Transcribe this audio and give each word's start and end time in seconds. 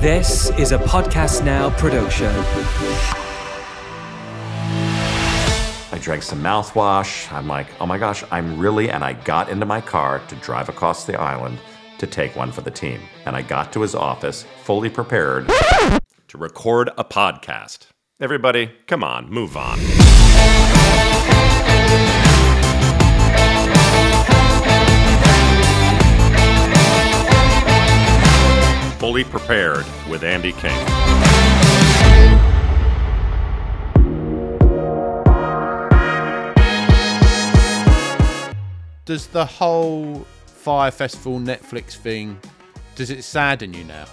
This 0.00 0.48
is 0.58 0.72
a 0.72 0.78
Podcast 0.78 1.44
Now 1.44 1.68
production. 1.76 2.32
I 5.92 5.98
drank 6.00 6.22
some 6.22 6.42
mouthwash. 6.42 7.30
I'm 7.30 7.46
like, 7.46 7.66
oh 7.82 7.84
my 7.84 7.98
gosh, 7.98 8.24
I'm 8.30 8.58
really. 8.58 8.88
And 8.88 9.04
I 9.04 9.12
got 9.12 9.50
into 9.50 9.66
my 9.66 9.82
car 9.82 10.20
to 10.28 10.34
drive 10.36 10.70
across 10.70 11.04
the 11.04 11.20
island 11.20 11.58
to 11.98 12.06
take 12.06 12.34
one 12.34 12.50
for 12.50 12.62
the 12.62 12.70
team. 12.70 13.02
And 13.26 13.36
I 13.36 13.42
got 13.42 13.74
to 13.74 13.82
his 13.82 13.94
office 13.94 14.46
fully 14.62 14.88
prepared 14.88 15.48
to 15.48 16.38
record 16.38 16.88
a 16.96 17.04
podcast. 17.04 17.88
Everybody, 18.20 18.72
come 18.86 19.04
on, 19.04 19.28
move 19.28 19.54
on. 19.54 19.78
Fully 29.00 29.24
prepared 29.24 29.86
with 30.10 30.22
Andy 30.24 30.52
King. 30.52 30.76
Does 39.06 39.26
the 39.28 39.44
whole 39.44 40.24
Fyre 40.46 40.92
Festival 40.92 41.40
Netflix 41.40 41.96
thing 41.96 42.38
does 42.94 43.10
it 43.10 43.24
sadden 43.24 43.74
you 43.74 43.82
now? 43.84 44.04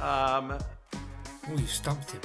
Um, 0.00 0.58
Oh, 1.50 1.56
you 1.56 1.66
stumped 1.66 2.12
him. 2.12 2.20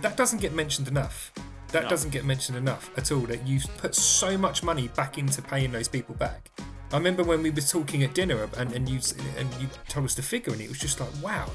That 0.00 0.16
doesn't 0.16 0.40
get 0.40 0.52
mentioned 0.54 0.88
enough. 0.88 1.32
That 1.68 1.84
No. 1.84 1.88
doesn't 1.90 2.10
get 2.10 2.24
mentioned 2.24 2.56
enough 2.58 2.90
at 2.96 3.12
all. 3.12 3.20
That 3.20 3.46
you've 3.46 3.66
put 3.78 3.94
so 3.94 4.36
much 4.38 4.62
money 4.62 4.88
back 4.88 5.18
into 5.18 5.42
paying 5.42 5.70
those 5.72 5.86
people 5.88 6.14
back. 6.16 6.50
I 6.92 6.96
remember 6.96 7.22
when 7.22 7.42
we 7.42 7.50
were 7.50 7.60
talking 7.60 8.02
at 8.02 8.14
dinner 8.14 8.48
and, 8.56 8.72
and 8.72 8.88
you 8.88 8.98
and 9.38 9.48
you 9.60 9.68
told 9.88 10.06
us 10.06 10.14
the 10.14 10.22
figure 10.22 10.52
and 10.52 10.60
it 10.60 10.68
was 10.68 10.78
just 10.78 10.98
like 10.98 11.10
wow. 11.22 11.48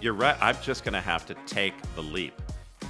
You're 0.00 0.14
right. 0.14 0.36
I'm 0.40 0.56
just 0.62 0.84
going 0.84 0.94
to 0.94 1.00
have 1.00 1.26
to 1.26 1.34
take 1.46 1.74
the 1.94 2.02
leap 2.02 2.32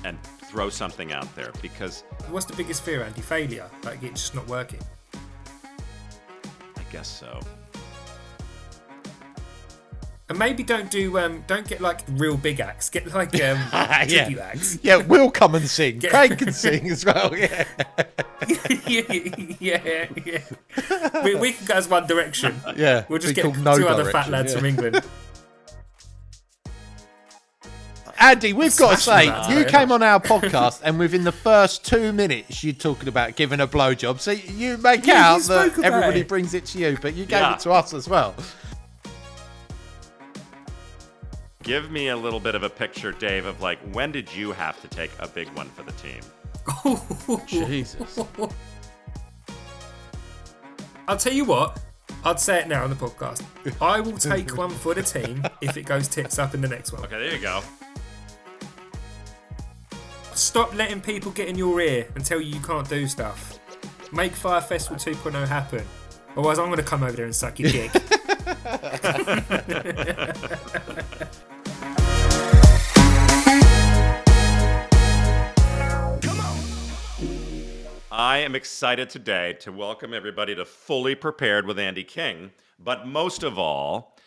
and 0.04 0.16
throw 0.44 0.68
something 0.68 1.12
out 1.12 1.34
there 1.34 1.50
because 1.60 2.02
What's 2.28 2.46
the 2.46 2.54
biggest 2.54 2.82
fear, 2.82 3.02
Andy? 3.02 3.20
Failure, 3.20 3.68
like 3.84 4.02
it's 4.02 4.20
just 4.20 4.34
not 4.34 4.46
working. 4.46 4.80
I 5.14 6.82
guess 6.92 7.08
so. 7.08 7.40
And 10.30 10.38
maybe 10.38 10.62
don't 10.62 10.88
do 10.92 11.18
um 11.18 11.42
don't 11.48 11.66
get 11.66 11.80
like 11.80 12.02
real 12.08 12.36
big 12.36 12.60
acts. 12.60 12.88
Get 12.88 13.12
like 13.12 13.34
um 13.42 13.58
tricky 14.08 14.38
acts. 14.38 14.78
Yeah, 14.80 14.98
we'll 14.98 15.28
come 15.28 15.56
and 15.56 15.66
sing. 15.68 16.00
Yeah. 16.00 16.10
Craig 16.10 16.38
can 16.38 16.52
sing 16.52 16.88
as 16.88 17.04
well. 17.04 17.36
Yeah. 17.36 17.64
yeah, 18.86 19.02
yeah, 19.58 20.06
yeah. 20.24 21.22
We, 21.24 21.34
we 21.34 21.52
can 21.52 21.66
go 21.66 21.74
as 21.74 21.88
One 21.88 22.06
Direction. 22.06 22.54
Yeah. 22.76 23.06
We'll 23.08 23.18
just 23.18 23.34
get 23.34 23.42
two 23.42 23.60
No 23.60 23.72
other 23.88 24.04
fat 24.12 24.30
lads 24.30 24.52
yeah. 24.52 24.58
from 24.58 24.66
England. 24.66 25.00
Andy, 28.20 28.52
we've 28.52 28.76
got 28.76 28.90
to 28.90 28.96
say, 28.98 29.24
you 29.50 29.64
came 29.64 29.90
on 29.90 30.02
our 30.02 30.20
podcast, 30.20 30.82
and 30.84 30.98
within 30.98 31.24
the 31.24 31.32
first 31.32 31.86
two 31.86 32.12
minutes, 32.12 32.62
you're 32.62 32.74
talking 32.74 33.08
about 33.08 33.34
giving 33.34 33.60
a 33.60 33.66
blowjob. 33.66 34.20
So 34.20 34.32
you 34.32 34.76
make 34.76 35.06
Yeah, 35.06 35.32
out 35.32 35.42
that 35.44 35.78
everybody 35.82 36.20
it. 36.20 36.28
brings 36.28 36.52
it 36.52 36.66
to 36.66 36.78
you, 36.78 36.98
but 37.00 37.14
you 37.14 37.24
gave 37.24 37.40
Yeah. 37.40 37.54
it 37.54 37.60
to 37.60 37.72
us 37.72 37.94
as 37.94 38.08
well. 38.08 38.34
Give 41.62 41.90
me 41.90 42.08
a 42.08 42.16
little 42.16 42.40
bit 42.40 42.54
of 42.54 42.62
a 42.62 42.70
picture, 42.70 43.12
Dave, 43.12 43.44
of 43.44 43.60
like 43.60 43.78
when 43.92 44.12
did 44.12 44.34
you 44.34 44.52
have 44.52 44.80
to 44.80 44.88
take 44.88 45.10
a 45.18 45.28
big 45.28 45.48
one 45.50 45.68
for 45.68 45.82
the 45.82 45.92
team? 45.92 46.20
Jesus. 47.46 48.18
I'll 51.08 51.16
tell 51.16 51.32
you 51.32 51.44
what. 51.44 51.78
I'd 52.24 52.38
say 52.38 52.60
it 52.60 52.68
now 52.68 52.84
on 52.84 52.90
the 52.90 52.96
podcast. 52.96 53.42
I 53.80 54.00
will 54.00 54.16
take 54.16 54.56
one 54.56 54.70
for 54.70 54.94
the 54.94 55.02
team 55.02 55.42
if 55.60 55.76
it 55.76 55.84
goes 55.84 56.06
tits 56.08 56.38
up 56.38 56.54
in 56.54 56.60
the 56.60 56.68
next 56.68 56.92
one. 56.92 57.02
Okay, 57.04 57.18
there 57.18 57.34
you 57.34 57.40
go. 57.40 57.62
Stop 60.34 60.74
letting 60.74 61.00
people 61.00 61.30
get 61.32 61.48
in 61.48 61.56
your 61.56 61.80
ear 61.80 62.08
and 62.14 62.24
tell 62.24 62.40
you 62.40 62.54
you 62.54 62.60
can't 62.60 62.88
do 62.88 63.06
stuff. 63.06 63.58
Make 64.12 64.32
Fyre 64.32 64.60
Festival 64.60 64.96
2.0 64.96 65.46
happen. 65.46 65.84
Otherwise, 66.36 66.58
I'm 66.58 66.66
going 66.66 66.78
to 66.78 66.82
come 66.82 67.02
over 67.02 67.12
there 67.12 67.26
and 67.26 67.34
suck 67.34 67.58
your 67.58 67.70
dick. 67.70 67.90
I 68.62 68.68
am 78.38 78.54
excited 78.54 79.08
today 79.08 79.54
to 79.60 79.72
welcome 79.72 80.12
everybody 80.12 80.54
to 80.54 80.66
Fully 80.66 81.14
Prepared 81.14 81.66
with 81.66 81.78
Andy 81.78 82.04
King, 82.04 82.50
but 82.78 83.06
most 83.06 83.42
of 83.42 83.58
all, 83.58 84.18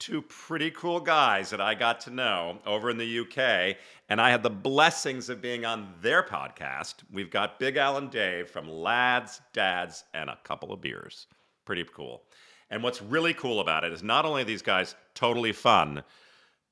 two 0.00 0.22
pretty 0.22 0.72
cool 0.72 0.98
guys 0.98 1.50
that 1.50 1.60
I 1.60 1.74
got 1.74 2.00
to 2.00 2.10
know 2.10 2.58
over 2.66 2.90
in 2.90 2.98
the 2.98 3.20
UK, 3.20 3.76
and 4.08 4.20
I 4.20 4.30
had 4.30 4.42
the 4.42 4.50
blessings 4.50 5.28
of 5.28 5.40
being 5.40 5.64
on 5.64 5.94
their 6.00 6.24
podcast. 6.24 6.94
We've 7.12 7.30
got 7.30 7.60
Big 7.60 7.76
Al 7.76 7.96
and 7.96 8.10
Dave 8.10 8.50
from 8.50 8.68
Lads, 8.68 9.40
Dads, 9.52 10.02
and 10.14 10.30
a 10.30 10.38
couple 10.42 10.72
of 10.72 10.80
beers. 10.80 11.28
Pretty 11.64 11.84
cool. 11.94 12.24
And 12.70 12.82
what's 12.82 13.00
really 13.00 13.34
cool 13.34 13.60
about 13.60 13.84
it 13.84 13.92
is 13.92 14.02
not 14.02 14.24
only 14.24 14.44
these 14.44 14.62
guys 14.62 14.94
totally 15.14 15.52
fun, 15.52 16.02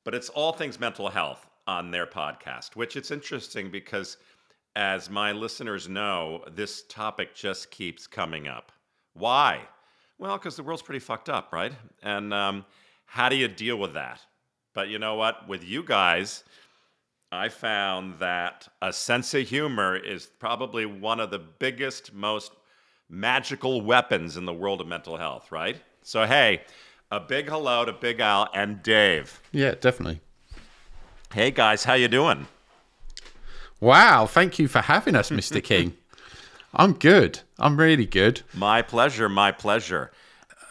but 0.05 0.15
it's 0.15 0.29
all 0.29 0.53
things 0.53 0.79
mental 0.79 1.09
health 1.09 1.47
on 1.67 1.91
their 1.91 2.07
podcast, 2.07 2.77
which 2.77 2.97
it's 2.97 3.11
interesting 3.11 3.71
because, 3.71 4.19
as 4.77 5.11
my 5.11 5.33
listeners 5.33 5.89
know, 5.89 6.45
this 6.55 6.83
topic 6.89 7.35
just 7.35 7.71
keeps 7.71 8.07
coming 8.07 8.47
up. 8.47 8.73
Why? 9.15 9.63
Well, 10.19 10.37
because 10.37 10.57
the 10.57 10.63
world's 10.63 10.83
pretty 10.83 11.01
fucked 11.01 11.29
up, 11.29 11.53
right? 11.53 11.73
And 12.03 12.33
um, 12.33 12.65
how 13.07 13.29
do 13.29 13.37
you 13.37 13.49
deal 13.49 13.77
with 13.77 13.95
that? 13.95 14.21
But 14.75 14.89
you 14.89 14.99
know 14.99 15.15
what? 15.15 15.49
With 15.49 15.65
you 15.65 15.83
guys, 15.83 16.45
I 17.33 17.49
found 17.49 18.19
that 18.19 18.69
a 18.83 18.93
sense 18.93 19.35
of 19.35 19.49
humor 19.49 19.97
is 19.97 20.27
probably 20.27 20.87
one 20.87 21.19
of 21.19 21.31
the 21.31 21.39
biggest, 21.39 22.13
most 22.13 22.53
magical 23.09 23.81
weapons 23.81 24.37
in 24.37 24.45
the 24.45 24.53
world 24.53 24.81
of 24.81 24.87
mental 24.87 25.17
health, 25.17 25.51
right? 25.53 25.77
So, 26.03 26.27
hey, 26.27 26.63
a 27.11 27.21
big 27.21 27.49
hello 27.49 27.85
to 27.85 27.93
Big 27.93 28.21
Al 28.21 28.49
and 28.55 28.83
Dave. 28.83 29.41
Yeah, 29.53 29.75
definitely. 29.75 30.21
Hey 31.33 31.51
guys, 31.51 31.85
how 31.85 31.95
you 31.95 32.09
doing? 32.09 32.47
Wow. 33.81 34.27
Thank 34.27 34.59
you 34.59 34.69
for 34.69 34.81
having 34.81 35.15
us, 35.15 35.31
Mr. 35.31 35.63
King. 35.63 35.95
I'm 36.75 36.95
good. 36.95 37.41
I'm 37.59 37.77
really 37.77 38.07
good. 38.07 38.43
My 38.55 38.83
pleasure, 38.83 39.29
my 39.29 39.53
pleasure. 39.53 40.13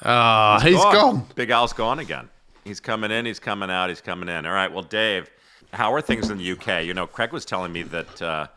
Ah, 0.04 0.60
he's 0.62 0.76
gone. 0.76 1.26
Big 1.36 1.50
Al's 1.50 1.74
gone 1.74 2.00
again. 2.00 2.30
He's 2.64 2.80
coming 2.80 3.12
in, 3.12 3.26
he's 3.26 3.40
coming 3.40 3.70
out, 3.70 3.90
he's 3.90 4.02
coming 4.02 4.28
in. 4.28 4.46
All 4.46 4.54
right, 4.54 4.72
well, 4.72 4.84
Dave, 4.84 5.30
how 5.72 5.94
are 5.94 6.02
things 6.02 6.30
in 6.30 6.38
the 6.38 6.52
UK? 6.52 6.84
You 6.84 6.94
know, 6.94 7.06
Craig 7.06 7.32
was 7.32 7.46
telling 7.46 7.72
me 7.72 7.84
that 7.84 8.22
uh, 8.22 8.48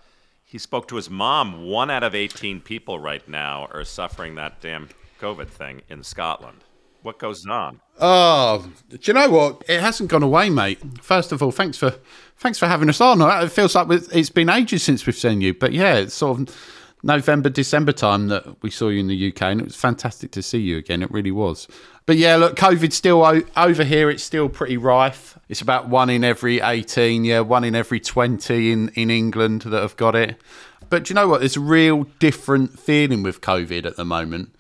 he 0.49 0.57
spoke 0.57 0.89
to 0.89 0.97
his 0.97 1.11
mom. 1.11 1.67
One 1.67 1.91
out 1.91 2.03
of 2.03 2.15
18 2.15 2.63
people 2.63 2.99
right 2.99 3.27
now 3.29 3.69
are 3.71 3.85
suffering 3.85 4.35
that 4.37 4.63
damn 4.63 4.89
COVID 5.21 5.49
thing 5.49 5.83
in 5.91 6.03
Scotland. 6.03 6.65
What 7.03 7.19
goes 7.19 7.47
on? 7.47 7.81
Oh, 8.01 8.71
do 8.89 8.99
you 9.03 9.13
know 9.13 9.29
what? 9.29 9.63
It 9.69 9.81
hasn't 9.81 10.09
gone 10.09 10.23
away, 10.23 10.49
mate. 10.49 10.81
First 11.03 11.33
of 11.33 11.43
all, 11.43 11.53
thanks 11.53 11.77
for 11.77 11.95
thanks 12.39 12.59
for 12.59 12.67
having 12.67 12.89
us 12.89 13.01
on. 13.01 13.21
It 13.21 13.53
feels 13.53 13.75
like 13.75 13.89
it's 13.91 14.31
been 14.31 14.49
ages 14.49 14.83
since 14.83 15.05
we've 15.07 15.15
seen 15.15 15.43
you, 15.43 15.53
but 15.53 15.73
yeah, 15.73 15.97
it's 15.97 16.15
sort 16.15 16.41
of 16.41 16.57
November, 17.03 17.49
December 17.49 17.93
time 17.93 18.29
that 18.29 18.63
we 18.63 18.71
saw 18.71 18.89
you 18.89 19.01
in 19.01 19.07
the 19.07 19.29
UK, 19.29 19.43
and 19.43 19.61
it 19.61 19.65
was 19.65 19.77
fantastic 19.77 20.31
to 20.33 20.43
see 20.43 20.59
you 20.59 20.77
again. 20.79 21.03
It 21.03 21.11
really 21.11 21.31
was. 21.31 21.69
But 22.07 22.17
yeah, 22.17 22.37
look, 22.37 22.57
COVID's 22.57 22.97
still 22.97 23.25
o- 23.25 23.43
over 23.57 23.85
here. 23.85 24.11
It's 24.11 24.23
still 24.23 24.49
pretty 24.49 24.77
rife. 24.77 25.39
It's 25.49 25.61
about 25.61 25.89
one 25.89 26.11
in 26.11 26.25
every 26.25 26.61
eighteen, 26.61 27.25
yeah, 27.25 27.41
one 27.41 27.65
in 27.65 27.75
every 27.75 28.01
twenty 28.01 28.73
in 28.73 28.89
in 28.91 29.11
England 29.11 29.63
that 29.63 29.81
have 29.81 29.97
got 29.97 30.17
it. 30.17 30.41
But 30.91 31.05
do 31.05 31.11
you 31.11 31.15
know 31.15 31.29
what? 31.29 31.41
There's 31.41 31.57
a 31.57 31.61
real 31.61 32.05
different 32.19 32.79
feeling 32.79 33.23
with 33.23 33.41
COVID 33.41 33.85
at 33.85 33.97
the 33.97 34.05
moment. 34.05 34.55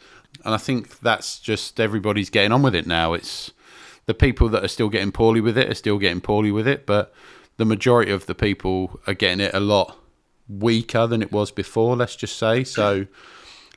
And 0.44 0.54
I 0.54 0.58
think 0.58 1.00
that's 1.00 1.38
just 1.40 1.80
everybody's 1.80 2.30
getting 2.30 2.52
on 2.52 2.62
with 2.62 2.74
it 2.74 2.86
now. 2.86 3.14
It's 3.14 3.50
the 4.06 4.14
people 4.14 4.48
that 4.50 4.64
are 4.64 4.68
still 4.68 4.88
getting 4.88 5.12
poorly 5.12 5.40
with 5.40 5.58
it 5.58 5.68
are 5.68 5.74
still 5.74 5.98
getting 5.98 6.20
poorly 6.20 6.52
with 6.52 6.68
it, 6.68 6.86
but 6.86 7.12
the 7.56 7.64
majority 7.64 8.12
of 8.12 8.26
the 8.26 8.34
people 8.34 9.00
are 9.06 9.14
getting 9.14 9.40
it 9.40 9.52
a 9.52 9.60
lot 9.60 9.98
weaker 10.48 11.06
than 11.06 11.22
it 11.22 11.30
was 11.32 11.50
before, 11.50 11.96
let's 11.96 12.16
just 12.16 12.38
say. 12.38 12.64
So 12.64 13.06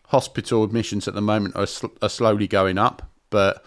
hospital 0.08 0.64
admissions 0.64 1.08
at 1.08 1.14
the 1.14 1.22
moment 1.22 1.56
are, 1.56 1.66
sl- 1.66 1.88
are 2.02 2.10
slowly 2.10 2.48
going 2.48 2.78
up, 2.78 3.10
but 3.30 3.64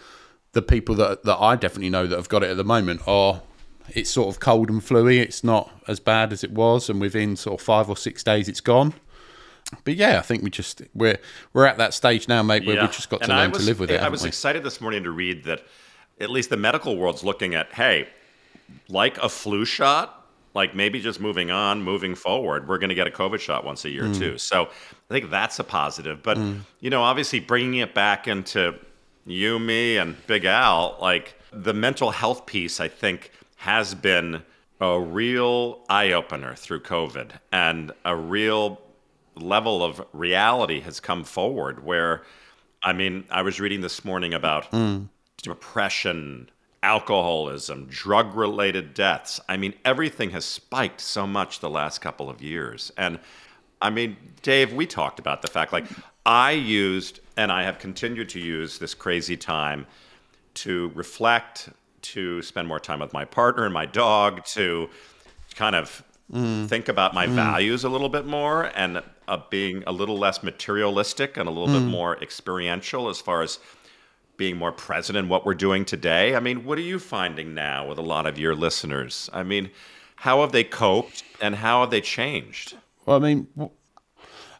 the 0.53 0.61
people 0.61 0.95
that 0.95 1.23
that 1.23 1.37
I 1.37 1.55
definitely 1.55 1.89
know 1.89 2.07
that 2.07 2.15
have 2.15 2.29
got 2.29 2.43
it 2.43 2.49
at 2.51 2.57
the 2.57 2.63
moment 2.63 3.01
are 3.07 3.41
it's 3.89 4.09
sort 4.09 4.33
of 4.33 4.39
cold 4.39 4.69
and 4.69 4.81
fluey. 4.81 5.19
It's 5.19 5.43
not 5.43 5.69
as 5.87 5.99
bad 5.99 6.31
as 6.33 6.43
it 6.43 6.51
was, 6.51 6.89
and 6.89 6.99
within 7.01 7.35
sort 7.35 7.59
of 7.59 7.65
five 7.65 7.89
or 7.89 7.97
six 7.97 8.23
days, 8.23 8.47
it's 8.47 8.61
gone. 8.61 8.93
But 9.83 9.95
yeah, 9.95 10.17
I 10.19 10.21
think 10.21 10.43
we 10.43 10.49
just 10.49 10.81
we're 10.93 11.17
we're 11.53 11.65
at 11.65 11.77
that 11.77 11.93
stage 11.93 12.27
now, 12.27 12.41
mate, 12.43 12.65
where 12.65 12.75
Yeah. 12.75 12.83
we've 12.83 12.91
just 12.91 13.09
got 13.09 13.17
to 13.23 13.23
And 13.25 13.33
learn 13.33 13.51
was- 13.51 13.61
to 13.61 13.65
live 13.67 13.79
with 13.79 13.91
it. 13.91 13.99
I 14.01 14.09
was 14.09 14.21
we? 14.23 14.29
excited 14.29 14.63
this 14.63 14.79
morning 14.79 15.03
to 15.03 15.11
read 15.11 15.43
that 15.45 15.63
at 16.21 16.29
least 16.29 16.49
the 16.49 16.57
medical 16.57 16.95
world's 16.95 17.23
looking 17.23 17.53
at, 17.55 17.73
hey, 17.73 18.07
like 18.87 19.17
a 19.17 19.27
flu 19.27 19.65
shot, 19.65 20.24
like 20.55 20.73
maybe 20.73 20.99
just 20.99 21.19
moving 21.19 21.51
on, 21.51 21.83
moving 21.83 22.15
forward, 22.15 22.67
we're 22.67 22.77
going 22.79 22.89
to 22.89 22.95
get 22.95 23.05
a 23.05 23.11
COVID 23.11 23.39
shot 23.39 23.63
once 23.65 23.85
a 23.85 23.89
year 23.91 24.05
Mm. 24.05 24.17
too. 24.17 24.37
So 24.39 24.63
I 24.63 25.13
think 25.13 25.29
that's 25.29 25.59
a 25.59 25.63
positive. 25.63 26.23
But 26.23 26.37
you 26.79 26.89
know, 26.89 27.03
obviously 27.03 27.39
bringing 27.39 27.81
it 27.81 27.93
back 27.93 28.27
into 28.27 28.73
you, 29.27 29.59
me, 29.59 29.97
and 29.97 30.15
Big 30.27 30.45
Al, 30.45 30.97
like 31.01 31.35
the 31.51 31.73
mental 31.73 32.09
health 32.11 32.45
piece, 32.45 32.79
I 32.79 32.87
think, 32.87 33.31
has 33.57 33.93
been 33.93 34.41
a 34.81 34.99
real 34.99 35.79
eye 35.89 36.11
opener 36.11 36.53
through 36.55 36.81
COVID 36.81 37.31
and 37.51 37.91
a 38.03 38.15
real 38.15 38.81
level 39.35 39.83
of 39.83 40.01
reality 40.13 40.79
has 40.81 40.99
come 40.99 41.23
forward 41.23 41.83
where, 41.83 42.23
I 42.83 42.93
mean, 42.93 43.23
I 43.29 43.41
was 43.41 43.59
reading 43.59 43.81
this 43.81 44.03
morning 44.05 44.33
about 44.33 44.67
depression, 45.41 46.49
alcoholism, 46.85 47.87
drug 47.89 48.35
related 48.35 48.93
deaths. 48.93 49.41
I 49.49 49.57
mean, 49.57 49.73
everything 49.83 50.29
has 50.29 50.45
spiked 50.45 51.01
so 51.01 51.25
much 51.25 51.59
the 51.59 51.69
last 51.69 51.99
couple 51.99 52.29
of 52.29 52.43
years. 52.43 52.91
And 52.95 53.19
I 53.81 53.89
mean, 53.89 54.15
Dave, 54.43 54.71
we 54.71 54.85
talked 54.85 55.17
about 55.17 55.41
the 55.41 55.47
fact 55.47 55.73
like 55.73 55.85
I 56.27 56.51
used 56.51 57.21
and 57.37 57.51
I 57.51 57.63
have 57.63 57.79
continued 57.79 58.29
to 58.29 58.39
use 58.39 58.77
this 58.77 58.93
crazy 58.93 59.35
time 59.35 59.87
to 60.65 60.91
reflect, 60.93 61.69
to 62.13 62.43
spend 62.43 62.67
more 62.67 62.79
time 62.79 62.99
with 62.99 63.13
my 63.13 63.25
partner 63.25 63.65
and 63.65 63.73
my 63.73 63.87
dog, 63.87 64.45
to 64.45 64.87
kind 65.55 65.75
of 65.75 66.03
mm. 66.31 66.67
think 66.67 66.87
about 66.87 67.15
my 67.15 67.25
mm. 67.25 67.31
values 67.31 67.83
a 67.83 67.89
little 67.89 68.09
bit 68.09 68.27
more 68.27 68.71
and 68.75 69.01
uh, 69.27 69.39
being 69.49 69.83
a 69.87 69.91
little 69.91 70.19
less 70.19 70.43
materialistic 70.43 71.35
and 71.35 71.49
a 71.49 71.51
little 71.51 71.73
bit 71.79 71.81
mm. 71.81 71.89
more 71.89 72.15
experiential 72.21 73.09
as 73.09 73.19
far 73.19 73.41
as 73.41 73.57
being 74.37 74.57
more 74.57 74.71
present 74.71 75.17
in 75.17 75.29
what 75.29 75.45
we're 75.45 75.53
doing 75.53 75.85
today. 75.85 76.35
I 76.35 76.39
mean, 76.39 76.65
what 76.65 76.77
are 76.77 76.81
you 76.81 76.99
finding 76.99 77.53
now 77.53 77.87
with 77.87 77.97
a 77.97 78.03
lot 78.03 78.25
of 78.25 78.37
your 78.37 78.55
listeners? 78.55 79.29
I 79.33 79.43
mean, 79.43 79.71
how 80.17 80.41
have 80.41 80.51
they 80.51 80.63
coped 80.63 81.23
and 81.41 81.55
how 81.55 81.81
have 81.81 81.91
they 81.91 82.01
changed? 82.01 82.75
Well, 83.05 83.17
I 83.17 83.19
mean, 83.19 83.47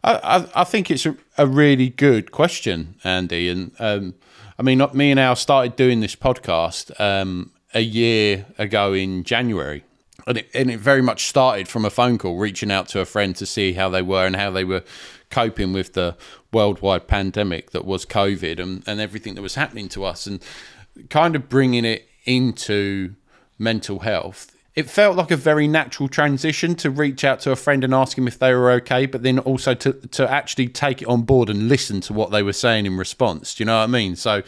I, 0.03 0.47
I, 0.55 0.63
think 0.63 0.91
it's 0.91 1.05
a, 1.05 1.17
a 1.37 1.47
really 1.47 1.89
good 1.89 2.31
question, 2.31 2.95
Andy. 3.03 3.49
And 3.49 3.71
um, 3.79 4.13
I 4.59 4.63
mean, 4.63 4.81
me 4.93 5.11
and 5.11 5.19
Al 5.19 5.35
started 5.35 5.75
doing 5.75 5.99
this 5.99 6.15
podcast 6.15 6.97
um, 6.99 7.51
a 7.73 7.81
year 7.81 8.45
ago 8.57 8.93
in 8.93 9.23
January. 9.23 9.83
And 10.27 10.39
it, 10.39 10.49
and 10.53 10.71
it 10.71 10.79
very 10.79 11.01
much 11.01 11.27
started 11.27 11.67
from 11.67 11.85
a 11.85 11.89
phone 11.89 12.17
call, 12.17 12.37
reaching 12.37 12.71
out 12.71 12.87
to 12.89 12.99
a 12.99 13.05
friend 13.05 13.35
to 13.35 13.45
see 13.45 13.73
how 13.73 13.89
they 13.89 14.01
were 14.01 14.25
and 14.25 14.35
how 14.35 14.49
they 14.49 14.63
were 14.63 14.83
coping 15.29 15.71
with 15.71 15.93
the 15.93 16.15
worldwide 16.51 17.07
pandemic 17.07 17.71
that 17.71 17.85
was 17.85 18.05
COVID 18.05 18.59
and, 18.59 18.83
and 18.87 18.99
everything 18.99 19.35
that 19.35 19.41
was 19.41 19.55
happening 19.55 19.87
to 19.89 20.03
us, 20.03 20.25
and 20.25 20.41
kind 21.09 21.35
of 21.35 21.47
bringing 21.47 21.85
it 21.85 22.07
into 22.25 23.13
mental 23.59 23.99
health. 23.99 24.51
It 24.73 24.89
felt 24.89 25.15
like 25.15 25.31
a 25.31 25.37
very 25.37 25.67
natural 25.67 26.09
transition 26.09 26.75
to 26.75 26.89
reach 26.89 27.23
out 27.23 27.39
to 27.41 27.51
a 27.51 27.55
friend 27.55 27.83
and 27.83 27.93
ask 27.93 28.17
him 28.17 28.27
if 28.27 28.39
they 28.39 28.53
were 28.53 28.71
okay, 28.71 29.05
but 29.05 29.23
then 29.23 29.39
also 29.39 29.73
to, 29.75 29.93
to 29.93 30.29
actually 30.29 30.67
take 30.67 31.01
it 31.01 31.07
on 31.07 31.21
board 31.21 31.49
and 31.49 31.69
listen 31.69 32.01
to 32.01 32.13
what 32.13 32.31
they 32.31 32.43
were 32.43 32.51
saying 32.51 32.85
in 32.85 32.97
response. 32.97 33.55
Do 33.55 33.61
you 33.61 33.67
know 33.67 33.77
what 33.77 33.83
I 33.83 33.87
mean? 33.87 34.17
So 34.17 34.43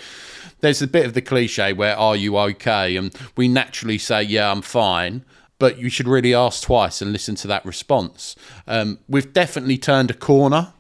there's 0.60 0.82
a 0.82 0.88
bit 0.88 1.06
of 1.06 1.14
the 1.14 1.22
cliche 1.22 1.72
where, 1.72 1.96
are 1.96 2.16
you 2.16 2.38
okay? 2.38 2.98
And 2.98 3.16
we 3.38 3.48
naturally 3.48 3.98
say, 3.98 4.24
yeah, 4.24 4.52
I'm 4.52 4.62
fine. 4.62 5.24
But 5.60 5.80
you 5.80 5.90
should 5.90 6.08
really 6.08 6.34
ask 6.34 6.64
twice 6.64 7.02
and 7.02 7.12
listen 7.12 7.36
to 7.36 7.48
that 7.48 7.66
response. 7.66 8.36
Um, 8.68 9.00
we've 9.08 9.34
definitely 9.34 9.78
turned 9.78 10.12
a 10.12 10.14
corner 10.14 10.74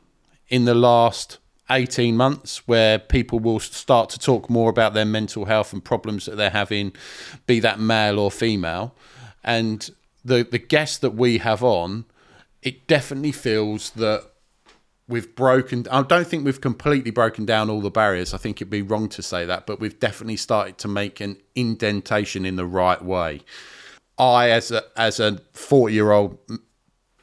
in 0.49 0.65
the 0.65 0.75
last 0.75 1.39
18 1.69 2.15
months 2.15 2.67
where 2.67 2.99
people 2.99 3.39
will 3.39 3.59
start 3.59 4.09
to 4.11 4.19
talk 4.19 4.49
more 4.49 4.69
about 4.69 4.93
their 4.93 5.05
mental 5.05 5.45
health 5.45 5.73
and 5.73 5.83
problems 5.83 6.25
that 6.25 6.37
they're 6.37 6.49
having, 6.49 6.93
be 7.45 7.59
that 7.59 7.79
male 7.79 8.19
or 8.19 8.31
female. 8.31 8.95
And 9.43 9.89
the, 10.23 10.47
the 10.49 10.59
guests 10.59 10.97
that 10.99 11.11
we 11.11 11.39
have 11.39 11.63
on, 11.63 12.05
it 12.61 12.87
definitely 12.87 13.31
feels 13.31 13.91
that 13.91 14.23
we've 15.07 15.35
broken 15.35 15.87
I 15.89 16.01
don't 16.01 16.27
think 16.27 16.43
we've 16.43 16.59
completely 16.59 17.11
broken 17.11 17.45
down 17.45 17.69
all 17.69 17.81
the 17.81 17.89
barriers. 17.89 18.33
I 18.33 18.37
think 18.37 18.57
it'd 18.57 18.69
be 18.69 18.81
wrong 18.81 19.09
to 19.09 19.21
say 19.21 19.45
that, 19.45 19.65
but 19.65 19.79
we've 19.79 19.99
definitely 19.99 20.37
started 20.37 20.77
to 20.79 20.87
make 20.87 21.19
an 21.21 21.37
indentation 21.55 22.45
in 22.45 22.55
the 22.55 22.65
right 22.65 23.01
way. 23.01 23.41
I 24.17 24.49
as 24.49 24.71
a 24.71 24.83
as 24.95 25.19
a 25.19 25.33
40-year-old 25.53 26.37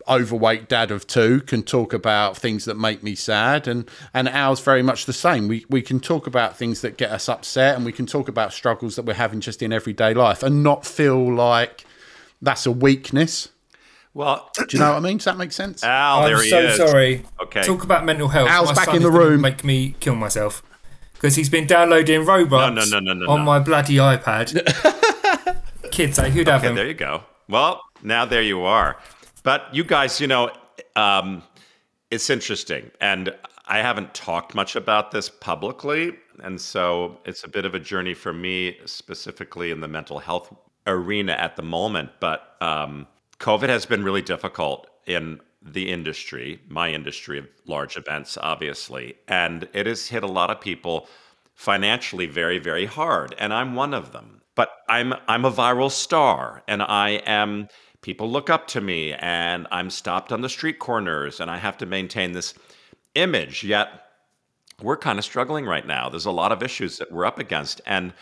overweight 0.06 0.68
dad 0.68 0.90
of 0.90 1.06
two 1.06 1.40
can 1.40 1.62
talk 1.62 1.94
about 1.94 2.36
things 2.36 2.66
that 2.66 2.76
make 2.76 3.02
me 3.02 3.14
sad 3.14 3.66
and 3.66 3.88
and 4.12 4.28
Al's 4.28 4.60
very 4.60 4.82
much 4.82 5.06
the 5.06 5.14
same 5.14 5.48
we 5.48 5.64
we 5.70 5.80
can 5.80 5.98
talk 5.98 6.26
about 6.26 6.58
things 6.58 6.82
that 6.82 6.98
get 6.98 7.10
us 7.10 7.26
upset 7.26 7.74
and 7.74 7.86
we 7.86 7.92
can 7.92 8.04
talk 8.04 8.28
about 8.28 8.52
struggles 8.52 8.96
that 8.96 9.06
we're 9.06 9.14
having 9.14 9.40
just 9.40 9.62
in 9.62 9.72
everyday 9.72 10.12
life 10.12 10.42
and 10.42 10.62
not 10.62 10.84
feel 10.84 11.32
like 11.34 11.86
that's 12.42 12.66
a 12.66 12.70
weakness 12.70 13.48
Well, 14.12 14.50
do 14.58 14.66
you 14.72 14.78
know 14.78 14.90
what 14.90 14.96
I 14.98 15.00
mean 15.00 15.16
does 15.16 15.24
that 15.24 15.38
make 15.38 15.52
sense 15.52 15.82
Al, 15.84 16.24
I'm 16.24 16.36
he 16.42 16.50
so 16.50 16.58
is. 16.60 16.76
sorry. 16.76 17.24
Okay. 17.42 17.62
Talk 17.62 17.82
about 17.82 18.04
mental 18.04 18.28
health. 18.28 18.50
Al's 18.50 18.68
My 18.68 18.74
back 18.74 18.84
son 18.86 18.96
in 18.96 19.02
the 19.02 19.10
room. 19.10 19.40
Make 19.40 19.64
me 19.64 19.96
kill 20.00 20.16
myself 20.16 20.62
because 21.14 21.34
he's 21.36 21.48
been 21.48 21.66
downloading 21.66 22.20
Roblox 22.26 22.74
No, 22.74 22.84
no, 22.84 22.84
no, 22.84 23.00
no, 23.00 23.14
no, 23.14 23.32
on 23.32 23.38
no. 23.40 23.44
my 23.46 23.58
bloody 23.58 23.96
iPad. 23.96 24.60
Kids? 25.94 26.18
Who'd 26.18 26.48
have 26.48 26.58
Okay, 26.58 26.66
them? 26.66 26.74
there 26.74 26.88
you 26.88 26.94
go. 26.94 27.22
Well, 27.48 27.80
now 28.02 28.24
there 28.24 28.42
you 28.42 28.62
are. 28.64 28.96
But 29.44 29.72
you 29.72 29.84
guys, 29.84 30.20
you 30.20 30.26
know, 30.26 30.50
um, 30.96 31.44
it's 32.10 32.30
interesting. 32.30 32.90
And 33.00 33.32
I 33.66 33.78
haven't 33.78 34.12
talked 34.12 34.56
much 34.56 34.74
about 34.74 35.12
this 35.12 35.28
publicly. 35.28 36.16
And 36.42 36.60
so 36.60 37.20
it's 37.24 37.44
a 37.44 37.48
bit 37.48 37.64
of 37.64 37.76
a 37.76 37.78
journey 37.78 38.12
for 38.12 38.32
me, 38.32 38.76
specifically 38.86 39.70
in 39.70 39.80
the 39.80 39.86
mental 39.86 40.18
health 40.18 40.52
arena 40.88 41.34
at 41.34 41.54
the 41.54 41.62
moment. 41.62 42.10
But 42.18 42.56
um, 42.60 43.06
COVID 43.38 43.68
has 43.68 43.86
been 43.86 44.02
really 44.02 44.22
difficult 44.22 44.88
in 45.06 45.38
the 45.62 45.92
industry, 45.92 46.60
my 46.68 46.90
industry 46.90 47.38
of 47.38 47.46
large 47.66 47.96
events, 47.96 48.36
obviously. 48.40 49.14
And 49.28 49.68
it 49.72 49.86
has 49.86 50.08
hit 50.08 50.24
a 50.24 50.26
lot 50.26 50.50
of 50.50 50.60
people 50.60 51.06
financially 51.54 52.26
very, 52.26 52.58
very 52.58 52.86
hard. 52.86 53.32
And 53.38 53.54
I'm 53.54 53.76
one 53.76 53.94
of 53.94 54.10
them. 54.10 54.40
But 54.54 54.70
I'm 54.88 55.14
I'm 55.28 55.44
a 55.44 55.52
viral 55.52 55.90
star 55.90 56.62
and 56.68 56.82
I 56.82 57.22
am 57.26 57.68
people 58.02 58.30
look 58.30 58.50
up 58.50 58.66
to 58.68 58.80
me 58.80 59.12
and 59.14 59.66
I'm 59.70 59.90
stopped 59.90 60.30
on 60.30 60.42
the 60.42 60.48
street 60.48 60.78
corners 60.78 61.40
and 61.40 61.50
I 61.50 61.56
have 61.56 61.78
to 61.78 61.86
maintain 61.86 62.32
this 62.32 62.54
image. 63.14 63.64
Yet 63.64 63.88
we're 64.82 64.96
kind 64.96 65.18
of 65.18 65.24
struggling 65.24 65.64
right 65.66 65.86
now. 65.86 66.08
There's 66.08 66.26
a 66.26 66.30
lot 66.30 66.52
of 66.52 66.62
issues 66.62 66.98
that 66.98 67.10
we're 67.10 67.24
up 67.24 67.38
against. 67.38 67.80
And 67.86 68.12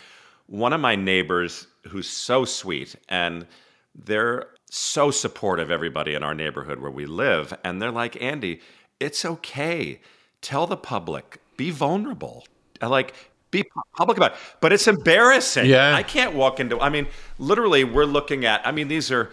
one 0.47 0.73
of 0.73 0.81
my 0.81 0.95
neighbors 0.95 1.67
who's 1.87 2.07
so 2.07 2.45
sweet 2.45 2.95
and 3.09 3.45
they're 3.93 4.47
so 4.69 5.11
supportive 5.11 5.69
everybody 5.69 6.13
in 6.15 6.23
our 6.23 6.33
neighborhood 6.33 6.79
where 6.79 6.91
we 6.91 7.05
live 7.05 7.53
and 7.63 7.81
they're 7.81 7.91
like 7.91 8.21
Andy, 8.21 8.61
it's 8.99 9.25
okay. 9.25 9.99
Tell 10.41 10.65
the 10.65 10.77
public, 10.77 11.39
be 11.57 11.71
vulnerable. 11.71 12.45
Like 12.81 13.13
be 13.53 13.69
public 13.95 14.17
about 14.17 14.33
it. 14.33 14.37
But 14.59 14.73
it's 14.73 14.87
embarrassing. 14.87 15.67
Yeah. 15.67 15.95
I 15.95 16.03
can't 16.03 16.33
walk 16.33 16.59
into 16.59 16.79
I 16.79 16.89
mean, 16.89 17.07
literally 17.39 17.83
we're 17.83 18.05
looking 18.05 18.45
at 18.45 18.65
I 18.67 18.71
mean 18.71 18.89
these 18.89 19.11
are 19.11 19.29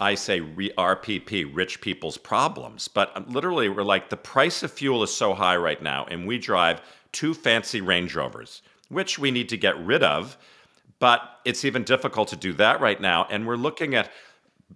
I 0.00 0.14
say 0.14 0.40
re- 0.40 0.72
RPP, 0.78 1.54
rich 1.54 1.82
people's 1.82 2.16
problems. 2.16 2.88
But 2.88 3.14
um, 3.14 3.26
literally, 3.28 3.68
we're 3.68 3.82
like, 3.82 4.08
the 4.08 4.16
price 4.16 4.62
of 4.62 4.72
fuel 4.72 5.02
is 5.02 5.14
so 5.14 5.34
high 5.34 5.56
right 5.56 5.80
now, 5.80 6.06
and 6.10 6.26
we 6.26 6.38
drive 6.38 6.80
two 7.12 7.34
fancy 7.34 7.82
Range 7.82 8.12
Rovers, 8.14 8.62
which 8.88 9.18
we 9.18 9.30
need 9.30 9.50
to 9.50 9.58
get 9.58 9.78
rid 9.78 10.02
of. 10.02 10.38
But 11.00 11.22
it's 11.44 11.66
even 11.66 11.84
difficult 11.84 12.28
to 12.28 12.36
do 12.36 12.54
that 12.54 12.80
right 12.80 13.00
now. 13.00 13.26
And 13.30 13.46
we're 13.46 13.56
looking 13.56 13.94
at 13.94 14.10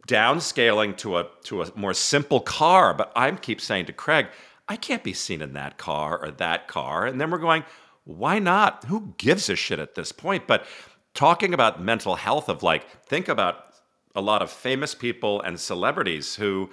downscaling 0.06 0.96
to 0.98 1.18
a 1.18 1.26
to 1.44 1.62
a 1.62 1.70
more 1.74 1.94
simple 1.94 2.40
car. 2.40 2.92
But 2.92 3.10
I 3.16 3.30
keep 3.32 3.60
saying 3.60 3.86
to 3.86 3.92
Craig, 3.92 4.26
I 4.68 4.76
can't 4.76 5.02
be 5.02 5.12
seen 5.12 5.40
in 5.40 5.54
that 5.54 5.78
car 5.78 6.18
or 6.22 6.30
that 6.32 6.68
car. 6.68 7.06
And 7.06 7.20
then 7.20 7.30
we're 7.30 7.38
going, 7.38 7.64
why 8.04 8.38
not? 8.38 8.84
Who 8.84 9.14
gives 9.18 9.48
a 9.48 9.56
shit 9.56 9.78
at 9.78 9.94
this 9.94 10.12
point? 10.12 10.46
But 10.46 10.66
talking 11.14 11.54
about 11.54 11.82
mental 11.82 12.14
health 12.16 12.48
of 12.48 12.62
like, 12.62 12.88
think 13.06 13.28
about 13.28 13.56
a 14.14 14.20
lot 14.20 14.42
of 14.42 14.50
famous 14.50 14.94
people 14.94 15.40
and 15.42 15.58
celebrities 15.58 16.36
who 16.36 16.70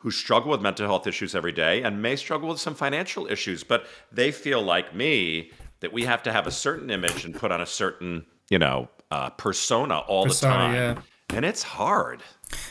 who 0.00 0.10
struggle 0.12 0.50
with 0.52 0.60
mental 0.60 0.86
health 0.86 1.08
issues 1.08 1.34
every 1.34 1.50
day 1.50 1.82
and 1.82 2.00
may 2.00 2.14
struggle 2.14 2.48
with 2.48 2.60
some 2.60 2.74
financial 2.74 3.26
issues, 3.26 3.64
but 3.64 3.84
they 4.12 4.30
feel 4.30 4.62
like 4.62 4.94
me 4.94 5.50
that 5.80 5.92
we 5.92 6.04
have 6.04 6.22
to 6.22 6.30
have 6.32 6.46
a 6.46 6.52
certain 6.52 6.88
image 6.88 7.24
and 7.24 7.34
put 7.34 7.50
on 7.50 7.60
a 7.60 7.66
certain, 7.66 8.24
you 8.48 8.60
know, 8.60 8.88
uh, 9.10 9.28
persona 9.30 9.98
all 10.00 10.24
Persona, 10.26 10.52
the 10.52 10.58
time. 10.58 10.74
yeah. 10.74 11.36
And 11.36 11.44
it's 11.44 11.64
hard. 11.64 12.22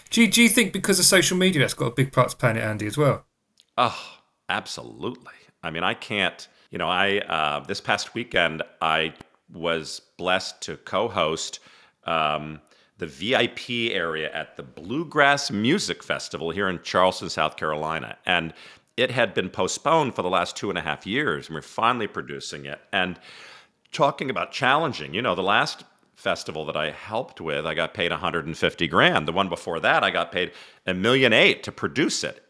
Do 0.10 0.22
you, 0.22 0.28
do 0.32 0.42
you 0.42 0.48
think 0.48 0.72
because 0.72 1.00
of 1.00 1.06
social 1.06 1.36
media 1.38 1.60
that's 1.62 1.74
got 1.74 1.88
a 1.88 1.92
big 1.92 2.14
part 2.14 2.30
to 2.30 2.38
play 2.38 2.52
in 2.52 2.58
it, 2.58 2.62
Andy, 2.64 2.88
as 2.88 2.98
well? 2.98 3.26
Oh, 3.78 4.20
absolutely. 4.48 5.34
I 5.62 5.70
mean, 5.70 5.84
I 5.84 5.96
can't, 5.96 6.48
you 6.72 6.78
know, 6.78 6.88
I, 6.88 7.20
uh, 7.20 7.62
this 7.62 7.82
past 7.82 8.14
weekend, 8.14 8.64
I 8.82 9.14
was 9.54 10.02
blessed 10.18 10.62
to 10.62 10.78
co 10.78 11.08
host 11.08 11.60
um, 12.06 12.62
the 12.98 13.08
VIP 13.08 13.92
area 13.94 14.32
at 14.34 14.58
the 14.58 14.64
Bluegrass 14.64 15.52
Music 15.52 16.04
Festival 16.04 16.50
here 16.50 16.68
in 16.68 16.82
Charleston, 16.82 17.30
South 17.30 17.56
Carolina. 17.56 18.18
And 18.26 18.54
it 18.96 19.12
had 19.12 19.34
been 19.34 19.50
postponed 19.50 20.16
for 20.16 20.24
the 20.24 20.30
last 20.30 20.56
two 20.56 20.70
and 20.70 20.78
a 20.78 20.82
half 20.82 21.06
years, 21.06 21.48
and 21.48 21.56
we're 21.56 21.62
finally 21.62 22.08
producing 22.08 22.66
it. 22.66 22.80
And 22.92 23.20
talking 23.92 24.30
about 24.30 24.52
challenging, 24.52 25.14
you 25.14 25.22
know, 25.22 25.36
the 25.36 25.44
last 25.44 25.84
festival 26.16 26.66
that 26.66 26.76
I 26.76 26.90
helped 26.90 27.40
with, 27.40 27.68
I 27.68 27.76
got 27.76 27.94
paid 27.94 28.10
150 28.10 28.88
grand. 28.88 29.28
The 29.28 29.32
one 29.32 29.50
before 29.50 29.80
that, 29.82 30.04
I 30.04 30.10
got 30.10 30.32
paid 30.32 30.52
a 30.88 30.94
million 30.96 31.32
eight 31.32 31.62
to 31.64 31.72
produce 31.72 32.24
it. 32.24 32.47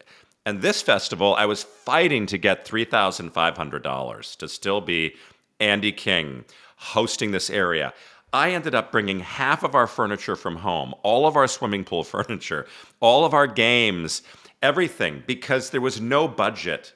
And 0.48 0.62
this 0.62 0.80
festival, 0.80 1.34
I 1.34 1.44
was 1.44 1.62
fighting 1.62 2.24
to 2.24 2.38
get 2.38 2.64
$3,500 2.64 4.36
to 4.36 4.48
still 4.48 4.80
be 4.80 5.14
Andy 5.60 5.92
King 5.92 6.46
hosting 6.76 7.32
this 7.32 7.50
area. 7.50 7.92
I 8.32 8.52
ended 8.52 8.74
up 8.74 8.90
bringing 8.90 9.20
half 9.20 9.62
of 9.62 9.74
our 9.74 9.86
furniture 9.86 10.36
from 10.36 10.56
home, 10.56 10.94
all 11.02 11.26
of 11.26 11.36
our 11.36 11.48
swimming 11.48 11.84
pool 11.84 12.02
furniture, 12.14 12.66
all 13.00 13.26
of 13.26 13.34
our 13.34 13.46
games, 13.46 14.22
everything, 14.62 15.22
because 15.26 15.68
there 15.68 15.82
was 15.82 16.00
no 16.00 16.26
budget. 16.26 16.94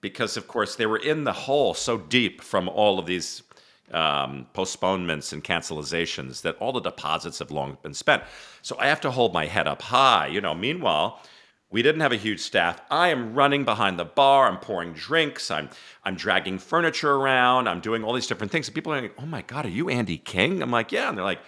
Because, 0.00 0.36
of 0.36 0.48
course, 0.48 0.74
they 0.74 0.86
were 0.86 0.98
in 0.98 1.22
the 1.22 1.32
hole 1.32 1.74
so 1.74 1.98
deep 1.98 2.42
from 2.42 2.68
all 2.68 2.98
of 2.98 3.06
these 3.06 3.44
um, 3.92 4.48
postponements 4.54 5.32
and 5.32 5.44
cancelizations 5.44 6.42
that 6.42 6.56
all 6.56 6.72
the 6.72 6.80
deposits 6.80 7.38
have 7.38 7.52
long 7.52 7.78
been 7.80 7.94
spent. 7.94 8.24
So 8.62 8.76
I 8.80 8.88
have 8.88 9.00
to 9.02 9.12
hold 9.12 9.32
my 9.32 9.46
head 9.46 9.68
up 9.68 9.82
high. 9.82 10.26
You 10.26 10.40
know, 10.40 10.52
meanwhile, 10.52 11.22
we 11.70 11.82
didn't 11.82 12.00
have 12.00 12.12
a 12.12 12.16
huge 12.16 12.40
staff. 12.40 12.80
I 12.90 13.08
am 13.08 13.34
running 13.34 13.64
behind 13.64 13.98
the 13.98 14.04
bar. 14.04 14.48
I'm 14.48 14.58
pouring 14.58 14.92
drinks. 14.92 15.50
I'm 15.50 15.68
I'm 16.04 16.14
dragging 16.14 16.58
furniture 16.58 17.14
around. 17.14 17.68
I'm 17.68 17.80
doing 17.80 18.04
all 18.04 18.14
these 18.14 18.26
different 18.26 18.50
things. 18.50 18.68
And 18.68 18.74
people 18.74 18.92
are 18.92 19.02
like, 19.02 19.14
"Oh 19.18 19.26
my 19.26 19.42
god, 19.42 19.66
are 19.66 19.70
you 19.70 19.88
Andy 19.88 20.18
King?" 20.18 20.62
I'm 20.62 20.70
like, 20.70 20.92
"Yeah." 20.92 21.08
And 21.08 21.18
they're 21.18 21.24
like, 21.24 21.40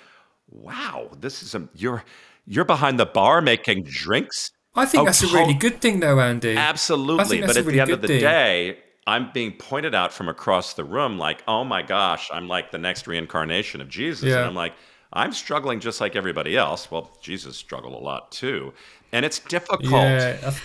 "Wow, 0.50 1.11
this 1.19 1.43
is 1.43 1.55
a 1.55 1.69
you're 1.75 2.05
you're 2.47 2.65
behind 2.65 2.99
the 3.00 3.07
bar 3.07 3.41
making 3.41 3.85
drinks." 3.85 4.50
I 4.75 4.87
think 4.87 5.03
Oh, 5.03 5.05
that's 5.07 5.23
a 5.23 5.27
really 5.27 5.55
good 5.55 5.81
thing, 5.81 6.00
though, 6.00 6.21
Andy. 6.21 6.57
Absolutely. 6.57 7.41
But 7.41 7.57
at 7.57 7.65
really 7.65 7.73
the 7.73 7.81
end 7.81 7.91
of 7.91 8.03
the 8.03 8.07
thing. 8.07 8.21
day, 8.21 8.79
I'm 9.07 9.31
being 9.33 9.53
pointed 9.53 9.95
out 9.95 10.12
from 10.12 10.29
across 10.29 10.75
the 10.75 10.85
room 10.85 11.19
like, 11.19 11.43
oh 11.49 11.65
my 11.65 11.83
gosh, 11.83 12.31
I'm 12.33 12.47
like 12.47 12.71
the 12.71 12.79
next 12.79 13.07
reincarnation 13.09 13.81
of 13.81 13.89
Jesus. 13.89 14.29
Yeah. 14.29 14.39
And 14.39 14.47
I'm 14.47 14.55
like, 14.55 14.75
I'm 15.12 15.33
struggling 15.33 15.81
just 15.81 16.00
like 16.00 16.15
everybody 16.15 16.57
else. 16.57 16.91
Well, 16.91 17.19
Jesus 17.21 17.57
struggled 17.57 17.95
a 17.95 17.99
lot 17.99 18.31
too. 18.31 18.73
And 19.12 19.25
it's 19.25 19.38
difficult. 19.40 19.83
Yeah, 19.85 20.37
I, 20.38 20.50
th- 20.50 20.62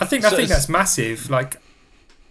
I 0.00 0.04
think 0.06 0.24
I 0.24 0.30
think 0.30 0.48
that's 0.48 0.68
massive. 0.68 1.28
Like, 1.30 1.56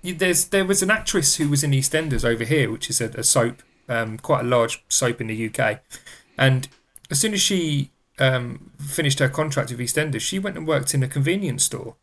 there's 0.03 0.45
there 0.45 0.65
was 0.65 0.81
an 0.81 0.89
actress 0.89 1.35
who 1.35 1.49
was 1.49 1.63
in 1.63 1.71
EastEnders 1.71 2.25
over 2.25 2.43
here, 2.43 2.71
which 2.71 2.89
is 2.89 2.99
a, 3.01 3.09
a 3.09 3.23
soap, 3.23 3.61
um, 3.87 4.17
quite 4.17 4.41
a 4.41 4.47
large 4.47 4.83
soap 4.89 5.21
in 5.21 5.27
the 5.27 5.49
UK, 5.53 5.79
and 6.37 6.67
as 7.11 7.19
soon 7.19 7.33
as 7.33 7.41
she 7.41 7.91
um, 8.19 8.71
finished 8.79 9.19
her 9.19 9.29
contract 9.29 9.69
with 9.71 9.79
EastEnders, 9.79 10.21
she 10.21 10.39
went 10.39 10.57
and 10.57 10.67
worked 10.67 10.93
in 10.93 11.03
a 11.03 11.07
convenience 11.07 11.63
store. 11.63 11.95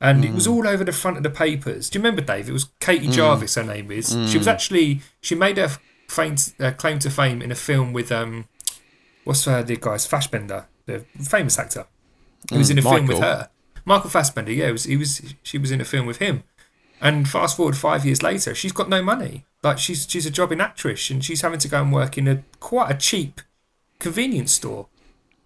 And 0.00 0.24
it 0.24 0.32
was 0.32 0.46
Mm. 0.46 0.52
all 0.52 0.68
over 0.68 0.84
the 0.84 0.92
front 0.92 1.16
of 1.16 1.24
the 1.24 1.30
papers. 1.30 1.90
Do 1.90 1.98
you 1.98 2.04
remember, 2.04 2.22
Dave? 2.22 2.48
It 2.48 2.52
was 2.52 2.68
Katie 2.78 3.08
Jarvis. 3.08 3.56
Her 3.56 3.64
name 3.64 3.90
is. 3.90 4.10
She 4.30 4.38
was 4.38 4.46
Mm. 4.46 4.52
actually 4.52 5.00
she 5.20 5.34
made 5.34 5.56
her 5.56 5.70
fame, 6.08 6.36
uh, 6.60 6.70
claim 6.70 7.00
to 7.00 7.10
fame 7.10 7.42
in 7.42 7.50
a 7.50 7.56
film 7.56 7.92
with 7.92 8.12
um, 8.12 8.44
what's 9.24 9.44
uh, 9.48 9.62
the 9.62 9.76
guy's 9.76 10.06
Fassbender, 10.06 10.66
the 10.86 11.00
famous 11.20 11.58
actor. 11.58 11.86
He 12.50 12.58
was 12.58 12.68
mm, 12.68 12.72
in 12.72 12.78
a 12.78 12.82
film 12.82 13.06
with 13.06 13.18
her. 13.18 13.48
Michael 13.84 14.10
Fassbender, 14.10 14.52
yeah, 14.52 14.70
was, 14.70 14.84
he 14.84 14.96
was 14.96 15.34
she 15.42 15.58
was 15.58 15.70
in 15.70 15.80
a 15.80 15.84
film 15.84 16.06
with 16.06 16.18
him. 16.18 16.44
And 17.00 17.28
fast 17.28 17.56
forward 17.56 17.76
five 17.76 18.04
years 18.04 18.22
later, 18.22 18.54
she's 18.54 18.72
got 18.72 18.88
no 18.88 19.02
money. 19.02 19.44
Like 19.62 19.78
she's 19.78 20.06
she's 20.08 20.26
a 20.26 20.30
jobbing 20.30 20.60
actress 20.60 21.10
and 21.10 21.24
she's 21.24 21.42
having 21.42 21.58
to 21.60 21.68
go 21.68 21.82
and 21.82 21.92
work 21.92 22.18
in 22.18 22.28
a 22.28 22.42
quite 22.60 22.90
a 22.90 22.96
cheap 22.96 23.40
convenience 23.98 24.52
store. 24.52 24.88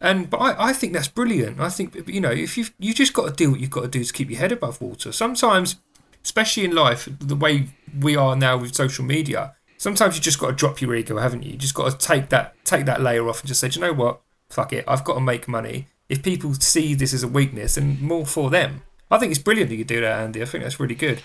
And 0.01 0.29
but 0.29 0.39
I, 0.39 0.71
I 0.71 0.73
think 0.73 0.93
that's 0.93 1.09
brilliant. 1.09 1.61
I 1.61 1.69
think 1.69 2.09
you 2.09 2.21
know, 2.21 2.31
if 2.31 2.59
you 2.59 2.67
you 2.79 2.93
just 2.95 3.13
got 3.13 3.29
to 3.29 3.33
do 3.33 3.51
what 3.51 3.61
you've 3.61 3.71
got 3.71 3.83
to 3.83 3.89
do 3.89 4.03
to 4.03 4.13
keep 4.13 4.31
your 4.31 4.41
head 4.41 4.53
above 4.53 4.81
water. 4.81 5.13
Sometimes, 5.13 5.77
especially 6.25 6.65
in 6.65 6.75
life, 6.75 7.09
the 7.21 7.37
way 7.37 7.69
we 8.01 8.17
are 8.17 8.35
now 8.35 8.57
with 8.57 8.75
social 8.75 9.05
media, 9.05 9.55
sometimes 9.79 10.17
you 10.17 10.23
just 10.23 10.41
got 10.41 10.49
to 10.49 10.53
drop 10.53 10.81
your 10.81 10.95
ego, 10.95 11.19
haven't 11.19 11.45
you? 11.45 11.53
You 11.53 11.59
just 11.59 11.75
got 11.75 11.91
to 11.91 12.07
take 12.07 12.31
that 12.31 12.55
take 12.65 12.87
that 12.87 13.01
layer 13.01 13.29
off 13.29 13.41
and 13.41 13.49
just 13.49 13.61
say, 13.61 13.69
"Do 13.69 13.79
you 13.79 13.87
know 13.87 13.93
what? 13.93 14.21
Fuck 14.51 14.73
it. 14.73 14.85
I've 14.89 15.05
got 15.05 15.15
to 15.15 15.21
make 15.21 15.47
money. 15.47 15.87
If 16.13 16.23
people 16.23 16.53
see 16.55 16.95
this 16.95 17.15
as 17.15 17.23
a 17.23 17.29
weakness, 17.29 17.79
and 17.79 18.01
more 18.03 18.27
for 18.27 18.51
them. 18.51 18.83
I 19.11 19.19
think 19.19 19.31
it's 19.31 19.43
brilliant 19.43 19.71
that 19.71 19.77
you 19.77 19.85
do 19.85 20.03
that, 20.03 20.21
Andy. 20.21 20.43
I 20.43 20.45
think 20.45 20.63
that's 20.63 20.79
really 20.79 20.95
good. 20.95 21.23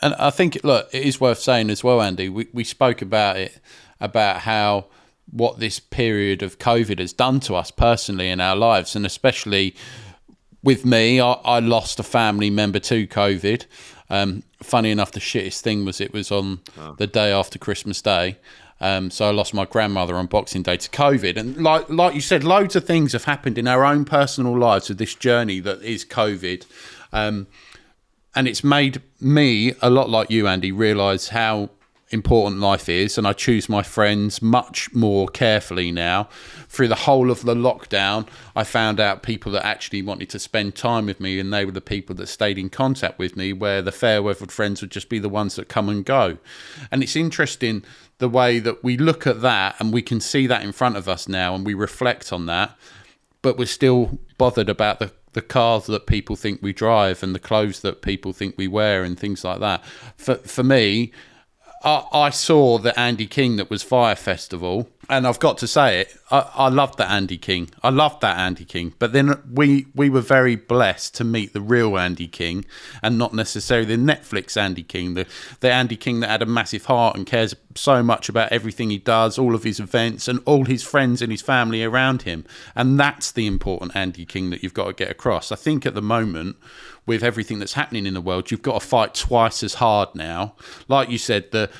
And 0.00 0.14
I 0.14 0.30
think, 0.30 0.58
look, 0.62 0.88
it 0.92 1.04
is 1.04 1.20
worth 1.20 1.40
saying 1.40 1.70
as 1.70 1.82
well, 1.82 2.00
Andy. 2.00 2.28
We 2.28 2.46
we 2.52 2.62
spoke 2.62 3.02
about 3.02 3.36
it 3.36 3.58
about 4.00 4.38
how 4.42 4.86
what 5.28 5.58
this 5.58 5.80
period 5.80 6.42
of 6.42 6.58
COVID 6.58 7.00
has 7.00 7.12
done 7.12 7.40
to 7.40 7.56
us 7.56 7.72
personally 7.72 8.28
in 8.28 8.40
our 8.40 8.54
lives, 8.54 8.94
and 8.94 9.04
especially 9.04 9.74
with 10.62 10.84
me, 10.84 11.20
I, 11.20 11.32
I 11.32 11.58
lost 11.58 11.98
a 11.98 12.04
family 12.04 12.50
member 12.50 12.78
to 12.78 13.08
COVID. 13.08 13.66
Um, 14.08 14.44
funny 14.62 14.92
enough, 14.92 15.10
the 15.10 15.20
shittest 15.20 15.62
thing 15.62 15.84
was 15.84 16.00
it 16.00 16.12
was 16.12 16.30
on 16.30 16.60
the 16.98 17.08
day 17.08 17.32
after 17.32 17.58
Christmas 17.58 18.00
Day. 18.00 18.38
Um, 18.82 19.10
so 19.10 19.26
I 19.26 19.30
lost 19.30 19.54
my 19.54 19.64
grandmother 19.64 20.16
on 20.16 20.26
Boxing 20.26 20.62
Day 20.62 20.76
to 20.76 20.90
COVID, 20.90 21.36
and 21.36 21.62
like 21.62 21.88
like 21.88 22.14
you 22.14 22.20
said, 22.20 22.42
loads 22.42 22.76
of 22.76 22.84
things 22.84 23.12
have 23.12 23.24
happened 23.24 23.56
in 23.56 23.68
our 23.68 23.84
own 23.84 24.04
personal 24.04 24.58
lives 24.58 24.88
with 24.88 24.98
this 24.98 25.14
journey 25.14 25.60
that 25.60 25.82
is 25.82 26.04
COVID. 26.04 26.66
Um, 27.12 27.46
and 28.34 28.48
it's 28.48 28.64
made 28.64 29.00
me 29.20 29.74
a 29.80 29.90
lot 29.90 30.08
like 30.08 30.30
you 30.30 30.48
andy 30.48 30.72
realize 30.72 31.28
how 31.28 31.70
important 32.10 32.60
life 32.60 32.88
is. 32.88 33.16
And 33.16 33.26
i 33.26 33.32
choose 33.32 33.68
my 33.68 33.82
friends 33.82 34.42
much 34.42 34.92
more 34.92 35.28
carefully 35.28 35.90
now. 35.90 36.28
Through 36.68 36.88
the 36.88 36.94
whole 36.94 37.30
of 37.30 37.42
the 37.42 37.54
lockdown 37.54 38.26
i 38.56 38.64
found 38.64 38.98
out 38.98 39.22
people 39.22 39.52
that 39.52 39.64
actually 39.64 40.02
wanted 40.02 40.28
to 40.30 40.38
spend 40.38 40.74
time 40.74 41.06
with 41.06 41.20
me 41.20 41.38
and 41.38 41.52
they 41.52 41.64
were 41.64 41.72
the 41.72 41.80
people 41.80 42.14
that 42.16 42.26
stayed 42.26 42.58
in 42.58 42.68
contact 42.70 43.18
with 43.18 43.36
me 43.36 43.52
where 43.52 43.82
the 43.82 43.92
fair 43.92 44.22
weathered 44.22 44.52
friends 44.52 44.80
would 44.80 44.90
just 44.90 45.08
be 45.08 45.18
the 45.18 45.28
ones 45.28 45.56
that 45.56 45.68
come 45.68 45.88
and 45.88 46.04
go. 46.04 46.38
And 46.90 47.02
it's 47.02 47.16
interesting 47.16 47.84
the 48.22 48.28
way 48.28 48.58
that 48.60 48.82
we 48.82 48.96
look 48.96 49.26
at 49.26 49.42
that 49.42 49.74
and 49.78 49.92
we 49.92 50.00
can 50.00 50.20
see 50.20 50.46
that 50.46 50.62
in 50.62 50.70
front 50.72 50.96
of 50.96 51.08
us 51.08 51.28
now 51.28 51.54
and 51.54 51.66
we 51.66 51.74
reflect 51.74 52.32
on 52.32 52.46
that 52.46 52.76
but 53.42 53.58
we're 53.58 53.66
still 53.66 54.18
bothered 54.38 54.68
about 54.68 55.00
the, 55.00 55.12
the 55.32 55.42
cars 55.42 55.86
that 55.86 56.06
people 56.06 56.36
think 56.36 56.62
we 56.62 56.72
drive 56.72 57.22
and 57.22 57.34
the 57.34 57.40
clothes 57.40 57.80
that 57.80 58.00
people 58.00 58.32
think 58.32 58.56
we 58.56 58.68
wear 58.68 59.02
and 59.02 59.18
things 59.18 59.44
like 59.44 59.60
that. 59.60 59.84
For 60.16 60.36
for 60.36 60.62
me, 60.62 61.12
I, 61.84 62.04
I 62.12 62.30
saw 62.30 62.78
the 62.78 62.98
Andy 62.98 63.26
King 63.26 63.56
that 63.56 63.68
was 63.68 63.82
Fyre 63.82 64.16
Festival, 64.16 64.88
and 65.08 65.26
I've 65.26 65.40
got 65.40 65.58
to 65.58 65.66
say 65.66 66.00
it. 66.00 66.16
I, 66.30 66.48
I 66.54 66.68
loved 66.68 66.98
that 66.98 67.10
Andy 67.10 67.36
King. 67.36 67.70
I 67.82 67.90
loved 67.90 68.20
that 68.20 68.38
Andy 68.38 68.64
King. 68.64 68.94
But 68.98 69.12
then 69.12 69.40
we 69.52 69.86
we 69.94 70.08
were 70.08 70.20
very 70.20 70.56
blessed 70.56 71.14
to 71.16 71.24
meet 71.24 71.52
the 71.52 71.60
real 71.60 71.98
Andy 71.98 72.28
King, 72.28 72.64
and 73.02 73.18
not 73.18 73.34
necessarily 73.34 73.96
the 73.96 74.02
Netflix 74.02 74.56
Andy 74.56 74.82
King, 74.82 75.14
the 75.14 75.26
the 75.60 75.72
Andy 75.72 75.96
King 75.96 76.20
that 76.20 76.30
had 76.30 76.42
a 76.42 76.46
massive 76.46 76.86
heart 76.86 77.16
and 77.16 77.26
cares 77.26 77.54
so 77.74 78.02
much 78.02 78.28
about 78.28 78.52
everything 78.52 78.90
he 78.90 78.98
does, 78.98 79.38
all 79.38 79.54
of 79.54 79.64
his 79.64 79.80
events, 79.80 80.28
and 80.28 80.40
all 80.44 80.64
his 80.64 80.82
friends 80.82 81.20
and 81.20 81.32
his 81.32 81.42
family 81.42 81.82
around 81.82 82.22
him. 82.22 82.44
And 82.74 82.98
that's 82.98 83.32
the 83.32 83.46
important 83.46 83.96
Andy 83.96 84.24
King 84.24 84.50
that 84.50 84.62
you've 84.62 84.74
got 84.74 84.86
to 84.86 84.92
get 84.92 85.10
across. 85.10 85.50
I 85.50 85.56
think 85.56 85.84
at 85.84 85.94
the 85.94 86.02
moment 86.02 86.56
with 87.06 87.22
everything 87.22 87.58
that's 87.58 87.72
happening 87.72 88.06
in 88.06 88.14
the 88.14 88.20
world, 88.20 88.50
you've 88.50 88.62
got 88.62 88.80
to 88.80 88.86
fight 88.86 89.14
twice 89.14 89.62
as 89.62 89.74
hard 89.74 90.14
now. 90.14 90.54
Like 90.88 91.10
you 91.10 91.18
said, 91.18 91.50
the 91.50 91.70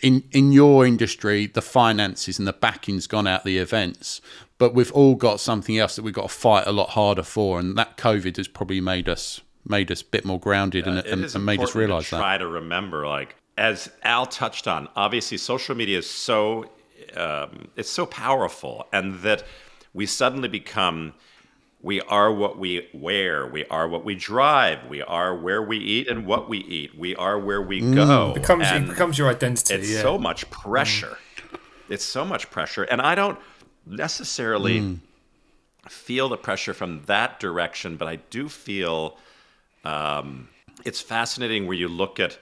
in 0.00 0.24
in 0.32 0.52
your 0.52 0.86
industry, 0.86 1.46
the 1.46 1.62
finances 1.62 2.38
and 2.38 2.48
the 2.48 2.52
backing's 2.52 3.06
gone 3.06 3.26
out 3.26 3.44
the 3.44 3.58
events, 3.58 4.20
but 4.58 4.74
we've 4.74 4.92
all 4.92 5.14
got 5.14 5.40
something 5.40 5.78
else 5.78 5.96
that 5.96 6.02
we've 6.02 6.14
got 6.14 6.28
to 6.28 6.34
fight 6.34 6.66
a 6.66 6.72
lot 6.72 6.90
harder 6.90 7.22
for, 7.22 7.58
and 7.58 7.76
that 7.76 7.96
COVID 7.96 8.36
has 8.36 8.48
probably 8.48 8.80
made 8.80 9.08
us 9.08 9.40
made 9.64 9.90
us 9.92 10.02
a 10.02 10.04
bit 10.04 10.24
more 10.24 10.40
grounded 10.40 10.86
and, 10.88 10.98
and, 11.06 11.24
and 11.24 11.46
made 11.46 11.60
us 11.60 11.74
realise 11.74 12.06
to 12.08 12.16
that. 12.16 12.20
try 12.20 12.38
to 12.38 12.46
remember, 12.46 13.06
like 13.06 13.36
as 13.56 13.90
Al 14.02 14.26
touched 14.26 14.66
on, 14.66 14.88
obviously 14.96 15.36
social 15.36 15.74
media 15.74 15.98
is 15.98 16.08
so 16.08 16.70
um, 17.16 17.68
it's 17.76 17.90
so 17.90 18.06
powerful, 18.06 18.86
and 18.92 19.20
that 19.20 19.44
we 19.94 20.06
suddenly 20.06 20.48
become 20.48 21.12
we 21.82 22.00
are 22.02 22.32
what 22.32 22.58
we 22.58 22.88
wear, 22.94 23.46
we 23.46 23.64
are 23.66 23.88
what 23.88 24.04
we 24.04 24.14
drive, 24.14 24.86
we 24.88 25.02
are 25.02 25.36
where 25.36 25.60
we 25.60 25.78
eat 25.78 26.08
and 26.08 26.24
what 26.26 26.48
we 26.48 26.58
eat, 26.58 26.96
we 26.96 27.14
are 27.16 27.38
where 27.38 27.60
we 27.60 27.80
go. 27.80 28.32
Becomes 28.32 28.70
it 28.70 28.88
becomes 28.88 29.18
your 29.18 29.28
identity. 29.28 29.74
it's 29.74 29.90
yeah. 29.90 30.00
so 30.00 30.16
much 30.16 30.48
pressure. 30.50 31.18
It's 31.88 32.04
so 32.04 32.24
much 32.24 32.50
pressure, 32.50 32.84
and 32.84 33.02
I 33.02 33.14
don't 33.14 33.38
necessarily 33.84 34.98
feel 35.88 36.28
the 36.28 36.36
pressure 36.36 36.72
from 36.72 37.02
that 37.06 37.40
direction, 37.40 37.96
but 37.96 38.08
I 38.08 38.16
do 38.16 38.48
feel 38.48 39.18
um, 39.84 40.48
it's 40.84 41.00
fascinating 41.00 41.66
where 41.66 41.76
you 41.76 41.88
look 41.88 42.20
at 42.20 42.38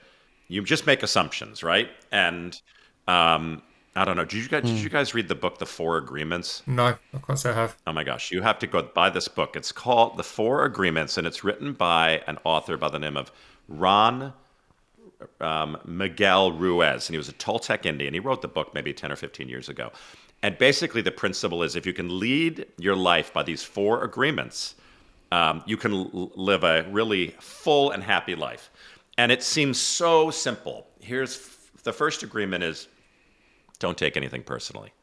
you 0.47 0.61
just 0.63 0.85
make 0.85 1.01
assumptions, 1.01 1.63
right? 1.63 1.89
And 2.11 2.59
um, 3.07 3.63
I 3.95 4.05
don't 4.05 4.15
know. 4.15 4.23
Did 4.25 4.41
you 4.43 4.47
guys 4.47 4.63
did 4.63 4.77
you 4.79 4.89
guys 4.89 5.13
read 5.13 5.27
the 5.27 5.35
book 5.35 5.57
The 5.57 5.65
Four 5.65 5.97
Agreements? 5.97 6.63
no, 6.65 6.97
can't 7.25 7.37
say 7.37 7.49
I 7.49 7.53
have. 7.53 7.75
Oh 7.85 7.91
my 7.93 8.03
gosh, 8.03 8.31
you 8.31 8.41
have 8.41 8.57
to 8.59 8.67
go 8.67 8.81
buy 8.83 9.09
this 9.09 9.27
book. 9.27 9.55
It's 9.55 9.71
called 9.71 10.17
The 10.17 10.23
Four 10.23 10.63
Agreements, 10.63 11.17
and 11.17 11.27
it's 11.27 11.43
written 11.43 11.73
by 11.73 12.21
an 12.27 12.37
author 12.45 12.77
by 12.77 12.89
the 12.89 12.99
name 12.99 13.17
of 13.17 13.31
Don 13.69 14.33
um, 15.39 15.77
Miguel 15.85 16.51
Ruiz, 16.53 17.07
and 17.07 17.13
he 17.13 17.17
was 17.17 17.29
a 17.29 17.33
Toltec 17.33 17.85
Indian. 17.85 18.13
He 18.13 18.19
wrote 18.19 18.41
the 18.41 18.47
book 18.47 18.73
maybe 18.73 18.93
10 18.93 19.11
or 19.11 19.15
15 19.15 19.49
years 19.49 19.69
ago. 19.69 19.91
And 20.43 20.57
basically, 20.57 21.01
the 21.01 21.11
principle 21.11 21.61
is 21.61 21.75
if 21.75 21.85
you 21.85 21.93
can 21.93 22.19
lead 22.19 22.65
your 22.77 22.95
life 22.95 23.31
by 23.33 23.43
these 23.43 23.61
four 23.63 24.03
agreements, 24.03 24.75
um, 25.31 25.63
you 25.67 25.77
can 25.77 25.93
l- 25.93 26.31
live 26.35 26.63
a 26.63 26.83
really 26.89 27.35
full 27.39 27.91
and 27.91 28.01
happy 28.03 28.35
life. 28.35 28.71
And 29.17 29.31
it 29.31 29.43
seems 29.43 29.79
so 29.79 30.31
simple. 30.31 30.87
Here's 30.99 31.35
f- 31.37 31.83
the 31.83 31.93
first 31.93 32.23
agreement 32.23 32.63
is 32.63 32.87
don't 33.81 33.97
take 33.97 34.15
anything 34.15 34.43
personally. 34.43 34.93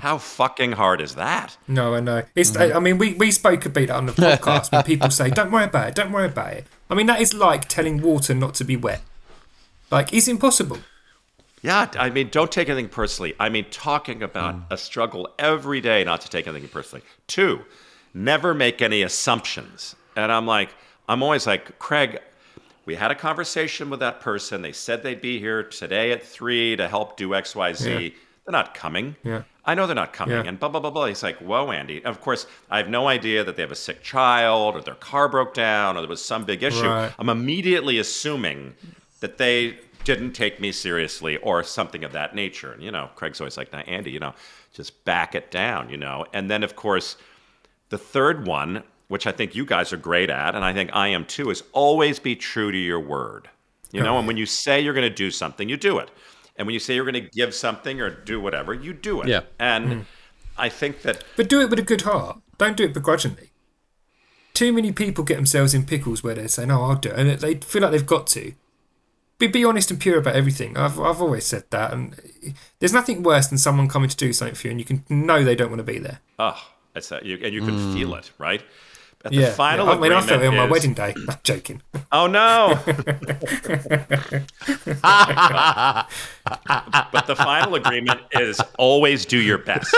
How 0.00 0.18
fucking 0.18 0.72
hard 0.72 1.00
is 1.00 1.14
that? 1.14 1.56
No, 1.68 1.94
I 1.94 2.00
know. 2.00 2.24
It's. 2.34 2.50
Mm-hmm. 2.50 2.76
I 2.76 2.80
mean, 2.80 2.98
we, 2.98 3.14
we 3.14 3.30
spoke 3.30 3.64
about 3.64 3.84
it 3.84 3.90
on 3.90 4.06
the 4.06 4.12
podcast 4.12 4.72
when 4.72 4.82
people 4.82 5.08
say, 5.08 5.30
"Don't 5.30 5.52
worry 5.52 5.66
about 5.66 5.90
it. 5.90 5.94
Don't 5.94 6.10
worry 6.10 6.26
about 6.26 6.52
it." 6.52 6.66
I 6.90 6.96
mean, 6.96 7.06
that 7.06 7.20
is 7.20 7.32
like 7.32 7.68
telling 7.68 8.02
water 8.02 8.34
not 8.34 8.54
to 8.54 8.64
be 8.64 8.76
wet. 8.76 9.02
Like, 9.88 10.12
it's 10.12 10.26
impossible. 10.26 10.78
Yeah, 11.62 11.88
I 11.96 12.10
mean, 12.10 12.28
don't 12.28 12.50
take 12.50 12.68
anything 12.68 12.88
personally. 12.88 13.34
I 13.38 13.48
mean, 13.50 13.66
talking 13.70 14.20
about 14.22 14.54
Mm. 14.56 14.64
a 14.72 14.76
struggle 14.76 15.28
every 15.38 15.80
day, 15.80 16.02
not 16.02 16.20
to 16.22 16.28
take 16.28 16.48
anything 16.48 16.68
personally. 16.68 17.04
Two, 17.28 17.60
never 18.12 18.54
make 18.54 18.82
any 18.82 19.02
assumptions. 19.02 19.94
And 20.16 20.32
I'm 20.32 20.46
like, 20.46 20.70
I'm 21.08 21.22
always 21.22 21.46
like, 21.46 21.78
Craig, 21.78 22.18
we 22.88 22.94
had 22.94 23.10
a 23.10 23.14
conversation 23.14 23.90
with 23.90 24.00
that 24.00 24.20
person. 24.20 24.62
They 24.62 24.72
said 24.72 25.02
they'd 25.02 25.20
be 25.20 25.38
here 25.38 25.62
today 25.62 26.10
at 26.10 26.22
three 26.22 26.74
to 26.76 26.88
help 26.88 27.18
do 27.18 27.34
X, 27.34 27.54
Y, 27.54 27.74
Z. 27.74 27.90
Yeah. 27.90 28.10
They're 28.46 28.52
not 28.52 28.72
coming. 28.72 29.14
Yeah. 29.22 29.42
I 29.66 29.74
know 29.74 29.86
they're 29.86 29.94
not 29.94 30.14
coming. 30.14 30.38
Yeah. 30.38 30.44
And 30.46 30.58
blah, 30.58 30.70
blah, 30.70 30.80
blah, 30.80 30.88
blah. 30.88 31.04
He's 31.04 31.22
like, 31.22 31.36
whoa, 31.36 31.70
Andy. 31.70 32.02
Of 32.02 32.22
course, 32.22 32.46
I 32.70 32.78
have 32.78 32.88
no 32.88 33.06
idea 33.06 33.44
that 33.44 33.56
they 33.56 33.62
have 33.62 33.70
a 33.70 33.76
sick 33.76 34.02
child 34.02 34.74
or 34.74 34.80
their 34.80 34.94
car 34.94 35.28
broke 35.28 35.52
down 35.52 35.98
or 35.98 36.00
there 36.00 36.08
was 36.08 36.24
some 36.24 36.46
big 36.46 36.62
issue. 36.62 36.88
Right. 36.88 37.12
I'm 37.18 37.28
immediately 37.28 37.98
assuming 37.98 38.72
that 39.20 39.36
they 39.36 39.76
didn't 40.04 40.32
take 40.32 40.58
me 40.58 40.72
seriously 40.72 41.36
or 41.36 41.62
something 41.62 42.04
of 42.04 42.12
that 42.12 42.34
nature. 42.34 42.72
And, 42.72 42.82
you 42.82 42.90
know, 42.90 43.10
Craig's 43.16 43.38
always 43.38 43.58
like, 43.58 43.70
now, 43.70 43.80
Andy, 43.80 44.12
you 44.12 44.18
know, 44.18 44.32
just 44.72 45.04
back 45.04 45.34
it 45.34 45.50
down, 45.50 45.90
you 45.90 45.98
know. 45.98 46.24
And 46.32 46.50
then, 46.50 46.62
of 46.62 46.74
course, 46.74 47.18
the 47.90 47.98
third 47.98 48.46
one, 48.46 48.82
which 49.08 49.26
I 49.26 49.32
think 49.32 49.54
you 49.54 49.64
guys 49.64 49.92
are 49.92 49.96
great 49.96 50.30
at, 50.30 50.54
and 50.54 50.64
I 50.64 50.72
think 50.72 50.90
I 50.92 51.08
am 51.08 51.24
too, 51.24 51.50
is 51.50 51.62
always 51.72 52.18
be 52.18 52.36
true 52.36 52.70
to 52.70 52.78
your 52.78 53.00
word. 53.00 53.48
You 53.90 54.02
know, 54.02 54.18
and 54.18 54.26
when 54.26 54.36
you 54.36 54.44
say 54.44 54.80
you're 54.80 54.94
going 54.94 55.08
to 55.08 55.14
do 55.14 55.30
something, 55.30 55.68
you 55.68 55.78
do 55.78 55.98
it. 55.98 56.10
And 56.56 56.66
when 56.66 56.74
you 56.74 56.80
say 56.80 56.94
you're 56.94 57.10
going 57.10 57.24
to 57.24 57.30
give 57.30 57.54
something 57.54 58.00
or 58.00 58.10
do 58.10 58.40
whatever, 58.40 58.74
you 58.74 58.92
do 58.92 59.22
it. 59.22 59.28
Yeah. 59.28 59.42
And 59.58 59.86
mm. 59.86 60.04
I 60.58 60.68
think 60.68 61.02
that 61.02 61.24
But 61.36 61.48
do 61.48 61.60
it 61.60 61.70
with 61.70 61.78
a 61.78 61.82
good 61.82 62.02
heart. 62.02 62.40
Don't 62.58 62.76
do 62.76 62.84
it 62.84 62.92
begrudgingly. 62.92 63.50
Too 64.52 64.72
many 64.72 64.92
people 64.92 65.24
get 65.24 65.36
themselves 65.36 65.72
in 65.72 65.86
pickles 65.86 66.24
where 66.24 66.34
they 66.34 66.48
say, 66.48 66.66
"No, 66.66 66.80
oh, 66.80 66.84
I'll 66.84 66.96
do 66.96 67.10
it," 67.10 67.18
and 67.18 67.30
they 67.30 67.54
feel 67.54 67.82
like 67.82 67.92
they've 67.92 68.04
got 68.04 68.26
to. 68.28 68.54
Be 69.38 69.46
be 69.46 69.64
honest 69.64 69.92
and 69.92 70.00
pure 70.00 70.18
about 70.18 70.34
everything. 70.34 70.76
I've 70.76 70.98
I've 70.98 71.22
always 71.22 71.46
said 71.46 71.64
that, 71.70 71.92
and 71.92 72.20
there's 72.80 72.92
nothing 72.92 73.22
worse 73.22 73.46
than 73.46 73.58
someone 73.58 73.86
coming 73.86 74.08
to 74.08 74.16
do 74.16 74.32
something 74.32 74.56
for 74.56 74.66
you, 74.66 74.72
and 74.72 74.80
you 74.80 74.84
can 74.84 75.04
know 75.08 75.44
they 75.44 75.54
don't 75.54 75.70
want 75.70 75.78
to 75.78 75.84
be 75.84 76.00
there. 76.00 76.18
Oh, 76.40 76.60
it's 76.96 77.08
that 77.10 77.24
you, 77.24 77.38
and 77.40 77.54
you 77.54 77.60
can 77.60 77.94
feel 77.94 78.10
mm. 78.10 78.18
it, 78.18 78.32
right? 78.38 78.64
But 79.30 79.34
Yeah, 79.38 79.46
the 79.50 79.52
final 79.54 79.86
yeah. 79.86 79.92
I 79.92 79.94
mean, 79.98 80.12
I 80.12 80.18
agreement 80.20 80.28
felt 80.28 80.42
it 80.42 80.46
on 80.46 80.56
my 80.56 80.64
is- 80.64 80.70
wedding 80.70 80.94
day. 80.94 81.14
I'm 81.28 81.36
joking. 81.42 81.82
Oh 82.10 82.26
no! 82.26 82.78
but 87.12 87.26
the 87.26 87.36
final 87.36 87.74
agreement 87.74 88.20
is 88.32 88.60
always 88.78 89.26
do 89.26 89.38
your 89.38 89.58
best. 89.58 89.94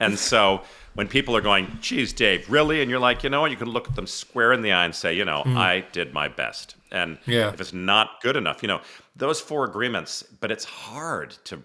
And 0.00 0.18
so 0.18 0.62
when 0.94 1.08
people 1.08 1.36
are 1.36 1.40
going, 1.40 1.78
geez, 1.80 2.12
Dave, 2.12 2.48
really? 2.50 2.80
And 2.82 2.90
you're 2.90 3.00
like, 3.00 3.22
you 3.22 3.30
know 3.30 3.40
what? 3.40 3.50
You 3.50 3.56
can 3.56 3.68
look 3.68 3.88
at 3.88 3.94
them 3.96 4.06
square 4.06 4.52
in 4.52 4.62
the 4.62 4.72
eye 4.72 4.84
and 4.84 4.94
say, 4.94 5.14
you 5.14 5.24
know, 5.24 5.42
mm. 5.44 5.56
I 5.56 5.80
did 5.92 6.12
my 6.12 6.28
best. 6.28 6.74
And 6.90 7.18
Yeah. 7.26 7.48
if 7.52 7.60
it's 7.60 7.72
not 7.72 8.20
good 8.22 8.36
enough, 8.36 8.62
you 8.62 8.68
know, 8.68 8.80
those 9.14 9.40
four 9.40 9.64
agreements, 9.64 10.22
but 10.40 10.50
it's 10.50 10.64
hard 10.64 11.30
to 11.44 11.62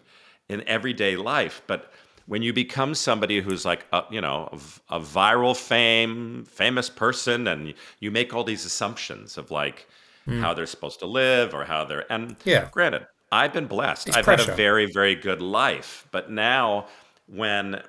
in 0.49 0.65
everyday 0.67 1.15
life. 1.15 1.61
But 1.67 1.91
when 2.25 2.41
you 2.41 2.53
become 2.53 2.95
somebody 2.95 3.41
who's 3.41 3.65
like, 3.65 3.85
a, 3.91 4.03
you 4.09 4.21
know, 4.21 4.49
a, 4.89 4.95
a 4.95 4.99
viral 4.99 5.55
fame, 5.55 6.45
famous 6.45 6.89
person, 6.89 7.47
and 7.47 7.73
you 7.99 8.11
make 8.11 8.33
all 8.33 8.43
these 8.43 8.65
assumptions 8.65 9.37
of 9.37 9.51
like 9.51 9.87
hmm. 10.25 10.39
how 10.39 10.53
they're 10.53 10.65
supposed 10.65 10.99
to 10.99 11.05
live 11.05 11.53
or 11.53 11.65
how 11.65 11.85
they're, 11.85 12.11
and 12.11 12.35
Yeah. 12.45 12.69
granted, 12.71 13.07
I've 13.31 13.51
been 13.51 13.67
blessed. 13.67 14.09
It's 14.09 14.17
I've 14.17 14.25
had 14.25 14.39
a 14.39 14.55
very, 14.55 14.85
very 14.85 15.15
good 15.15 15.41
life. 15.41 16.07
But 16.11 16.29
now, 16.29 16.87
when 17.27 17.81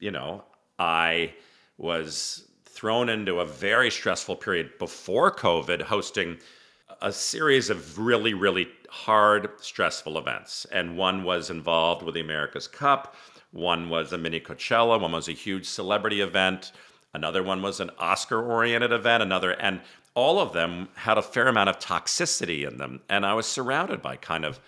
you 0.00 0.10
know, 0.10 0.42
I 0.78 1.32
was 1.78 2.48
thrown 2.64 3.08
into 3.08 3.38
a 3.38 3.46
very 3.46 3.90
stressful 3.90 4.36
period 4.36 4.76
before 4.78 5.30
COVID, 5.30 5.82
hosting 5.82 6.38
a 7.00 7.12
series 7.12 7.70
of 7.70 7.98
really, 7.98 8.34
really 8.34 8.68
hard, 8.90 9.48
stressful 9.60 10.18
events. 10.18 10.66
And 10.72 10.96
one 10.96 11.22
was 11.22 11.50
involved 11.50 12.02
with 12.02 12.14
the 12.14 12.20
America's 12.20 12.66
Cup, 12.66 13.14
one 13.52 13.88
was 13.88 14.12
a 14.12 14.18
mini 14.18 14.40
Coachella, 14.40 15.00
one 15.00 15.12
was 15.12 15.28
a 15.28 15.32
huge 15.32 15.66
celebrity 15.66 16.20
event, 16.20 16.72
another 17.14 17.42
one 17.42 17.62
was 17.62 17.80
an 17.80 17.90
Oscar 17.98 18.42
oriented 18.42 18.92
event, 18.92 19.22
another, 19.22 19.52
and 19.52 19.80
all 20.14 20.40
of 20.40 20.52
them 20.52 20.88
had 20.94 21.18
a 21.18 21.22
fair 21.22 21.48
amount 21.48 21.70
of 21.70 21.78
toxicity 21.78 22.66
in 22.66 22.78
them. 22.78 23.00
And 23.08 23.24
I 23.24 23.34
was 23.34 23.46
surrounded 23.46 24.02
by 24.02 24.16
kind 24.16 24.44
of 24.44 24.60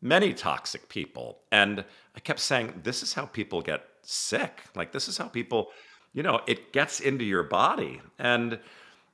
many 0.00 0.32
toxic 0.32 0.88
people. 0.88 1.38
And 1.52 1.84
I 2.16 2.20
kept 2.20 2.40
saying, 2.40 2.80
this 2.84 3.02
is 3.02 3.12
how 3.12 3.26
people 3.26 3.60
get 3.60 3.84
sick. 4.02 4.62
Like, 4.74 4.92
this 4.92 5.08
is 5.08 5.18
how 5.18 5.28
people, 5.28 5.68
you 6.14 6.22
know, 6.22 6.40
it 6.46 6.72
gets 6.72 7.00
into 7.00 7.24
your 7.24 7.42
body. 7.42 8.00
And, 8.18 8.58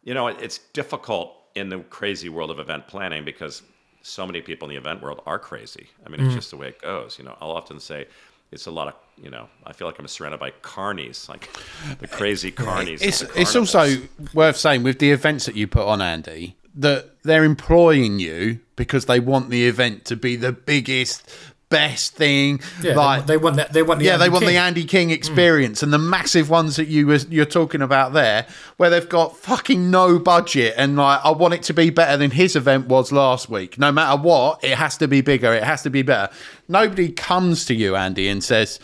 you 0.05 0.15
know, 0.15 0.29
it's 0.29 0.59
difficult 0.73 1.37
in 1.55 1.69
the 1.69 1.79
crazy 1.79 2.29
world 2.29 2.51
of 2.51 2.59
event 2.59 2.87
planning 2.87 3.25
because 3.25 3.63
so 4.03 4.27
many 4.27 4.41
people 4.41 4.69
in 4.69 4.75
the 4.75 4.81
event 4.81 5.03
world 5.03 5.23
are 5.27 5.39
crazy. 5.39 5.89
I 6.07 6.11
mean, 6.11 6.21
it's 6.21 6.33
mm. 6.33 6.37
just 6.37 6.51
the 6.51 6.57
way 6.57 6.69
it 6.69 6.81
goes. 6.81 7.19
You 7.19 7.25
know, 7.25 7.37
I'll 7.41 7.53
often 7.53 7.81
say, 7.81 8.07
it's 8.55 8.67
a 8.67 8.71
lot 8.71 8.89
of, 8.89 8.95
you 9.23 9.31
know, 9.31 9.49
I 9.67 9.73
feel 9.73 9.89
like 9.89 9.99
I'm 9.99 10.07
surrounded 10.09 10.39
by 10.39 10.53
carnies, 10.63 11.29
like 11.29 11.51
the 11.99 12.09
crazy 12.09 12.53
carnies. 12.53 13.03
It's 13.03 13.23
it's 13.23 13.57
also 13.57 13.97
worth 14.33 14.57
saying 14.57 14.85
with 14.85 15.01
the 15.01 15.11
events 15.11 15.47
that 15.47 15.57
you 15.57 15.67
put 15.67 15.87
on, 15.87 16.01
Andy, 16.01 16.57
that 16.77 17.23
they're 17.23 17.45
employing 17.45 18.19
you 18.19 18.61
because 18.77 19.07
they 19.07 19.21
want 19.21 19.51
the 19.51 19.67
event 19.67 20.05
to 20.07 20.17
be 20.17 20.37
the 20.37 20.53
biggest, 20.53 21.29
best 21.75 22.15
thing. 22.15 22.61
Yeah, 22.81 22.95
like 22.95 23.27
they, 23.27 23.35
they 23.35 23.37
want 23.37 23.57
that. 23.57 23.73
They 23.73 23.83
want 23.83 23.99
the 24.01 24.07
yeah, 24.07 24.17
they 24.17 24.27
Andy 24.27 24.33
want 24.33 24.45
the 24.45 24.51
King. 24.53 24.57
Andy 24.59 24.85
King 24.85 25.09
mm. 25.09 25.15
experience 25.15 25.83
and 25.83 25.93
the 25.93 25.99
massive 25.99 26.49
ones 26.49 26.77
that 26.77 26.87
you 26.87 27.09
was 27.09 27.29
you're 27.29 27.45
talking 27.45 27.83
about 27.83 28.13
there, 28.13 28.47
where 28.77 28.91
they've 28.91 29.09
got 29.09 29.37
fucking 29.37 29.91
no 29.91 30.19
budget 30.19 30.75
and 30.77 30.97
like 30.97 31.21
I 31.25 31.33
want 31.33 31.55
it 31.55 31.63
to 31.65 31.75
be 31.75 31.91
better 31.91 32.17
than 32.17 32.31
his 32.31 32.55
event 32.55 32.87
was 32.87 33.11
last 33.11 33.49
week. 33.49 33.79
No 33.79 33.91
matter 33.91 34.21
what, 34.21 34.63
it 34.63 34.77
has 34.77 34.97
to 34.99 35.09
be 35.09 35.21
bigger. 35.21 35.53
It 35.53 35.65
has 35.65 35.83
to 35.83 35.91
be 35.91 36.03
better. 36.03 36.33
Nobody 36.69 37.11
comes 37.11 37.65
to 37.67 37.75
you, 37.75 37.97
Andy, 37.97 38.29
and 38.29 38.43
says, 38.43 38.79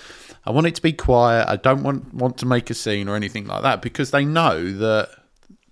"I 0.45 0.51
want 0.51 0.67
it 0.67 0.75
to 0.75 0.83
be 0.83 0.93
quiet. 0.93 1.49
I 1.49 1.57
don't 1.57 1.83
want 1.83 2.13
want 2.13 2.39
to 2.39 2.47
make 2.47 2.71
a 2.71 2.75
scene 2.75 3.09
or 3.09 3.15
anything 3.15 3.47
like 3.47 3.63
that," 3.63 3.83
because 3.83 4.11
they 4.11 4.25
know 4.25 4.73
that 4.73 5.11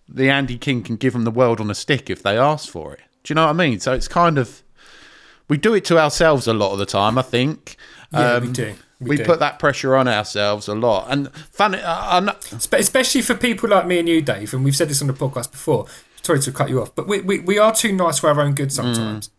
the 0.08 0.30
Andy 0.30 0.56
King 0.56 0.82
can 0.82 0.96
give 0.96 1.12
them 1.12 1.24
the 1.24 1.30
world 1.30 1.60
on 1.60 1.70
a 1.70 1.74
stick 1.74 2.08
if 2.08 2.22
they 2.22 2.38
ask 2.38 2.70
for 2.70 2.94
it. 2.94 3.00
Do 3.24 3.32
you 3.32 3.34
know 3.34 3.44
what 3.44 3.50
I 3.50 3.54
mean? 3.54 3.80
So 3.80 3.92
it's 3.92 4.08
kind 4.08 4.38
of 4.38 4.62
we 5.48 5.56
do 5.56 5.74
it 5.74 5.84
to 5.86 5.98
ourselves 5.98 6.46
a 6.46 6.54
lot 6.54 6.72
of 6.72 6.78
the 6.78 6.86
time. 6.86 7.18
I 7.18 7.22
think. 7.22 7.76
Yeah, 8.12 8.38
we 8.40 8.46
Um, 8.48 8.52
do. 8.52 8.74
We 9.00 9.10
We, 9.10 9.16
do. 9.18 9.24
put 9.24 9.38
that 9.38 9.58
pressure 9.60 9.94
on 9.94 10.08
ourselves 10.08 10.66
a 10.66 10.74
lot, 10.74 11.06
and 11.08 11.30
I 11.60 12.18
know, 12.20 12.34
Spe- 12.40 12.74
especially 12.74 13.22
for 13.22 13.34
people 13.36 13.68
like 13.68 13.86
me 13.86 13.98
and 14.00 14.08
you, 14.08 14.20
Dave, 14.22 14.52
and 14.52 14.64
we've 14.64 14.74
said 14.74 14.88
this 14.88 15.00
on 15.00 15.06
the 15.06 15.12
podcast 15.14 15.52
before. 15.52 15.86
Sorry 16.22 16.40
to 16.40 16.50
cut 16.50 16.68
you 16.68 16.82
off, 16.82 16.92
but 16.96 17.06
we, 17.06 17.20
we, 17.20 17.38
we 17.38 17.58
are 17.58 17.72
too 17.72 17.92
nice 17.92 18.18
for 18.18 18.28
our 18.28 18.40
own 18.40 18.54
good 18.54 18.72
sometimes. 18.72 19.30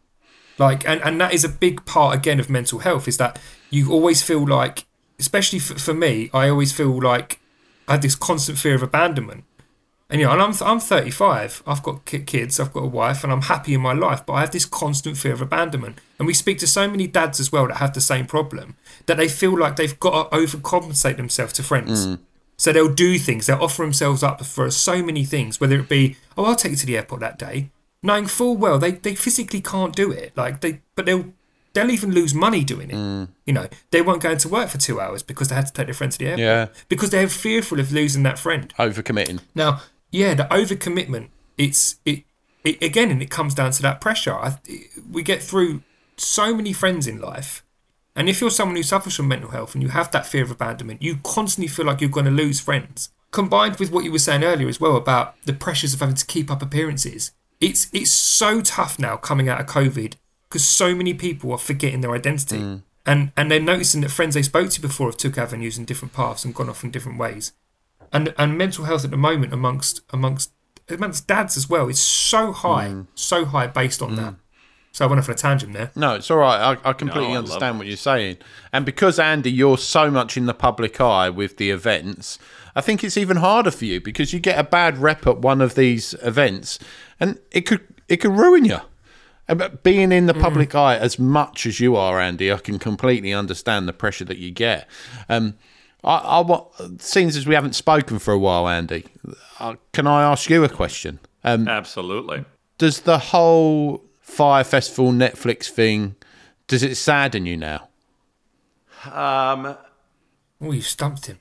Like, 0.58 0.88
and, 0.88 1.02
and 1.04 1.20
that 1.20 1.34
is 1.34 1.44
a 1.44 1.50
big 1.50 1.86
part 1.86 2.16
again 2.16 2.40
of 2.40 2.50
mental 2.50 2.80
health 2.80 3.08
is 3.08 3.18
that 3.18 3.38
you 3.70 3.92
always 3.92 4.24
feel 4.24 4.48
like, 4.48 4.86
especially 5.20 5.60
for, 5.60 5.78
for 5.78 5.94
me, 5.94 6.30
I 6.34 6.48
always 6.50 6.72
feel 6.72 6.98
like 7.02 7.40
I 7.88 7.94
had 7.94 8.02
this 8.02 8.16
constant 8.16 8.58
fear 8.58 8.76
of 8.76 8.82
abandonment. 8.84 9.44
And 10.10 10.20
you 10.20 10.26
know, 10.26 10.34
and 10.34 10.42
I'm 10.42 10.54
I'm 10.62 10.80
35. 10.80 11.64
I've 11.68 11.84
got 11.84 12.06
kids. 12.06 12.60
I've 12.60 12.74
got 12.74 12.84
a 12.84 12.88
wife, 12.88 13.24
and 13.24 13.32
I'm 13.32 13.44
happy 13.44 13.76
in 13.76 13.82
my 13.82 13.94
life. 13.94 14.26
But 14.26 14.34
I 14.34 14.40
have 14.42 14.52
this 14.52 14.66
constant 14.66 15.18
fear 15.18 15.34
of 15.34 15.42
abandonment. 15.42 16.00
And 16.18 16.26
we 16.26 16.34
speak 16.34 16.58
to 16.60 16.68
so 16.68 16.90
many 16.90 17.06
dads 17.06 17.40
as 17.40 17.52
well 17.52 17.68
that 17.68 17.78
have 17.78 17.94
the 17.94 18.02
same 18.02 18.26
problem 18.26 18.76
that 19.06 19.18
they 19.18 19.28
feel 19.28 19.58
like 19.58 19.76
they've 19.76 20.00
got 20.00 20.32
to 20.32 20.38
overcompensate 20.38 21.18
themselves 21.18 21.54
to 21.54 21.64
friends. 21.64 22.08
Mm. 22.08 22.20
So 22.58 22.74
they'll 22.74 22.94
do 22.94 23.18
things. 23.20 23.46
They'll 23.46 23.64
offer 23.64 23.84
themselves 23.84 24.24
up 24.24 24.44
for 24.46 24.70
so 24.72 25.04
many 25.04 25.24
things. 25.24 25.62
Whether 25.62 25.80
it 25.80 25.88
be, 25.88 26.18
oh, 26.38 26.46
I'll 26.46 26.56
take 26.56 26.72
you 26.72 26.78
to 26.78 26.86
the 26.86 26.98
airport 26.98 27.22
that 27.22 27.40
day, 27.40 27.70
knowing 28.02 28.26
full 28.26 28.58
well 28.58 28.80
they, 28.80 28.92
they 28.92 29.16
physically 29.16 29.62
can't 29.62 29.96
do 29.96 30.12
it. 30.12 30.36
Like 30.36 30.62
they, 30.62 30.82
but 30.96 31.06
they'll 31.06 31.34
they'll 31.74 31.92
even 31.92 32.12
lose 32.12 32.34
money 32.34 32.64
doing 32.64 32.90
it. 32.90 32.96
Mm. 32.96 33.30
You 33.46 33.54
know, 33.54 33.68
they 33.92 34.02
won't 34.02 34.22
go 34.22 34.32
into 34.32 34.50
work 34.50 34.70
for 34.70 34.78
two 34.78 35.00
hours 35.00 35.24
because 35.24 35.50
they 35.50 35.56
had 35.56 35.68
to 35.68 35.74
take 35.74 35.88
their 35.88 35.94
friend 35.94 36.12
to 36.12 36.18
the 36.18 36.26
airport. 36.26 36.40
Yeah. 36.40 36.68
Because 36.90 37.12
they're 37.12 37.30
fearful 37.30 37.80
of 37.80 37.92
losing 37.92 38.24
that 38.24 38.40
friend. 38.40 38.74
overcommitting. 38.78 39.40
Now, 39.56 39.82
yeah, 40.12 40.34
the 40.34 40.44
overcommitment. 40.46 41.30
It's 41.58 41.98
it, 42.06 42.24
it 42.64 42.82
again, 42.82 43.12
and 43.12 43.22
it 43.22 43.30
comes 43.30 43.54
down 43.54 43.72
to 43.72 43.82
that 43.82 44.02
pressure. 44.02 44.34
I, 44.34 44.58
we 45.10 45.24
get 45.24 45.44
through 45.44 45.84
so 46.18 46.56
many 46.56 46.74
friends 46.74 47.08
in 47.08 47.20
life, 47.20 47.64
and 48.16 48.30
if 48.30 48.42
you're 48.42 48.50
someone 48.50 48.76
who 48.76 48.84
suffers 48.84 49.16
from 49.16 49.28
mental 49.28 49.52
health 49.52 49.74
and 49.74 49.84
you 49.84 49.90
have 49.90 50.12
that 50.12 50.26
fear 50.26 50.44
of 50.44 50.52
abandonment, 50.52 51.02
you 51.02 51.20
constantly 51.24 51.68
feel 51.68 51.86
like 51.86 52.02
you're 52.02 52.10
going 52.10 52.26
to 52.26 52.32
lose 52.32 52.60
friends. 52.60 53.10
Combined 53.32 53.78
with 53.78 53.92
what 53.92 54.04
you 54.04 54.12
were 54.12 54.20
saying 54.20 54.44
earlier 54.44 54.68
as 54.68 54.82
well 54.82 54.96
about 54.96 55.36
the 55.46 55.54
pressures 55.54 55.94
of 55.94 56.00
having 56.00 56.16
to 56.16 56.26
keep 56.26 56.50
up 56.50 56.62
appearances, 56.62 57.32
it's 57.62 57.88
it's 57.94 58.12
so 58.12 58.62
tough 58.62 58.98
now 58.98 59.18
coming 59.18 59.50
out 59.50 59.62
of 59.62 59.68
COVID 59.68 60.16
because 60.48 60.66
so 60.66 60.96
many 60.96 61.14
people 61.14 61.52
are 61.52 61.60
forgetting 61.60 62.02
their 62.02 62.16
identity. 62.16 62.58
Mm. 62.58 62.82
And, 63.06 63.32
and 63.36 63.50
they're 63.50 63.60
noticing 63.60 64.02
that 64.02 64.10
friends 64.12 64.36
they 64.36 64.44
spoke 64.44 64.70
to 64.72 64.82
before 64.82 65.08
have 65.08 65.18
took 65.18 65.38
avenues 65.38 65.78
and 65.78 65.88
different 65.88 66.14
paths 66.14 66.46
and 66.46 66.54
gone 66.54 66.70
off 66.70 66.84
in 66.84 66.92
different 66.92 67.18
ways 67.18 67.54
and 68.12 68.34
and 68.38 68.58
mental 68.58 68.86
health 68.86 69.06
at 69.06 69.12
the 69.12 69.18
moment 69.18 69.54
amongst 69.54 70.02
amongst 70.12 70.52
amongst 70.90 71.28
dads 71.28 71.58
as 71.58 71.70
well 71.70 71.88
is 71.88 72.02
so 72.02 72.52
high, 72.52 72.88
mm. 72.90 73.08
so 73.16 73.46
high 73.46 73.68
based 73.68 74.02
on 74.02 74.12
mm. 74.12 74.16
that. 74.18 74.36
So 74.92 75.06
I 75.06 75.08
went 75.08 75.20
off 75.20 75.30
on 75.30 75.36
a 75.36 75.38
tangent 75.38 75.74
there. 75.74 75.92
No, 75.96 76.16
it's 76.16 76.32
all 76.32 76.40
right. 76.40 76.78
I, 76.84 76.90
I 76.90 76.94
completely 76.94 77.30
No, 77.30 77.36
I 77.36 77.38
understand 77.38 77.78
what 77.78 77.88
you're 77.88 77.96
saying. 77.96 78.38
And 78.74 78.86
because 78.86 79.20
Andy, 79.20 79.52
you're 79.52 79.78
so 79.78 80.10
much 80.10 80.36
in 80.36 80.48
the 80.48 80.54
public 80.54 81.00
eye 81.00 81.30
with 81.30 81.58
the 81.58 81.70
events, 81.70 82.40
I 82.76 82.82
think 82.82 83.04
it's 83.04 83.16
even 83.16 83.38
harder 83.38 83.72
for 83.72 83.86
you 83.86 84.02
because 84.02 84.34
you 84.34 84.40
get 84.40 84.58
a 84.58 84.64
bad 84.64 84.98
rep 84.98 85.28
at 85.28 85.40
one 85.40 85.62
of 85.62 85.76
these 85.76 86.16
events, 86.24 86.80
and 87.20 87.40
it 87.52 87.62
could 87.62 87.86
it 88.08 88.18
could 88.18 88.32
ruin 88.32 88.66
you. 88.66 88.80
But 89.48 89.84
being 89.84 90.12
in 90.12 90.28
the 90.28 90.34
mm. 90.34 90.42
public 90.42 90.76
eye 90.76 90.98
as 90.98 91.18
much 91.18 91.66
as 91.66 91.80
you 91.80 91.96
are, 91.96 92.20
Andy, 92.20 92.52
I 92.52 92.58
can 92.58 92.78
completely 92.78 93.34
understand 93.34 93.88
the 93.88 93.94
pressure 93.94 94.26
that 94.26 94.38
you 94.38 94.52
get. 94.52 94.88
Um, 95.28 95.56
I, 96.04 96.18
I 96.18 96.40
want, 96.42 97.02
seems 97.02 97.36
as 97.36 97.46
we 97.48 97.56
haven't 97.56 97.74
spoken 97.76 98.20
for 98.20 98.34
a 98.34 98.40
while, 98.40 98.68
Andy. 98.68 99.06
Uh, 99.60 99.76
can 99.94 100.08
I 100.08 100.24
ask 100.24 100.50
you 100.50 100.64
a 100.64 100.70
question? 100.70 101.20
Um, 101.44 101.68
Absolutely. 101.68 102.46
does 102.78 103.02
the 103.02 103.18
whole 103.18 104.04
Fyre 104.22 104.64
Festival 104.64 105.12
Netflix 105.12 105.68
thing 105.70 106.16
does 106.68 106.84
it 106.84 106.96
sadden 106.96 107.46
you 107.46 107.58
now? 107.58 107.90
Um, 109.12 109.78
Oh, 110.62 110.72
you 110.72 110.82
stumped 110.82 111.26
him. 111.28 111.40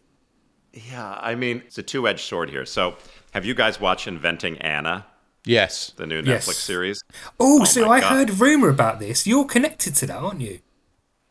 yeah, 0.73 1.19
I 1.21 1.35
mean, 1.35 1.63
it's 1.67 1.77
a 1.79 1.83
two 1.83 2.07
edged 2.07 2.21
sword 2.21 2.51
here. 2.51 2.65
So, 2.65 2.97
have 3.33 3.45
you 3.45 3.55
guys 3.55 3.81
watched 3.81 4.07
Inventing 4.07 4.59
Anna, 4.59 5.07
Yes. 5.45 5.93
the 5.97 6.07
new 6.07 6.23
Yes. 6.23 6.47
Netflix 6.49 6.55
series? 6.55 7.03
Oh, 7.41 7.65
so 7.65 7.91
I 7.91 8.01
God. 8.01 8.11
heard 8.13 8.31
rumor 8.41 8.69
about 8.69 9.01
this. 9.01 9.27
You're 9.27 9.45
connected 9.45 9.95
to 9.97 10.07
that, 10.07 10.17
aren't 10.17 10.41
you? 10.41 10.61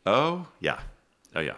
Oh, 0.06 0.48
yeah. 0.60 0.80
Oh, 1.36 1.40
yeah. 1.40 1.56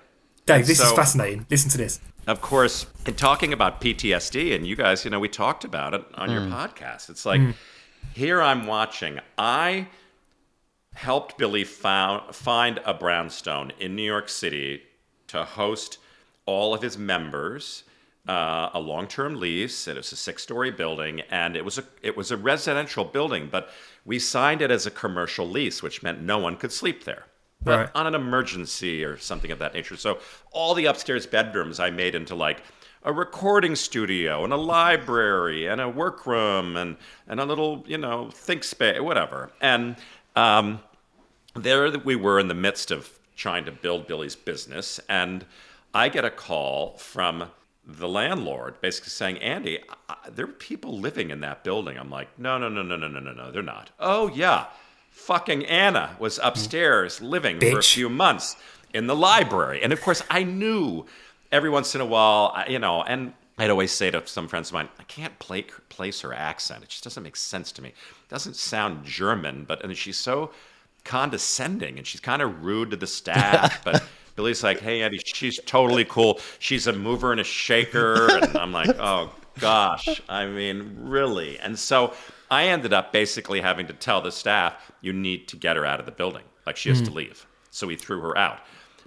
Dave, 0.57 0.67
this 0.67 0.79
is 0.79 0.91
fascinating. 0.91 1.45
Listen 1.49 1.69
to 1.71 1.77
this. 1.77 1.99
Of 2.27 2.41
course, 2.41 2.85
in 3.05 3.15
talking 3.15 3.53
about 3.53 3.81
PTSD, 3.81 4.55
and 4.55 4.67
you 4.67 4.75
guys, 4.75 5.03
you 5.03 5.11
know, 5.11 5.19
we 5.19 5.29
talked 5.29 5.63
about 5.63 5.93
it 5.93 6.03
on 6.15 6.29
your 6.31 6.41
podcast. 6.41 7.09
It's 7.09 7.25
like 7.25 7.41
here 8.13 8.41
I'm 8.41 8.67
watching. 8.67 9.19
I 9.37 9.87
helped 10.93 11.37
Billy 11.37 11.63
found, 11.63 12.35
find 12.35 12.79
a 12.85 12.93
brownstone 12.93 13.71
in 13.79 13.95
New 13.95 14.03
York 14.03 14.29
City 14.29 14.83
to 15.27 15.43
host 15.43 15.97
all 16.45 16.73
of 16.73 16.81
his 16.81 16.97
members. 16.97 17.83
Uh, 18.27 18.69
a 18.73 18.79
long-term 18.79 19.39
lease. 19.39 19.87
It 19.87 19.95
was 19.95 20.11
a 20.11 20.15
six-story 20.15 20.69
building, 20.71 21.21
and 21.31 21.55
it 21.55 21.65
was 21.65 21.79
a 21.79 21.83
it 22.03 22.15
was 22.15 22.29
a 22.29 22.37
residential 22.37 23.03
building, 23.03 23.47
but 23.51 23.69
we 24.05 24.19
signed 24.19 24.61
it 24.61 24.69
as 24.69 24.85
a 24.85 24.91
commercial 24.91 25.49
lease, 25.49 25.81
which 25.81 26.03
meant 26.03 26.21
no 26.21 26.37
one 26.37 26.55
could 26.55 26.71
sleep 26.71 27.05
there 27.05 27.25
but 27.61 27.77
Right. 27.77 27.89
on 27.95 28.07
an 28.07 28.15
emergency 28.15 29.03
or 29.03 29.17
something 29.17 29.51
of 29.51 29.59
that 29.59 29.73
nature. 29.73 29.97
So 29.97 30.19
all 30.51 30.73
the 30.73 30.85
upstairs 30.85 31.25
bedrooms 31.25 31.79
I 31.79 31.89
made 31.89 32.15
into 32.15 32.35
like 32.35 32.61
a 33.03 33.13
recording 33.13 33.75
studio 33.75 34.43
and 34.43 34.51
a 34.53 34.57
library 34.57 35.67
and 35.67 35.79
a 35.81 35.87
workroom 35.89 36.75
and 36.75 36.97
and 37.27 37.39
a 37.39 37.45
little 37.45 37.83
you 37.87 37.97
know 37.97 38.29
think 38.31 38.63
space 38.63 38.99
whatever. 39.01 39.51
And 39.61 39.95
um, 40.35 40.79
there 41.55 41.89
we 41.99 42.15
were 42.15 42.39
in 42.39 42.47
the 42.47 42.53
midst 42.53 42.91
of 42.91 43.19
trying 43.35 43.65
to 43.65 43.71
build 43.71 44.07
Billy's 44.07 44.35
business, 44.35 44.99
and 45.09 45.45
I 45.93 46.09
get 46.09 46.25
a 46.25 46.29
call 46.29 46.97
from 46.97 47.49
the 47.85 48.07
landlord 48.07 48.79
basically 48.81 49.09
saying, 49.09 49.37
Andy, 49.39 49.79
I, 50.07 50.15
there 50.29 50.45
are 50.45 50.49
people 50.49 50.99
living 50.99 51.31
in 51.31 51.39
that 51.39 51.63
building. 51.63 51.97
I'm 51.97 52.09
like, 52.11 52.37
no, 52.37 52.57
no, 52.59 52.69
no, 52.69 52.83
no, 52.83 52.95
no, 52.95 53.07
no, 53.07 53.19
no, 53.19 53.31
no, 53.33 53.51
they're 53.51 53.63
not. 53.63 53.89
Oh, 53.99 54.29
yeah. 54.29 54.65
Fucking 55.29 55.63
Anna 55.67 56.15
was 56.17 56.39
mm. 56.39 56.47
upstairs 56.47 57.21
living 57.21 57.59
for 57.59 57.77
a 57.77 57.83
few 57.83 58.09
months 58.09 58.55
in 58.95 59.05
the 59.05 59.15
library. 59.15 59.79
And 59.83 59.93
of 59.93 60.01
course, 60.01 60.23
I 60.27 60.41
knew 60.41 61.05
every 61.51 61.69
once 61.69 61.93
in 61.93 62.01
a 62.01 62.05
while, 62.05 62.63
you 62.67 62.79
know, 62.79 63.03
and 63.03 63.33
I'd 63.59 63.69
always 63.69 63.91
say 63.91 64.09
to 64.09 64.25
some 64.25 64.47
friends 64.47 64.69
of 64.69 64.73
mine, 64.73 64.89
I 64.97 65.03
can't 65.03 65.37
play, 65.37 65.67
place 65.89 66.21
her 66.21 66.33
accent. 66.33 66.81
It 66.83 66.89
just 66.89 67.03
doesn't 67.03 67.21
make 67.21 67.35
sense 67.35 67.71
to 67.73 67.83
me. 67.83 67.89
It 67.89 68.29
doesn't 68.29 68.55
sound 68.55 69.05
German, 69.05 69.65
but 69.67 69.83
and 69.83 69.95
she's 69.95 70.17
so 70.17 70.49
condescending 71.03 71.99
and 71.99 72.07
she's 72.07 72.21
kind 72.21 72.41
of 72.41 72.65
rude 72.65 72.89
to 72.89 72.97
the 72.97 73.05
staff. 73.05 73.83
but 73.85 74.03
Billy's 74.35 74.63
like, 74.63 74.79
hey, 74.79 75.03
Andy, 75.03 75.19
she's 75.23 75.59
totally 75.67 76.05
cool. 76.05 76.39
She's 76.57 76.87
a 76.87 76.93
mover 76.93 77.31
and 77.31 77.39
a 77.39 77.43
shaker. 77.43 78.35
And 78.35 78.57
I'm 78.57 78.71
like, 78.71 78.97
oh, 78.97 79.31
gosh. 79.59 80.23
I 80.27 80.47
mean, 80.47 80.97
really? 81.01 81.59
And 81.59 81.77
so 81.77 82.15
I 82.51 82.67
ended 82.67 82.93
up 82.93 83.11
basically 83.11 83.61
having 83.61 83.87
to 83.87 83.93
tell 83.93 84.21
the 84.21 84.31
staff, 84.31 84.91
you 85.01 85.13
need 85.13 85.47
to 85.49 85.55
get 85.55 85.75
her 85.75 85.85
out 85.85 85.99
of 85.99 86.05
the 86.05 86.11
building. 86.11 86.43
Like 86.65 86.77
she 86.77 86.89
has 86.89 87.01
to 87.01 87.11
mm. 87.11 87.15
leave. 87.15 87.45
So 87.71 87.87
we 87.87 87.95
threw 87.95 88.19
her 88.21 88.37
out. 88.37 88.59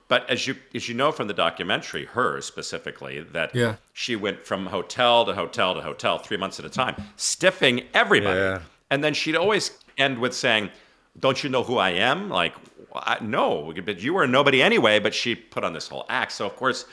But 0.08 0.28
as 0.28 0.46
you 0.46 0.56
as 0.74 0.88
you 0.88 0.94
know 0.94 1.10
from 1.10 1.26
the 1.26 1.34
documentary, 1.34 2.04
her 2.04 2.40
specifically, 2.40 3.20
that 3.20 3.54
Yeah. 3.54 3.76
she 3.92 4.14
went 4.14 4.44
from 4.44 4.66
hotel 4.66 5.24
to 5.24 5.32
hotel 5.32 5.74
to 5.74 5.80
hotel 5.80 6.18
three 6.18 6.36
months 6.36 6.58
at 6.58 6.66
a 6.66 6.70
time, 6.70 6.96
stiffing 7.16 7.86
everybody. 7.94 8.38
Yeah. 8.38 8.58
And 8.90 9.02
then 9.02 9.14
she'd 9.14 9.36
always 9.36 9.70
end 9.96 10.18
with 10.18 10.34
saying, 10.34 10.70
"Don't 11.18 11.42
you 11.42 11.48
know 11.48 11.62
who 11.62 11.78
I 11.78 11.90
am?" 11.90 12.28
Like, 12.28 12.54
I, 12.94 13.18
no, 13.22 13.72
but 13.84 14.00
you 14.00 14.12
were 14.12 14.26
nobody 14.26 14.60
anyway. 14.60 14.98
But 14.98 15.14
she 15.14 15.34
put 15.34 15.64
on 15.64 15.72
this 15.72 15.88
whole 15.88 16.04
act. 16.10 16.32
So 16.32 16.44
of 16.44 16.56
course, 16.56 16.84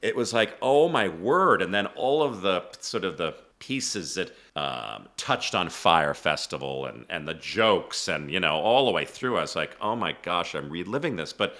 it 0.00 0.14
was 0.14 0.32
like, 0.32 0.56
oh 0.60 0.88
my 0.88 1.08
word! 1.08 1.62
And 1.62 1.72
then 1.74 1.86
all 1.86 2.22
of 2.22 2.42
the 2.42 2.64
sort 2.80 3.04
of 3.04 3.16
the 3.16 3.34
pieces 3.62 4.14
that 4.14 4.32
um, 4.56 5.08
touched 5.16 5.54
on 5.54 5.68
Fyre 5.68 6.14
Festival 6.14 6.86
and 6.86 7.06
and 7.08 7.28
the 7.28 7.34
jokes 7.34 8.08
and 8.08 8.28
you 8.28 8.40
know 8.40 8.54
all 8.54 8.84
the 8.86 8.90
way 8.90 9.04
through. 9.04 9.36
I 9.38 9.42
was 9.42 9.54
like, 9.54 9.76
oh 9.80 9.94
my 9.94 10.16
gosh, 10.22 10.54
I'm 10.56 10.68
reliving 10.68 11.14
this. 11.16 11.32
But 11.32 11.56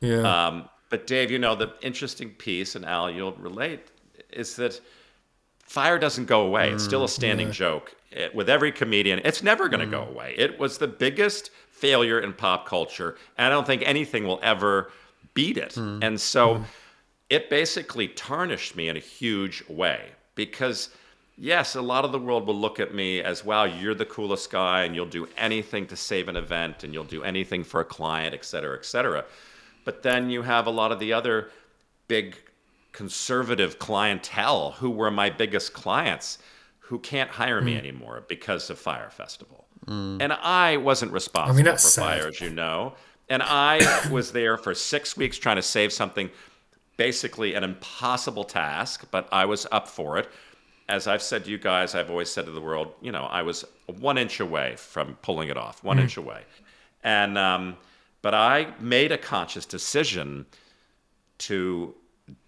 Yeah. 0.00 0.20
um, 0.46 0.68
but 0.90 1.06
Dave, 1.06 1.30
you 1.30 1.38
know, 1.38 1.54
the 1.54 1.72
interesting 1.80 2.30
piece, 2.30 2.76
and 2.76 2.84
Al, 2.84 3.10
you'll 3.10 3.32
relate, 3.32 3.80
is 4.30 4.54
that 4.56 4.80
fire 5.64 5.98
doesn't 5.98 6.26
go 6.26 6.42
away. 6.42 6.70
It's 6.72 6.84
still 6.84 7.02
a 7.02 7.06
mm, 7.06 7.18
standing 7.20 7.50
joke 7.52 7.96
It- 8.12 8.34
with 8.34 8.48
every 8.50 8.70
comedian. 8.70 9.20
It's 9.24 9.42
never 9.42 9.68
going 9.68 9.80
to 9.80 9.90
go 9.98 10.02
mm. 10.04 10.10
away. 10.10 10.34
It 10.36 10.60
was 10.60 10.76
the 10.78 10.86
biggest 10.88 11.50
failure 11.70 12.20
in 12.20 12.34
pop 12.34 12.68
culture, 12.68 13.16
and 13.38 13.46
I 13.46 13.50
don't 13.50 13.66
think 13.66 13.82
anything 13.82 14.24
will 14.28 14.40
ever 14.42 14.92
beat 15.32 15.56
it. 15.56 15.74
Mm, 15.74 16.04
and 16.06 16.20
so 16.20 16.62
it 17.30 17.48
basically 17.48 18.08
tarnished 18.08 18.76
me 18.76 18.88
in 18.90 18.96
a 18.96 19.04
huge 19.18 19.64
way 19.68 20.00
because. 20.34 20.90
Yes, 21.38 21.74
a 21.74 21.82
lot 21.82 22.04
of 22.04 22.12
the 22.12 22.18
world 22.18 22.46
will 22.46 22.58
look 22.58 22.80
at 22.80 22.94
me 22.94 23.20
as, 23.20 23.44
wow, 23.44 23.64
you're 23.64 23.94
the 23.94 24.06
coolest 24.06 24.50
guy 24.50 24.84
and 24.84 24.94
you'll 24.94 25.04
do 25.04 25.28
anything 25.36 25.86
to 25.88 25.96
save 25.96 26.28
an 26.28 26.36
event 26.36 26.82
and 26.82 26.94
you'll 26.94 27.04
do 27.04 27.22
anything 27.22 27.62
for 27.62 27.80
a 27.80 27.84
client, 27.84 28.34
et 28.34 28.44
cetera, 28.44 28.76
et 28.76 28.86
cetera. 28.86 29.24
But 29.84 30.02
then 30.02 30.30
you 30.30 30.42
have 30.42 30.66
a 30.66 30.70
lot 30.70 30.92
of 30.92 30.98
the 30.98 31.12
other 31.12 31.50
big 32.08 32.36
conservative 32.92 33.78
clientele 33.78 34.70
who 34.72 34.88
were 34.88 35.10
my 35.10 35.28
biggest 35.28 35.74
clients 35.74 36.38
who 36.78 36.98
can't 36.98 37.30
hire 37.30 37.60
me 37.60 37.72
hmm. 37.72 37.78
anymore 37.78 38.24
because 38.28 38.70
of 38.70 38.78
Fyre 38.78 39.10
Festival. 39.10 39.66
Hmm. 39.86 40.18
And 40.20 40.32
I 40.32 40.78
wasn't 40.78 41.12
responsible 41.12 41.62
that's 41.62 41.82
for 41.82 41.90
sad. 41.90 42.20
Fyre, 42.20 42.28
as 42.28 42.40
you 42.40 42.50
know. 42.50 42.94
And 43.28 43.42
I 43.42 44.08
was 44.10 44.32
there 44.32 44.56
for 44.56 44.74
six 44.74 45.16
weeks 45.16 45.36
trying 45.36 45.56
to 45.56 45.62
save 45.62 45.92
something, 45.92 46.30
basically 46.96 47.54
an 47.54 47.64
impossible 47.64 48.44
task, 48.44 49.04
but 49.10 49.28
I 49.30 49.44
was 49.44 49.66
up 49.70 49.88
for 49.88 50.16
it. 50.16 50.30
As 50.88 51.06
I've 51.08 51.22
said 51.22 51.44
to 51.44 51.50
you 51.50 51.58
guys, 51.58 51.94
I've 51.94 52.10
always 52.10 52.30
said 52.30 52.44
to 52.46 52.52
the 52.52 52.60
world, 52.60 52.92
you 53.00 53.10
know, 53.10 53.24
I 53.24 53.42
was 53.42 53.64
one 53.98 54.18
inch 54.18 54.38
away 54.40 54.76
from 54.76 55.14
pulling 55.22 55.48
it 55.48 55.56
off, 55.56 55.82
one 55.82 55.98
inch 55.98 56.16
away. 56.16 56.42
And, 57.02 57.36
um, 57.36 57.76
but 58.22 58.34
I 58.34 58.72
made 58.80 59.10
a 59.12 59.18
conscious 59.18 59.66
decision 59.66 60.46
to 61.38 61.94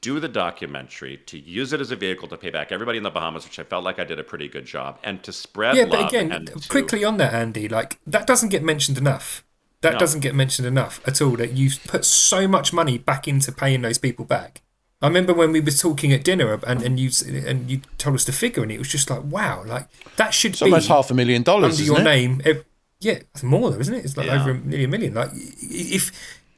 do 0.00 0.18
the 0.18 0.28
documentary, 0.28 1.18
to 1.26 1.38
use 1.38 1.72
it 1.72 1.80
as 1.80 1.90
a 1.90 1.96
vehicle 1.96 2.26
to 2.28 2.36
pay 2.36 2.50
back 2.50 2.72
everybody 2.72 2.98
in 2.98 3.04
the 3.04 3.10
Bahamas, 3.10 3.44
which 3.44 3.58
I 3.58 3.62
felt 3.64 3.84
like 3.84 3.98
I 3.98 4.04
did 4.04 4.18
a 4.18 4.24
pretty 4.24 4.48
good 4.48 4.64
job, 4.64 4.98
and 5.04 5.22
to 5.24 5.32
spread 5.32 5.76
yeah, 5.76 5.82
love. 5.84 5.90
but 5.90 6.08
again, 6.08 6.32
and 6.32 6.46
to- 6.48 6.68
quickly 6.68 7.04
on 7.04 7.16
that, 7.18 7.32
Andy, 7.34 7.68
like 7.68 7.98
that 8.06 8.26
doesn't 8.26 8.48
get 8.48 8.62
mentioned 8.62 8.98
enough. 8.98 9.44
That 9.80 9.92
No. 9.94 9.98
doesn't 10.00 10.20
get 10.20 10.34
mentioned 10.34 10.66
enough 10.66 11.00
at 11.06 11.22
all. 11.22 11.36
That 11.36 11.52
you've 11.52 11.78
put 11.84 12.04
so 12.04 12.48
much 12.48 12.72
money 12.72 12.98
back 12.98 13.28
into 13.28 13.52
paying 13.52 13.82
those 13.82 13.98
people 13.98 14.24
back. 14.24 14.62
I 15.00 15.06
remember 15.06 15.32
when 15.32 15.52
we 15.52 15.60
were 15.60 15.70
talking 15.70 16.12
at 16.12 16.24
dinner 16.24 16.52
and, 16.66 16.82
and 16.82 16.98
you 16.98 17.10
and 17.46 17.70
you 17.70 17.80
told 17.98 18.16
us 18.16 18.24
the 18.24 18.32
figure 18.32 18.62
and 18.64 18.72
it 18.72 18.78
was 18.78 18.88
just 18.88 19.08
like 19.10 19.22
wow, 19.24 19.62
like 19.64 19.88
that 20.16 20.34
should 20.34 20.52
It's 20.52 20.60
be 20.60 20.64
almost 20.66 20.88
half 20.88 21.10
a 21.10 21.14
million 21.14 21.42
dollars, 21.42 21.72
under 21.74 21.82
isn't 21.82 21.86
your 21.86 22.00
it? 22.00 22.04
name. 22.04 22.42
ev- 22.44 22.64
yeah, 23.00 23.12
it's 23.32 23.44
more 23.44 23.70
though, 23.70 23.78
isn't 23.78 23.94
it? 23.94 24.04
It's 24.04 24.16
like 24.16 24.26
Yeah. 24.26 24.40
over 24.40 24.50
a 24.50 24.54
million 24.54 24.90
million. 24.90 25.14
Like 25.14 25.30
if 25.34 26.10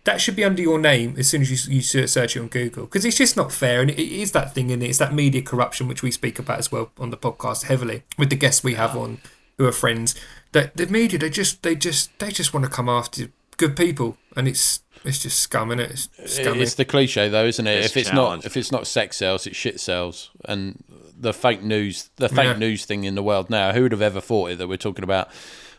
that 0.04 0.22
should 0.22 0.34
be 0.36 0.42
under 0.44 0.62
your 0.62 0.78
name 0.78 1.14
as 1.18 1.28
soon 1.28 1.42
as 1.42 1.50
you, 1.68 1.74
you 1.74 1.82
search 1.82 2.08
search 2.08 2.34
it 2.34 2.40
on 2.40 2.48
Google 2.48 2.86
because 2.86 3.04
it's 3.04 3.18
just 3.18 3.36
not 3.36 3.52
fair 3.52 3.82
and 3.82 3.90
it 3.90 3.98
is 3.98 4.32
that 4.32 4.54
thing 4.54 4.70
in 4.70 4.80
and 4.80 4.84
it's 4.84 4.96
that 4.98 5.12
media 5.12 5.42
corruption 5.42 5.86
which 5.86 6.02
we 6.02 6.10
speak 6.10 6.38
about 6.38 6.58
as 6.58 6.72
well 6.72 6.90
on 6.98 7.10
the 7.10 7.18
podcast 7.18 7.64
heavily 7.64 8.04
with 8.16 8.30
the 8.30 8.36
guests 8.36 8.64
we 8.64 8.72
have 8.74 8.96
on 8.96 9.18
who 9.58 9.66
are 9.66 9.72
friends 9.72 10.14
that 10.52 10.74
the 10.78 10.86
media 10.86 11.18
they 11.18 11.28
just 11.28 11.62
they 11.62 11.74
just 11.74 12.18
they 12.18 12.30
just 12.30 12.54
want 12.54 12.64
to 12.64 12.70
come 12.70 12.88
after 12.88 13.30
good 13.58 13.76
people 13.76 14.16
and 14.34 14.48
it's 14.48 14.80
it's 15.04 15.18
just 15.20 15.38
scum 15.40 15.70
and 15.70 15.80
it? 15.80 15.90
it's 15.90 16.34
scummy. 16.36 16.60
It's 16.60 16.74
the 16.74 16.84
cliche, 16.84 17.28
though, 17.28 17.46
isn't 17.46 17.66
it? 17.66 17.78
It's 17.78 17.86
if 17.88 17.96
it's 17.96 18.10
challenge. 18.10 18.44
not 18.44 18.46
if 18.46 18.56
it's 18.56 18.72
not 18.72 18.86
sex 18.86 19.16
sales, 19.16 19.46
it's 19.46 19.56
shit 19.56 19.80
sales, 19.80 20.30
and 20.44 20.82
the 21.18 21.32
fake 21.34 21.62
news, 21.62 22.10
the 22.16 22.28
fake 22.28 22.38
Yeah. 22.44 22.56
news 22.56 22.84
thing 22.84 23.04
in 23.04 23.14
the 23.14 23.22
world 23.22 23.50
now. 23.50 23.72
Who 23.72 23.82
would 23.82 23.92
have 23.92 24.02
ever 24.02 24.20
thought 24.20 24.50
it 24.52 24.58
that 24.58 24.68
we're 24.68 24.76
talking 24.78 25.04
about 25.04 25.30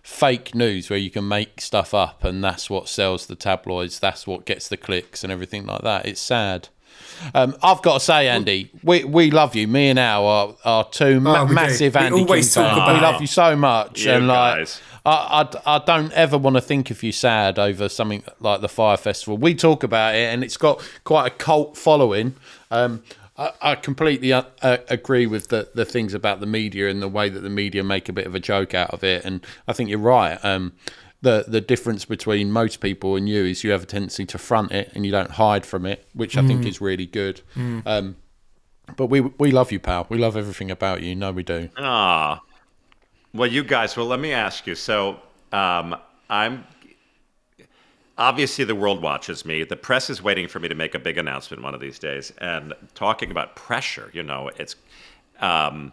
fake 0.03 0.55
news 0.55 0.89
where 0.89 0.97
you 0.99 1.11
can 1.11 1.27
make 1.27 1.61
stuff 1.61 1.93
up 1.93 2.23
and 2.23 2.43
that's 2.43 2.69
what 2.69 2.89
sells 2.89 3.27
the 3.27 3.35
tabloids, 3.35 3.99
that's 3.99 4.25
what 4.25 4.45
gets 4.45 4.67
the 4.67 4.77
clicks 4.77 5.23
and 5.23 5.31
everything 5.31 5.65
like 5.65 5.81
that. 5.83 6.05
It's 6.07 6.19
sad. 6.21 6.69
Um, 7.35 7.55
I've 7.61 7.81
got 7.83 7.95
to 7.95 7.99
say, 7.99 8.27
Andy, 8.27 8.71
we, 8.83 9.03
we 9.03 9.29
love 9.29 9.55
you. 9.55 9.67
Me 9.67 9.89
and 9.89 9.99
Al 9.99 10.25
are, 10.25 10.55
are 10.65 10.89
two 10.89 11.19
ma- 11.19 11.41
Oh, 11.41 11.43
we 11.43 11.49
do. 11.49 11.53
massive 11.55 11.93
We 11.95 12.01
Andy 12.01 12.21
always 12.21 12.53
King 12.53 12.63
talk 12.63 12.71
fans. 12.73 12.77
about 12.81 12.93
We 12.93 12.97
it. 12.99 13.01
love 13.11 13.21
you 13.21 13.27
so 13.27 13.55
much, 13.55 14.05
You 14.05 14.11
and 14.13 14.27
like 14.27 14.57
guys. 14.57 14.81
I, 15.05 15.49
I, 15.65 15.75
I 15.75 15.79
don't 15.85 16.11
ever 16.13 16.37
want 16.37 16.55
to 16.55 16.61
think 16.61 16.89
of 16.91 17.01
you 17.03 17.11
sad 17.11 17.59
over 17.59 17.89
something 17.89 18.23
like 18.39 18.61
the 18.61 18.69
Fyre 18.69 18.97
Festival. 18.97 19.37
We 19.37 19.53
talk 19.55 19.83
about 19.83 20.15
it, 20.15 20.33
and 20.33 20.43
it's 20.43 20.57
got 20.57 20.81
quite 21.03 21.27
a 21.27 21.29
cult 21.35 21.77
following. 21.77 22.35
Um, 22.71 23.03
I, 23.37 23.51
I 23.61 23.75
completely 23.75 24.33
uh, 24.33 24.43
uh, 24.63 24.77
agree 24.89 25.27
with 25.27 25.49
the, 25.49 25.69
the 25.75 25.85
things 25.85 26.13
about 26.15 26.39
the 26.39 26.45
media 26.47 26.89
and 26.89 27.01
the 27.01 27.07
way 27.07 27.29
that 27.29 27.39
the 27.41 27.49
media 27.49 27.83
make 27.83 28.09
a 28.09 28.13
bit 28.13 28.25
of 28.25 28.33
a 28.35 28.39
joke 28.39 28.73
out 28.73 28.89
of 28.91 29.03
it. 29.03 29.25
And 29.25 29.45
I 29.67 29.73
think 29.73 29.89
you're 29.89 29.99
right. 29.99 30.37
Um, 30.43 30.73
the 31.21 31.45
the 31.47 31.61
difference 31.61 32.05
between 32.05 32.51
most 32.51 32.79
people 32.79 33.15
and 33.15 33.29
you 33.29 33.45
is 33.45 33.63
you 33.63 33.71
have 33.71 33.83
a 33.83 33.85
tendency 33.85 34.25
to 34.25 34.37
front 34.37 34.71
it 34.71 34.91
and 34.95 35.05
you 35.05 35.11
don't 35.11 35.31
hide 35.31 35.65
from 35.65 35.85
it, 35.85 36.07
which 36.13 36.37
I 36.37 36.45
think 36.45 36.65
is 36.65 36.81
really 36.81 37.05
good. 37.05 37.41
Um, 37.85 38.15
but 38.95 39.07
we 39.07 39.21
we 39.21 39.51
love 39.51 39.71
you, 39.71 39.79
pal. 39.79 40.07
We 40.09 40.17
love 40.17 40.35
everything 40.35 40.71
about 40.71 41.01
you. 41.01 41.15
No, 41.15 41.31
we 41.31 41.43
do. 41.43 41.69
Ah, 41.77 42.41
well, 43.33 43.49
you 43.49 43.63
guys. 43.63 43.95
Well, 43.95 44.07
let 44.07 44.19
me 44.19 44.33
ask 44.33 44.67
you. 44.67 44.75
So, 44.75 45.19
um, 45.51 45.95
I'm 46.29 46.65
obviously 48.17 48.65
the 48.65 48.75
world 48.75 49.01
watches 49.01 49.45
me. 49.45 49.63
The 49.63 49.75
press 49.75 50.09
is 50.09 50.21
waiting 50.21 50.47
for 50.47 50.59
me 50.59 50.67
to 50.67 50.75
make 50.75 50.95
a 50.95 50.99
big 50.99 51.17
announcement 51.17 51.63
one 51.63 51.73
of 51.73 51.79
these 51.79 51.99
days. 51.99 52.33
And 52.39 52.73
talking 52.93 53.31
about 53.31 53.55
pressure, 53.55 54.09
you 54.13 54.23
know, 54.23 54.49
it's 54.57 54.75
um, 55.39 55.91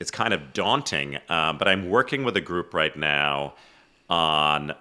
it's 0.00 0.10
kind 0.10 0.34
of 0.34 0.52
daunting. 0.52 1.18
Um, 1.28 1.56
but 1.56 1.68
I'm 1.68 1.88
working 1.88 2.24
with 2.24 2.36
a 2.36 2.40
group 2.40 2.74
right 2.74 2.96
now 2.96 3.54
on 4.08 4.72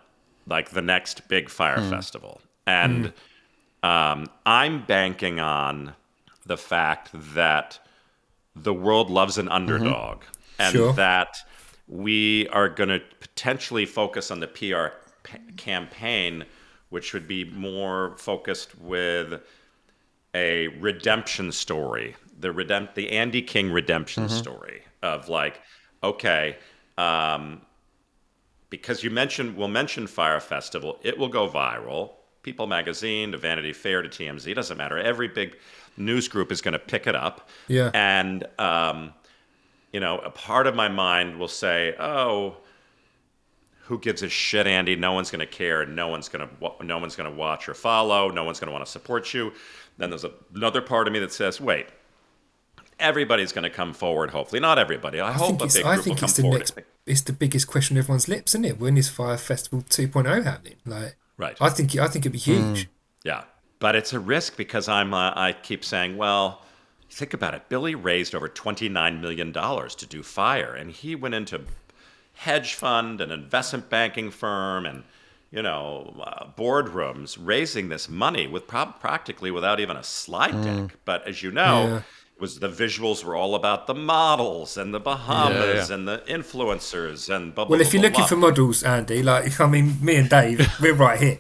like 0.48 0.70
the 0.72 0.82
next 0.82 1.28
big 1.28 1.50
fire 1.50 1.82
festival, 1.90 2.42
and 2.68 3.14
um, 3.84 4.28
I'm 4.46 4.84
banking 4.86 5.40
on 5.40 5.94
the 6.46 6.58
fact 6.58 7.10
that 7.34 7.80
the 8.56 8.74
world 8.74 9.10
loves 9.10 9.38
an 9.38 9.50
underdog, 9.50 10.24
and 10.60 10.72
Sure. 10.74 10.94
that 10.94 11.38
we 11.88 12.48
are 12.50 12.70
going 12.70 12.90
to 12.90 13.02
potentially 13.20 13.86
focus 13.86 14.32
on 14.32 14.40
the 14.40 14.48
PR 14.48 14.96
p- 15.24 15.38
campaign, 15.58 16.46
which 16.90 17.14
would 17.14 17.28
be 17.28 17.44
more 17.46 18.16
focused 18.18 18.78
with 18.80 19.42
a 20.34 20.68
redemption 20.80 21.52
story, 21.52 22.16
the 22.40 22.50
redemp- 22.54 22.94
the 22.96 23.10
Andy 23.12 23.42
King 23.42 23.72
redemption 23.72 24.30
story 24.30 24.84
of 25.02 25.28
like, 25.30 25.62
okay, 26.04 26.58
um, 26.98 27.62
because 28.82 29.04
you 29.04 29.10
mentioned 29.10 29.56
we'll 29.56 29.68
mention 29.68 30.08
Fyre 30.08 30.40
Festival, 30.40 31.00
it 31.04 31.18
will 31.18 31.30
go 31.30 31.50
viral. 31.50 32.12
People 32.44 32.68
Magazine 32.68 33.32
to 33.32 33.38
Vanity 33.38 33.74
Fair 33.74 34.02
to 34.02 34.10
TMZ 34.10 34.54
doesn't 34.54 34.78
matter. 34.78 34.98
Every 34.98 35.28
big 35.28 35.58
news 35.98 36.28
group 36.28 36.52
is 36.52 36.62
going 36.62 36.74
to 36.74 36.80
pick 36.80 37.08
it 37.08 37.16
up. 37.16 37.50
Yeah. 37.68 37.90
And 37.94 38.46
um, 38.60 39.14
you 39.92 40.00
know, 40.00 40.20
a 40.20 40.30
part 40.30 40.68
of 40.68 40.76
my 40.76 40.90
mind 40.90 41.40
will 41.40 41.48
say, 41.48 41.96
"Oh, 42.00 42.58
who 43.84 43.98
gives 43.98 44.22
a 44.24 44.30
shit, 44.30 44.68
Andy? 44.68 44.96
No 44.96 45.14
one's 45.14 45.32
going 45.32 45.40
to 45.40 45.46
care, 45.46 45.82
and 45.82 45.96
no 45.96 46.08
one's 46.10 46.30
going 46.30 46.48
to 46.48 46.84
no 46.84 46.98
one's 46.98 47.16
going 47.16 47.30
to 47.30 47.36
watch 47.36 47.70
or 47.70 47.74
follow. 47.74 48.30
No 48.30 48.44
one's 48.44 48.60
going 48.60 48.68
to 48.68 48.74
want 48.74 48.86
to 48.86 48.92
support 48.92 49.34
you." 49.34 49.54
Then 49.98 50.10
there's 50.10 50.26
another 50.54 50.82
part 50.82 51.08
of 51.08 51.14
me 51.14 51.20
that 51.20 51.32
says, 51.32 51.62
"Wait, 51.62 51.88
everybody's 53.00 53.52
going 53.52 53.64
to 53.64 53.70
come 53.70 53.94
forward. 53.94 54.32
Hopefully, 54.32 54.60
not 54.60 54.78
everybody. 54.80 55.20
I, 55.20 55.30
I 55.30 55.32
hope 55.34 55.62
a 55.62 55.66
it's, 55.66 55.76
big 55.76 55.86
I 55.86 55.94
group 55.96 56.04
think 56.06 56.16
will 56.16 56.20
come 56.22 56.26
it's 56.28 56.36
the 56.36 56.42
forward." 56.42 56.58
next, 56.60 56.80
it's 57.06 57.22
the 57.22 57.34
biggest 57.34 57.68
question 57.68 57.98
on 57.98 58.00
everyone's 58.00 58.28
lips, 58.28 58.52
isn't 58.52 58.66
it? 58.66 58.80
When 58.80 58.98
is 58.98 59.10
Fyre 59.10 59.38
Festival 59.38 59.82
2.0 59.82 60.44
happening? 60.44 60.76
Like, 60.86 61.16
Right. 61.38 61.58
I 61.60 61.70
think 61.70 61.96
I 61.98 62.08
think 62.08 62.24
it'd 62.26 62.32
be 62.32 62.38
huge. 62.38 62.88
Yeah, 63.24 63.44
but 63.80 63.96
it's 63.96 64.14
a 64.14 64.20
risk 64.20 64.56
because 64.56 64.88
I'm. 64.88 65.14
Uh, 65.14 65.34
I 65.36 65.52
keep 65.54 65.84
saying, 65.84 66.16
well, 66.16 66.62
think 67.10 67.34
about 67.34 67.54
it. 67.54 67.68
Billy 67.68 67.94
raised 67.96 68.34
over 68.34 68.48
twenty 68.48 68.88
nine 68.88 69.20
million 69.20 69.52
dollars 69.52 69.96
to 69.96 70.06
do 70.06 70.24
fire, 70.24 70.74
and 70.74 70.92
he 70.92 71.14
went 71.16 71.36
into 71.36 71.62
hedge 72.36 72.74
fund 72.76 73.20
and 73.22 73.32
investment 73.32 73.90
banking 73.90 74.30
firm 74.32 74.86
and 74.86 75.04
you 75.52 75.62
know 75.62 76.16
uh, 76.26 76.46
boardrooms 76.58 77.38
raising 77.40 77.90
this 77.90 78.08
money 78.10 78.48
with 78.48 78.66
prob- 78.68 79.00
practically 79.02 79.52
without 79.52 79.80
even 79.82 79.98
a 79.98 80.04
slide 80.04 80.62
deck. 80.64 80.96
But 81.04 81.28
as 81.28 81.44
you 81.44 81.52
know. 81.52 81.86
Yeah. 81.88 82.02
It 82.38 82.42
was 82.42 82.60
the 82.60 82.68
visuals 82.68 83.24
were 83.24 83.34
all 83.34 83.56
about 83.56 83.88
the 83.88 83.94
models 83.96 84.76
and 84.76 84.94
the 84.94 85.00
Bahamas 85.00 85.88
Yeah, 85.90 85.96
and 85.96 86.06
the 86.06 86.18
influencers 86.28 87.34
and 87.34 87.56
blah, 87.56 87.64
blah, 87.64 87.72
Well, 87.78 87.82
if 87.82 87.92
blah, 87.92 88.02
you're 88.02 88.10
blah, 88.12 88.20
looking 88.20 88.28
for 88.28 88.36
models, 88.36 88.84
Andy, 88.84 89.24
like 89.24 89.58
I 89.62 89.68
mean, 89.68 89.98
me 90.04 90.18
and 90.18 90.30
Dave, 90.30 90.68
we're 90.82 90.94
right 90.96 91.18
here. 91.18 91.40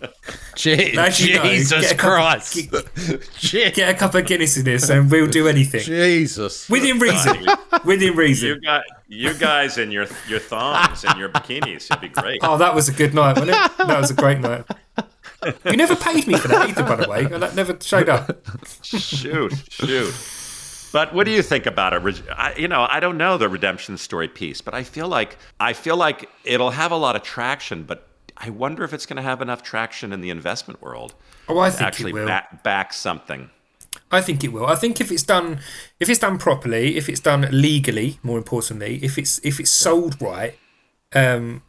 Je- 0.55 0.95
As 0.97 1.19
you 1.19 1.35
know, 1.35 1.43
Jesus 1.43 1.81
get 1.91 1.99
Christ! 1.99 2.53
Je- 3.39 3.71
Get 3.71 3.89
a 3.89 3.93
cup 3.97 4.15
of 4.15 4.25
Guinness 4.25 4.55
in 4.55 4.63
this, 4.63 4.89
and 4.89 5.11
we'll 5.11 5.27
do 5.27 5.47
anything 5.55 5.81
Jesus! 5.81 6.69
within 6.69 6.97
reason. 6.99 7.45
within 7.83 8.13
you 8.13 8.17
reason. 8.19 8.61
got 8.63 8.83
you 9.09 9.33
guys 9.33 9.77
in 9.77 9.91
your 9.91 10.07
your 10.29 10.39
thongs 10.39 11.03
and 11.03 11.19
your 11.19 11.27
bikinis 11.27 11.89
would 11.89 11.99
be 11.99 12.07
great. 12.07 12.39
Oh, 12.41 12.57
that 12.57 12.73
was 12.73 12.87
a 12.87 12.93
good 12.93 13.13
night, 13.13 13.33
wasn't 13.37 13.49
it? 13.51 13.77
That 13.79 13.99
was 13.99 14.11
a 14.11 14.15
great 14.15 14.39
night. 14.39 14.63
You 15.65 15.75
never 15.77 15.95
paid 15.97 16.25
me 16.25 16.37
for 16.37 16.47
that 16.47 16.69
either, 16.69 16.83
by 16.83 16.95
the 16.95 17.07
way. 17.09 17.25
That 17.25 17.53
never 17.53 17.77
showed 17.81 18.07
up. 18.09 18.31
shoot, 18.81 19.53
shoot. 19.69 20.13
But 20.91 21.13
what 21.13 21.25
do 21.25 21.31
you 21.31 21.41
think 21.41 21.65
about 21.65 21.93
it? 21.93 22.23
I, 22.31 22.55
you 22.55 22.67
know, 22.67 22.87
I 22.89 22.99
don't 22.99 23.17
know 23.17 23.37
the 23.37 23.49
redemption 23.49 23.97
story 23.97 24.27
piece, 24.27 24.61
but 24.61 24.73
I 24.73 24.83
feel 24.83 25.07
like 25.07 25.37
I 25.59 25.73
feel 25.73 25.97
like 25.97 26.29
it'll 26.43 26.71
have 26.71 26.91
a 26.91 26.95
lot 26.97 27.15
of 27.15 27.23
traction. 27.23 27.83
But 27.83 28.07
I 28.37 28.49
wonder 28.49 28.83
if 28.83 28.93
it's 28.93 29.05
going 29.05 29.17
to 29.17 29.21
have 29.23 29.41
enough 29.41 29.61
traction 29.63 30.13
in 30.13 30.21
the 30.21 30.29
investment 30.29 30.81
world 30.81 31.15
Oh, 31.47 31.59
I 31.59 31.69
to 31.69 31.75
think 31.75 31.87
actually 31.87 32.11
it 32.11 32.15
will. 32.15 32.27
back, 32.27 32.63
back 32.63 32.93
something. 32.93 33.49
I 34.11 34.21
think 34.21 34.43
it 34.43 34.49
will. 34.53 34.65
I 34.65 34.75
think 34.75 35.01
if 35.01 35.11
it's 35.11 35.23
done, 35.23 35.59
if 35.99 36.09
it's 36.09 36.19
done 36.19 36.37
properly, 36.37 36.95
if 36.97 37.09
it's 37.09 37.19
done 37.19 37.47
legally, 37.51 38.19
more 38.23 38.37
importantly, 38.37 38.99
if 39.03 39.17
it's 39.17 39.39
if 39.43 39.59
it's 39.59 39.71
sold 39.71 40.21
right, 40.21 40.57
um, 41.13 41.63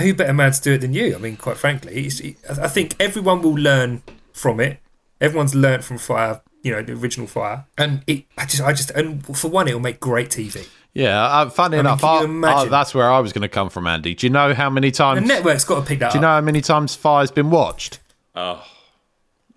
who 0.00 0.14
better 0.14 0.32
man 0.32 0.52
to 0.52 0.60
do 0.60 0.72
it 0.72 0.78
than 0.80 0.92
you? 0.92 1.14
I 1.14 1.18
mean, 1.18 1.36
quite 1.36 1.56
frankly, 1.56 2.08
I 2.48 2.68
think 2.68 2.94
everyone 2.98 3.42
will 3.42 3.54
learn 3.54 4.02
from 4.32 4.58
it. 4.60 4.78
Everyone's 5.20 5.54
learnt 5.54 5.84
from 5.84 5.98
Fyre, 5.98 6.40
you 6.62 6.72
know, 6.72 6.82
the 6.82 6.92
original 6.94 7.26
Fyre, 7.26 7.66
and 7.76 8.02
it. 8.06 8.24
I 8.38 8.46
just, 8.46 8.62
I 8.62 8.72
just, 8.72 8.90
and 8.90 9.24
for 9.36 9.48
one, 9.48 9.68
it'll 9.68 9.80
make 9.80 10.00
great 10.00 10.28
TV. 10.30 10.68
Yeah, 10.94 11.22
uh, 11.24 11.48
funny 11.50 11.78
enough, 11.78 12.00
can 12.02 12.14
you 12.14 12.20
I- 12.20 12.24
imagine? 12.24 12.68
I- 12.68 12.70
that's 12.70 12.94
where 12.94 13.10
I 13.10 13.18
was 13.20 13.32
going 13.32 13.42
to 13.42 13.48
come 13.48 13.70
from, 13.70 13.86
Andy. 13.86 14.14
Do 14.14 14.26
you 14.26 14.30
know 14.30 14.52
how 14.54 14.68
many 14.70 14.90
times 14.90 15.20
The 15.20 15.26
network's 15.26 15.64
got 15.64 15.80
to 15.80 15.86
pick 15.86 15.98
that 16.00 16.12
do 16.12 16.18
you 16.18 16.20
up. 16.20 16.22
know 16.22 16.34
how 16.34 16.40
many 16.42 16.60
times 16.60 16.94
Fyre's 16.94 17.30
been 17.30 17.50
watched? 17.50 17.98
A 18.34 18.58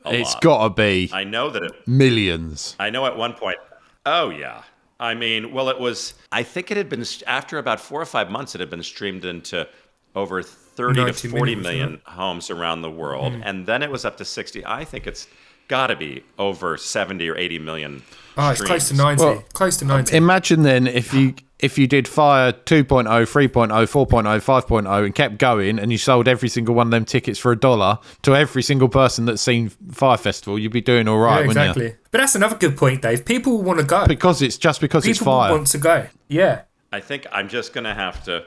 It's 0.06 0.34
lot. 0.36 0.42
got 0.42 0.64
to 0.64 0.70
be 0.70 1.10
I 1.14 1.24
know 1.24 1.50
that 1.50 1.64
it. 1.64 1.88
millions. 1.88 2.76
I 2.80 2.90
know 2.90 3.06
at 3.06 3.18
one 3.18 3.34
point. 3.34 3.58
Oh 4.06 4.30
yeah. 4.30 4.62
I 5.00 5.14
mean, 5.14 5.52
well, 5.52 5.68
it 5.70 5.80
was. 5.80 6.14
I 6.32 6.44
think 6.44 6.72
it 6.72 6.78
had 6.78 6.88
been 6.90 7.04
after 7.28 7.58
about 7.58 7.80
four 7.82 8.02
or 8.02 8.06
five 8.06 8.30
months. 8.32 8.56
It 8.56 8.62
had 8.62 8.70
been 8.70 8.84
streamed 8.84 9.26
into 9.26 9.68
over 10.16 10.42
thirty 10.42 11.04
to 11.04 11.12
forty 11.14 11.56
million, 11.56 11.62
million 11.64 12.02
homes 12.06 12.50
around 12.50 12.82
the 12.82 12.92
world, 12.92 13.34
Mm. 13.34 13.42
and 13.44 13.66
then 13.66 13.84
it 13.84 13.92
was 13.92 14.06
up 14.06 14.16
to 14.18 14.26
sixty. 14.26 14.66
I 14.66 14.86
think 14.86 15.06
it's 15.06 15.28
got 15.68 15.88
to 15.88 15.96
be 15.96 16.24
over 16.38 16.78
seventy 16.78 17.30
or 17.30 17.38
eighty 17.38 17.60
million. 17.60 18.04
Oh, 18.38 18.50
it's 18.50 18.62
close 18.62 18.90
to 18.90 18.96
ninety. 18.96 19.24
Well, 19.24 19.44
close 19.54 19.78
to 19.78 19.86
ninety. 19.86 20.16
Imagine 20.16 20.64
then 20.64 20.88
if 20.88 21.14
you 21.14 21.36
if 21.60 21.78
you 21.78 21.88
did 21.88 22.08
Fyre 22.08 22.54
oh, 22.56 22.60
2.0, 22.66 23.06
3.0, 23.06 23.50
4.0, 23.50 24.08
5.0 24.08 25.06
and 25.06 25.16
kept 25.16 25.38
going 25.38 25.80
and 25.80 25.92
you 25.92 25.98
sold 25.98 26.28
every 26.28 26.50
single 26.50 26.76
one 26.76 26.88
of 26.88 26.92
them 26.92 27.06
tickets 27.06 27.40
for 27.40 27.52
a 27.52 27.56
dollar 27.56 27.98
to 28.24 28.36
every 28.36 28.62
single 28.62 28.90
person 28.90 29.26
that's 29.26 29.42
seen 29.42 29.70
Fyre 29.70 30.18
Festival, 30.18 30.60
you'd 30.60 30.74
be 30.74 30.82
doing 30.82 31.08
all 31.08 31.18
right, 31.18 31.42
yeah, 31.42 31.48
wouldn't 31.48 31.58
exactly. 31.58 31.86
you? 31.86 31.98
But 32.12 32.20
that's 32.20 32.36
another 32.36 32.58
good 32.58 32.78
point, 32.78 33.02
Dave. 33.02 33.26
People 33.26 33.62
want 33.62 33.80
to 33.80 33.86
go. 33.86 34.06
Because 34.06 34.42
it's 34.42 34.58
just 34.58 34.82
because 34.82 35.08
it's 35.08 35.20
People 35.20 35.34
Fyre. 35.34 35.52
want 35.52 35.68
to 35.68 35.78
go. 35.78 36.08
Yeah. 36.28 36.64
I 36.92 37.00
think 37.00 37.26
I'm 37.32 37.48
just 37.48 37.74
going 37.74 37.86
to 37.86 37.94
have 37.94 38.24
to, 38.26 38.46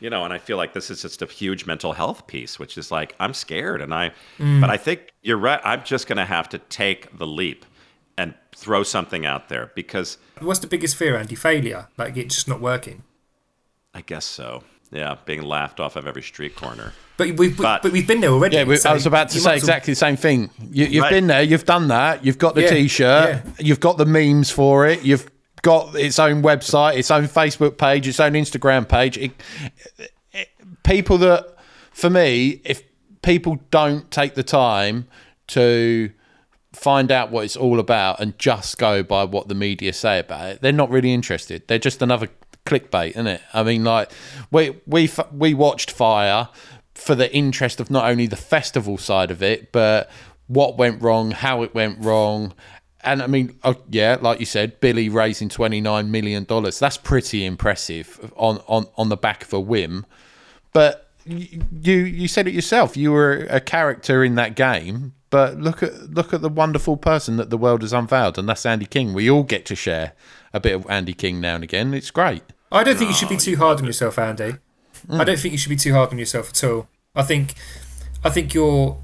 you 0.00 0.10
know, 0.10 0.24
and 0.24 0.32
I 0.32 0.38
feel 0.38 0.56
like 0.56 0.72
this 0.74 0.90
is 0.90 1.02
just 1.02 1.22
a 1.22 1.26
huge 1.26 1.66
mental 1.66 1.92
health 1.92 2.26
piece, 2.26 2.58
which 2.58 2.76
is 2.78 2.90
like 2.90 3.14
I'm 3.20 3.34
scared, 3.34 3.80
and 3.80 3.92
I, 3.94 4.12
Mm. 4.38 4.60
but 4.60 4.70
I 4.70 4.76
think 4.76 5.12
you're 5.22 5.38
right. 5.38 5.60
I'm 5.64 5.82
just 5.84 6.06
going 6.06 6.18
to 6.18 6.24
have 6.24 6.48
to 6.50 6.58
take 6.58 7.16
the 7.18 7.26
leap 7.26 7.64
and 8.18 8.34
throw 8.54 8.82
something 8.82 9.26
out 9.26 9.48
there 9.48 9.70
because 9.74 10.18
What's 10.40 10.60
the 10.60 10.66
biggest 10.66 10.96
fear, 10.96 11.16
Andy? 11.16 11.34
Failure. 11.34 11.88
Like 11.98 12.16
it's 12.16 12.34
just 12.34 12.48
not 12.48 12.60
working. 12.60 13.02
I 13.94 14.00
guess 14.02 14.24
so. 14.24 14.62
Yeah, 14.92 15.16
being 15.24 15.42
laughed 15.42 15.80
off 15.80 15.96
of 15.96 16.06
every 16.06 16.22
street 16.22 16.54
corner. 16.54 16.92
But 17.16 17.36
we've 17.36 17.56
But- 17.56 17.82
but, 17.82 17.90
we've 17.92 18.06
been 18.06 18.20
there 18.20 18.30
already. 18.30 18.56
Yeah, 18.56 18.64
we, 18.64 18.76
so 18.76 18.90
I 18.90 18.92
was 18.92 19.04
about 19.06 19.30
to 19.30 19.40
say 19.40 19.44
might 19.48 19.54
as 19.56 19.62
exactly 19.62 19.92
the 19.92 19.96
same 19.96 20.16
thing. 20.16 20.50
You, 20.70 20.86
you've 20.86 21.02
Right. 21.02 21.10
been 21.10 21.26
there, 21.26 21.42
you've 21.42 21.64
done 21.64 21.88
that, 21.88 22.24
you've 22.24 22.38
got 22.38 22.54
the 22.54 22.62
Yeah, 22.62 22.70
T-shirt, 22.70 23.28
yeah. 23.44 23.52
you've 23.58 23.80
got 23.80 23.98
the 23.98 24.06
memes 24.06 24.50
for 24.50 24.86
it, 24.86 25.02
you've 25.02 25.28
got 25.66 25.96
its 25.96 26.18
own 26.20 26.42
website, 26.42 26.96
its 26.96 27.10
own 27.10 27.24
Facebook 27.24 27.76
page, 27.76 28.06
its 28.06 28.20
own 28.20 28.32
Instagram 28.34 28.88
page. 28.88 29.18
It, 29.18 29.32
it- 30.32 30.48
people 30.84 31.18
that, 31.18 31.56
for 31.90 32.08
me, 32.08 32.60
if 32.64 32.82
people 33.22 33.58
don't 33.72 34.08
take 34.12 34.34
the 34.34 34.44
time 34.44 35.08
to 35.48 36.10
find 36.72 37.10
out 37.10 37.32
what 37.32 37.44
it's 37.44 37.56
all 37.56 37.80
about 37.80 38.20
and 38.20 38.38
just 38.38 38.78
go 38.78 39.02
by 39.02 39.24
what 39.24 39.48
the 39.48 39.54
media 39.56 39.92
say 39.92 40.20
about 40.20 40.46
it, 40.48 40.62
they're 40.62 40.70
not 40.70 40.90
really 40.90 41.12
interested. 41.12 41.66
They're 41.66 41.80
just 41.80 42.00
another 42.02 42.28
clickbait, 42.66 43.10
isn't 43.10 43.26
it? 43.26 43.40
I 43.52 43.64
mean, 43.64 43.82
like 43.82 44.12
we 44.52 44.76
we 44.86 45.10
we 45.32 45.54
watched 45.54 45.90
Fyre 45.90 46.48
for 46.94 47.16
the 47.16 47.34
interest 47.34 47.80
of 47.80 47.90
not 47.90 48.08
only 48.08 48.26
the 48.28 48.36
festival 48.36 48.96
side 48.98 49.30
of 49.32 49.42
it, 49.42 49.72
but 49.72 50.08
what 50.46 50.76
went 50.78 51.02
wrong, 51.02 51.32
how 51.32 51.62
it 51.62 51.74
went 51.74 51.98
wrong. 52.04 52.52
And 53.06 53.22
I 53.22 53.26
mean, 53.28 53.58
oh, 53.64 53.76
yeah, 53.88 54.18
like 54.20 54.40
you 54.40 54.46
said, 54.46 54.80
Billy 54.80 55.08
raising 55.08 55.48
twenty 55.48 55.80
nine 55.80 56.10
million 56.10 56.44
dollars. 56.44 56.78
That's 56.78 56.96
pretty 56.96 57.44
impressive 57.44 58.32
on, 58.36 58.58
on 58.66 58.86
on 58.96 59.08
the 59.08 59.16
back 59.16 59.44
of 59.44 59.52
a 59.52 59.60
whim. 59.60 60.04
But 60.72 61.08
you 61.24 61.94
you 61.94 62.28
said 62.28 62.48
it 62.48 62.54
yourself. 62.54 62.96
You 62.96 63.12
were 63.12 63.46
a 63.48 63.60
character 63.60 64.22
in 64.24 64.34
that 64.34 64.56
game. 64.56 65.14
But 65.30 65.58
look 65.58 65.82
at 65.82 66.10
look 66.10 66.32
at 66.32 66.42
the 66.42 66.48
wonderful 66.48 66.96
person 66.96 67.36
that 67.36 67.50
the 67.50 67.58
world 67.58 67.82
has 67.82 67.92
unveiled, 67.92 68.38
and 68.38 68.48
that's 68.48 68.66
Andy 68.66 68.86
King. 68.86 69.14
We 69.14 69.30
all 69.30 69.42
get 69.42 69.66
to 69.66 69.76
share 69.76 70.12
a 70.52 70.60
bit 70.60 70.74
of 70.74 70.86
Andy 70.88 71.12
King 71.14 71.40
now 71.40 71.56
and 71.56 71.64
again. 71.64 71.94
It's 71.94 72.10
great. 72.10 72.42
I 72.70 72.84
don't 72.84 72.96
think 72.96 73.10
you 73.10 73.16
should 73.16 73.28
be 73.28 73.36
too 73.36 73.56
hard 73.56 73.78
on 73.78 73.84
yourself, 73.84 74.18
Andy. 74.18 74.56
Mm. 75.08 75.20
I 75.20 75.24
don't 75.24 75.38
think 75.38 75.52
you 75.52 75.58
should 75.58 75.70
be 75.70 75.76
too 75.76 75.92
hard 75.94 76.10
on 76.10 76.18
yourself 76.18 76.50
at 76.50 76.64
all. 76.64 76.88
I 77.14 77.22
think, 77.22 77.54
I 78.24 78.30
think 78.30 78.54
your 78.54 78.98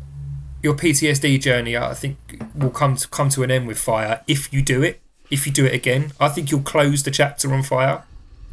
your 0.63 0.75
PTSD 0.75 1.41
journey, 1.41 1.77
I 1.77 1.95
think, 1.95 2.17
will 2.55 2.71
come 2.71 2.97
to 2.97 3.09
come 3.09 3.29
to 3.31 3.43
an 3.43 3.51
end 3.51 3.67
with 3.67 3.79
fire 3.79 4.23
if 4.27 4.53
you 4.53 4.63
do 4.63 4.83
it. 4.83 5.01
If 5.31 5.47
you 5.47 5.53
do 5.53 5.65
it 5.65 5.75
again, 5.75 6.13
I 6.21 6.29
think 6.29 6.51
you'll 6.51 6.61
close 6.61 7.03
the 7.03 7.11
chapter 7.11 7.53
on 7.55 7.63
fire, 7.63 8.05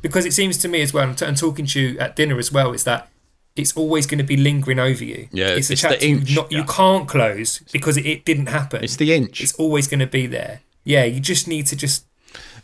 because 0.02 0.26
it 0.26 0.34
seems 0.34 0.58
to 0.60 0.67
me 0.67 0.82
as 0.82 0.93
well. 0.93 1.10
And, 1.10 1.17
t- 1.17 1.26
and 1.26 1.38
talking 1.38 1.65
to 1.65 1.80
you 1.80 2.00
at 2.00 2.15
dinner 2.15 2.38
as 2.38 2.52
well 2.52 2.72
is 2.72 2.86
that 2.86 3.10
it's 3.56 3.76
always 3.76 4.06
going 4.06 4.19
to 4.19 4.24
be 4.24 4.38
lingering 4.38 4.80
over 4.80 5.04
you. 5.04 5.28
Yeah, 5.32 5.48
it's 5.48 5.69
a 5.69 5.74
it's 5.74 5.82
the 5.82 5.89
chapter 5.89 6.06
you 6.06 6.17
inch. 6.17 6.36
not 6.36 6.52
you 6.52 6.63
can't 6.63 7.08
close 7.08 7.60
because 7.72 7.98
it, 7.98 8.06
it 8.06 8.26
didn't 8.26 8.48
happen. 8.48 8.84
It's 8.84 8.95
the 8.95 9.13
inch. 9.13 9.41
It's 9.41 9.54
always 9.56 9.88
going 9.88 10.00
to 10.00 10.08
be 10.08 10.26
there. 10.26 10.62
Yeah, 10.84 11.04
you 11.04 11.19
just 11.19 11.48
need 11.48 11.67
to 11.67 11.76
just 11.76 12.06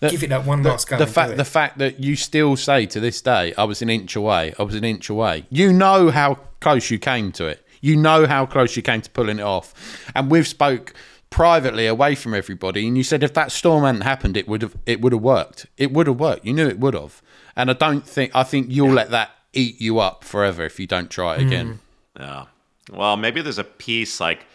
give 0.01 0.23
it 0.23 0.29
that 0.29 0.45
one 0.45 0.61
the, 0.61 0.69
last 0.69 0.87
go. 0.87 0.97
the 0.97 1.07
fact 1.07 1.37
the 1.37 1.45
fact 1.45 1.77
that 1.79 1.99
you 1.99 2.15
still 2.15 2.55
say 2.55 2.85
to 2.87 2.99
this 2.99 3.21
day, 3.21 3.53
I 3.57 3.65
was 3.65 3.81
an 3.81 3.89
inch 3.89 4.15
away. 4.15 4.53
I 4.57 4.63
was 4.63 4.75
an 4.75 4.83
inch 4.83 5.09
away. 5.09 5.45
You 5.49 5.73
know 5.73 6.09
how 6.11 6.35
close 6.61 6.89
you 6.89 6.99
came 6.99 7.31
to 7.33 7.47
it. 7.47 7.64
You 7.85 7.95
know 7.95 8.25
how 8.25 8.45
close 8.45 8.75
you 8.75 8.81
came 8.81 9.01
to 9.01 9.09
pulling 9.09 9.39
it 9.39 9.43
off. 9.43 9.73
And 10.15 10.31
we've 10.31 10.47
spoke 10.47 10.93
privately 11.29 11.85
away 11.87 12.15
from 12.15 12.33
everybody, 12.33 12.87
and 12.87 12.97
you 12.97 13.03
said 13.03 13.21
if 13.23 13.33
that 13.33 13.51
storm 13.51 13.83
hadn't 13.83 14.01
happened, 14.01 14.35
it 14.37 14.47
would 14.47 14.61
have 14.61 14.75
it 14.85 15.01
would 15.01 15.13
have 15.13 15.21
worked. 15.21 15.65
It 15.77 15.91
would 15.91 16.07
have 16.07 16.19
worked. 16.19 16.45
You 16.45 16.53
knew 16.53 16.67
it 16.67 16.79
would 16.79 16.93
have. 16.93 17.21
And 17.55 17.69
I 17.69 17.73
don't 17.73 18.05
think 18.15 18.31
I 18.33 18.43
think 18.43 18.67
you'll 18.69 18.91
let 19.01 19.09
that 19.11 19.29
eat 19.53 19.79
you 19.79 19.99
up 19.99 20.23
forever 20.23 20.63
if 20.65 20.79
you 20.79 20.87
don't 20.87 21.09
try 21.09 21.35
it 21.35 21.41
Mm. 21.41 21.47
again. 21.47 21.79
Yeah. 22.19 22.45
Well, 22.91 23.17
maybe 23.17 23.41
there's 23.41 23.57
a 23.59 23.63
piece 23.87 24.19
like 24.19 24.45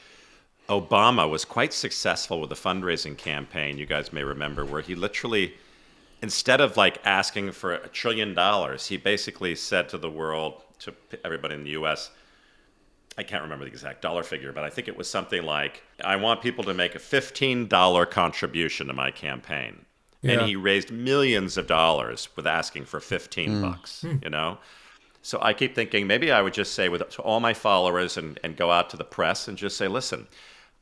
Obama 0.69 1.29
was 1.29 1.45
quite 1.45 1.73
successful 1.73 2.41
with 2.41 2.53
a 2.53 2.55
fundraising 2.55 3.17
campaign, 3.17 3.77
you 3.79 3.87
guys 3.87 4.13
may 4.13 4.23
remember, 4.25 4.65
where 4.65 4.83
he 4.83 4.95
literally, 4.95 5.55
instead 6.23 6.61
of 6.61 6.77
like 6.77 6.99
asking 7.05 7.53
for 7.53 7.75
a 7.75 7.89
trillion 7.89 8.35
dollars, 8.35 8.87
he 8.87 8.97
basically 8.97 9.55
said 9.57 9.89
to 9.89 9.99
the 9.99 10.11
world, 10.11 10.63
to 10.81 10.95
everybody 11.25 11.55
in 11.55 11.65
the 11.65 11.71
US, 11.71 12.11
I 13.19 13.23
can't 13.23 13.43
remember 13.43 13.65
the 13.65 13.71
exact 13.71 14.03
dollar 14.03 14.23
figure, 14.23 14.53
but 14.53 14.65
I 14.65 14.71
think 14.71 14.89
it 14.89 14.97
was 14.97 15.09
something 15.09 15.43
like, 15.43 15.83
I 16.03 16.17
want 16.17 16.43
people 16.43 16.65
to 16.65 16.75
make 16.75 16.95
a 16.95 16.99
$15 16.99 18.11
contribution 18.11 18.87
to 18.87 18.93
my 18.93 19.11
campaign. 19.11 19.85
Yeah. 20.23 20.33
And 20.33 20.49
he 20.49 20.57
raised 20.57 20.91
millions 20.91 21.57
of 21.57 21.67
dollars 21.67 22.29
with 22.37 22.47
asking 22.47 22.85
for 22.85 23.01
15 23.01 23.51
hmm. 23.51 23.63
bucks, 23.63 24.03
hmm. 24.03 24.17
you 24.23 24.31
know? 24.31 24.59
So 25.23 25.39
I 25.43 25.53
keep 25.53 25.75
thinking 25.75 26.07
maybe 26.07 26.31
I 26.31 26.41
would 26.41 26.55
just 26.55 26.75
say 26.75 26.89
with 26.89 27.07
to 27.11 27.23
all 27.23 27.41
my 27.41 27.53
followers 27.53 28.17
and, 28.17 28.39
and 28.43 28.57
go 28.57 28.71
out 28.71 28.89
to 28.91 28.97
the 28.97 29.05
press 29.05 29.49
and 29.49 29.59
just 29.59 29.77
say, 29.77 29.87
listen, 29.89 30.27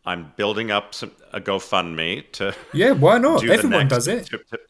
I'm 0.07 0.33
building 0.37 0.71
up 0.71 0.95
some, 0.95 1.11
a 1.33 1.41
GoFundMe 1.41 2.31
to 2.33 2.55
yeah, 2.73 2.93
why 2.93 3.19
not? 3.19 3.41
do 3.43 3.51
Everyone 3.51 3.89
next- 3.89 3.95
does 3.95 4.09
it. 4.09 4.27
to- 4.27 4.39
to- 4.39 4.61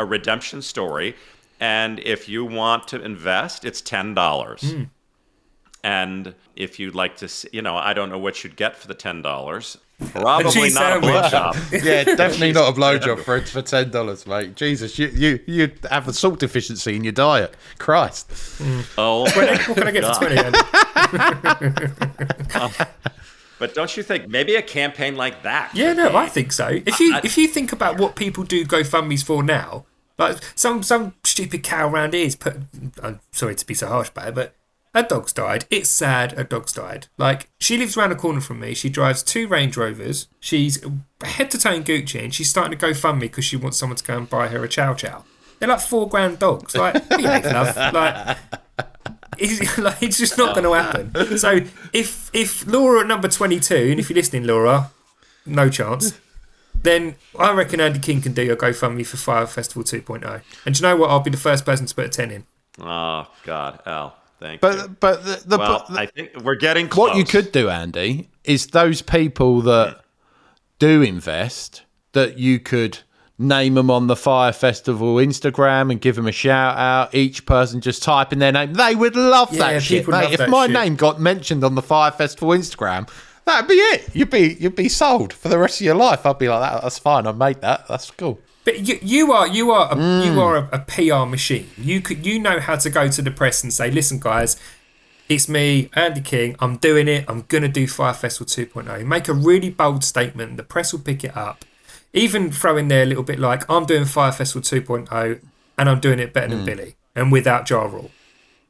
a 0.00 0.04
redemption 0.04 0.62
story. 0.62 1.14
And 1.60 2.00
if 2.00 2.28
you 2.28 2.44
want 2.44 2.88
to 2.88 3.04
invest, 3.04 3.64
it's 3.64 3.80
ten 3.80 4.14
dollars. 4.14 4.62
Hmm. 4.72 4.84
And 5.82 6.34
if 6.56 6.78
you'd 6.78 6.94
like 6.94 7.16
to, 7.18 7.28
see, 7.28 7.48
you 7.52 7.62
know, 7.62 7.76
I 7.76 7.94
don't 7.94 8.10
know 8.10 8.18
what 8.18 8.44
you'd 8.44 8.56
get 8.56 8.76
for 8.76 8.86
the 8.86 8.94
ten 8.94 9.22
dollars. 9.22 9.78
Probably 10.12 10.50
cheese 10.50 10.74
not 10.74 10.98
a 10.98 11.02
sandwich. 11.02 11.14
blowjob. 11.32 11.84
yeah, 11.84 12.04
definitely 12.16 12.52
not 12.52 12.70
a 12.70 12.72
blowjob 12.78 13.20
for 13.22 13.40
for 13.42 13.62
ten 13.62 13.90
dollars, 13.90 14.26
mate. 14.26 14.56
Jesus, 14.56 14.98
you 14.98 15.08
you 15.08 15.40
you 15.46 15.72
have 15.90 16.08
a 16.08 16.12
salt 16.12 16.38
deficiency 16.40 16.96
in 16.96 17.04
your 17.04 17.12
diet. 17.12 17.54
Christ. 17.78 18.28
Mm. 18.58 18.84
Oh, 18.98 19.20
What 19.22 19.34
can 19.76 19.86
I 19.86 19.90
get 19.90 20.04
for 20.04 20.14
twenty? 20.24 20.38
Um, 22.54 22.70
but 23.58 23.74
don't 23.74 23.94
you 23.96 24.02
think 24.02 24.28
maybe 24.28 24.54
a 24.56 24.62
campaign 24.62 25.16
like 25.16 25.42
that? 25.42 25.70
Yeah, 25.74 25.92
no, 25.92 26.10
be- 26.10 26.16
I 26.16 26.28
think 26.28 26.52
so. 26.52 26.68
If 26.68 26.98
you 27.00 27.16
if 27.22 27.36
you 27.36 27.46
think 27.48 27.72
about 27.72 27.98
what 27.98 28.16
people 28.16 28.44
do 28.44 28.64
GoFundmes 28.64 29.22
for 29.24 29.42
now, 29.42 29.84
like 30.18 30.38
some 30.54 30.82
some 30.82 31.14
stupid 31.24 31.62
cow 31.62 31.88
around 31.88 32.14
here 32.14 32.26
is 32.26 32.36
put. 32.36 32.56
I'm 33.02 33.20
sorry 33.32 33.54
to 33.54 33.66
be 33.66 33.74
so 33.74 33.86
harsh 33.88 34.08
about 34.08 34.28
it, 34.28 34.34
but 34.34 34.54
a 34.94 35.02
dog's 35.02 35.32
died. 35.32 35.66
It's 35.70 35.88
sad. 35.88 36.38
A 36.38 36.44
dog's 36.44 36.72
died. 36.72 37.06
Like 37.16 37.48
she 37.58 37.76
lives 37.76 37.96
around 37.96 38.10
the 38.10 38.16
corner 38.16 38.40
from 38.40 38.60
me. 38.60 38.74
She 38.74 38.88
drives 38.88 39.22
two 39.22 39.46
Range 39.48 39.76
Rovers. 39.76 40.28
She's 40.40 40.82
head 41.22 41.50
to 41.52 41.58
toe 41.58 41.72
in 41.74 41.84
Gucci, 41.84 42.22
and 42.22 42.34
she's 42.34 42.50
starting 42.50 42.72
to 42.72 42.76
go 42.76 42.94
fund 42.94 43.20
me 43.20 43.28
because 43.28 43.44
she 43.44 43.56
wants 43.56 43.78
someone 43.78 43.96
to 43.96 44.04
go 44.04 44.16
and 44.16 44.28
buy 44.28 44.48
her 44.48 44.64
a 44.64 44.68
Chow 44.68 44.94
Chow. 44.94 45.24
They're 45.58 45.68
like 45.68 45.80
four 45.80 46.08
grand 46.08 46.38
dogs. 46.38 46.74
Like, 46.74 47.08
behave, 47.08 47.44
love. 47.44 47.76
Like, 47.94 48.38
it's, 49.38 49.78
like, 49.78 50.02
it's 50.02 50.18
just 50.18 50.36
not 50.36 50.54
going 50.54 50.64
to 50.64 50.72
happen. 50.72 51.38
So 51.38 51.60
if 51.92 52.30
if 52.32 52.66
Laura 52.66 53.00
at 53.00 53.06
number 53.06 53.28
twenty 53.28 53.60
two, 53.60 53.88
and 53.90 54.00
if 54.00 54.10
you're 54.10 54.16
listening, 54.16 54.44
Laura, 54.44 54.90
no 55.46 55.68
chance. 55.68 56.18
Then 56.82 57.16
I 57.38 57.52
reckon 57.52 57.80
Andy 57.80 57.98
King 57.98 58.22
can 58.22 58.32
do 58.32 58.42
your 58.42 58.56
GoFundMe 58.56 59.06
for 59.06 59.18
Fyre 59.18 59.46
Festival 59.46 59.82
2.0. 59.82 60.40
And 60.64 60.74
do 60.74 60.78
you 60.78 60.82
know 60.82 60.96
what? 60.96 61.10
I'll 61.10 61.20
be 61.20 61.30
the 61.30 61.36
first 61.36 61.66
person 61.66 61.84
to 61.84 61.94
put 61.94 62.06
a 62.06 62.08
10 62.08 62.30
in. 62.30 62.46
Oh 62.80 63.26
God, 63.44 63.80
Al, 63.84 64.16
thank 64.40 64.54
you. 64.62 64.68
But 64.68 65.00
but 65.00 65.24
the, 65.24 65.42
the, 65.46 65.58
Well, 65.58 65.84
the- 65.88 65.98
I 66.00 66.06
think 66.06 66.30
we're 66.42 66.56
getting 66.56 66.88
close. 66.88 67.10
what 67.10 67.16
you 67.16 67.24
could 67.24 67.52
do, 67.52 67.68
Andy, 67.68 68.28
is 68.44 68.68
those 68.68 69.02
people 69.02 69.60
that 69.62 70.00
do 70.78 71.02
invest 71.02 71.82
that 72.12 72.38
you 72.38 72.58
could 72.58 72.98
name 73.38 73.74
them 73.74 73.90
on 73.90 74.06
the 74.06 74.16
Fyre 74.16 74.52
Festival 74.52 75.14
Instagram 75.16 75.90
and 75.90 76.00
give 76.00 76.16
them 76.16 76.26
a 76.26 76.32
shout 76.32 76.76
out. 76.76 77.14
Each 77.14 77.46
person 77.46 77.80
just 77.80 78.02
type 78.02 78.32
in 78.32 78.38
their 78.38 78.52
name. 78.52 78.74
They 78.74 78.94
would 78.94 79.16
love 79.16 79.52
Yeah, 79.52 79.72
that 79.72 79.82
shit. 79.82 80.06
mate. 80.08 80.12
love 80.24 80.32
if 80.32 80.38
that 80.38 80.50
my 80.50 80.66
shit. 80.66 80.74
name 80.74 80.96
got 80.96 81.20
mentioned 81.20 81.64
on 81.64 81.74
the 81.74 81.82
Fyre 81.82 82.10
Festival 82.10 82.50
Instagram, 82.50 83.08
that'd 83.46 83.66
be 83.68 83.74
it. 83.74 84.14
You'd 84.14 84.28
be 84.30 84.56
you'd 84.60 84.76
be 84.76 84.88
sold 84.90 85.32
for 85.32 85.48
the 85.48 85.58
rest 85.58 85.80
of 85.80 85.84
your 85.86 85.94
life. 85.94 86.26
I'd 86.26 86.38
be 86.38 86.48
like 86.48 86.60
that. 86.72 86.82
That's 86.82 86.98
fine. 86.98 87.26
I 87.26 87.32
made 87.32 87.60
that. 87.62 87.86
That's 87.88 88.10
cool. 88.10 88.38
But 88.64 88.86
you, 88.86 88.98
you 89.02 89.32
are 89.32 89.46
you 89.46 89.70
are 89.70 89.92
a, 89.92 89.96
you 89.96 90.32
mm. 90.32 90.38
are 90.38 90.56
a, 90.56 90.68
a 90.72 90.78
PR 90.80 91.28
machine. 91.28 91.70
You 91.78 92.00
could 92.00 92.26
you 92.26 92.38
know 92.38 92.60
how 92.60 92.76
to 92.76 92.90
go 92.90 93.08
to 93.08 93.22
the 93.22 93.30
press 93.30 93.62
and 93.62 93.72
say, 93.72 93.90
listen, 93.90 94.20
guys, 94.20 94.56
it's 95.28 95.48
me, 95.48 95.88
Andy 95.94 96.20
King. 96.20 96.56
I'm 96.60 96.76
doing 96.76 97.08
it. 97.08 97.24
I'm 97.28 97.42
gonna 97.42 97.68
do 97.68 97.86
Fyre 97.86 98.14
Festival 98.14 98.46
2.0. 98.46 99.06
Make 99.06 99.28
a 99.28 99.32
really 99.32 99.70
bold 99.70 100.04
statement. 100.04 100.56
The 100.56 100.62
press 100.62 100.92
will 100.92 101.00
pick 101.00 101.24
it 101.24 101.36
up. 101.36 101.64
Even 102.12 102.50
throw 102.50 102.76
in 102.76 102.88
there 102.88 103.04
a 103.04 103.06
little 103.06 103.22
bit 103.22 103.38
like 103.38 103.68
I'm 103.70 103.86
doing 103.86 104.04
Fyre 104.04 104.32
Festival 104.32 104.62
2.0 104.62 105.40
and 105.78 105.88
I'm 105.88 106.00
doing 106.00 106.18
it 106.18 106.32
better 106.34 106.48
than 106.48 106.62
mm. 106.62 106.66
Billy 106.66 106.96
and 107.14 107.32
without 107.32 107.68
Ja 107.70 107.82
Rule. 107.82 108.10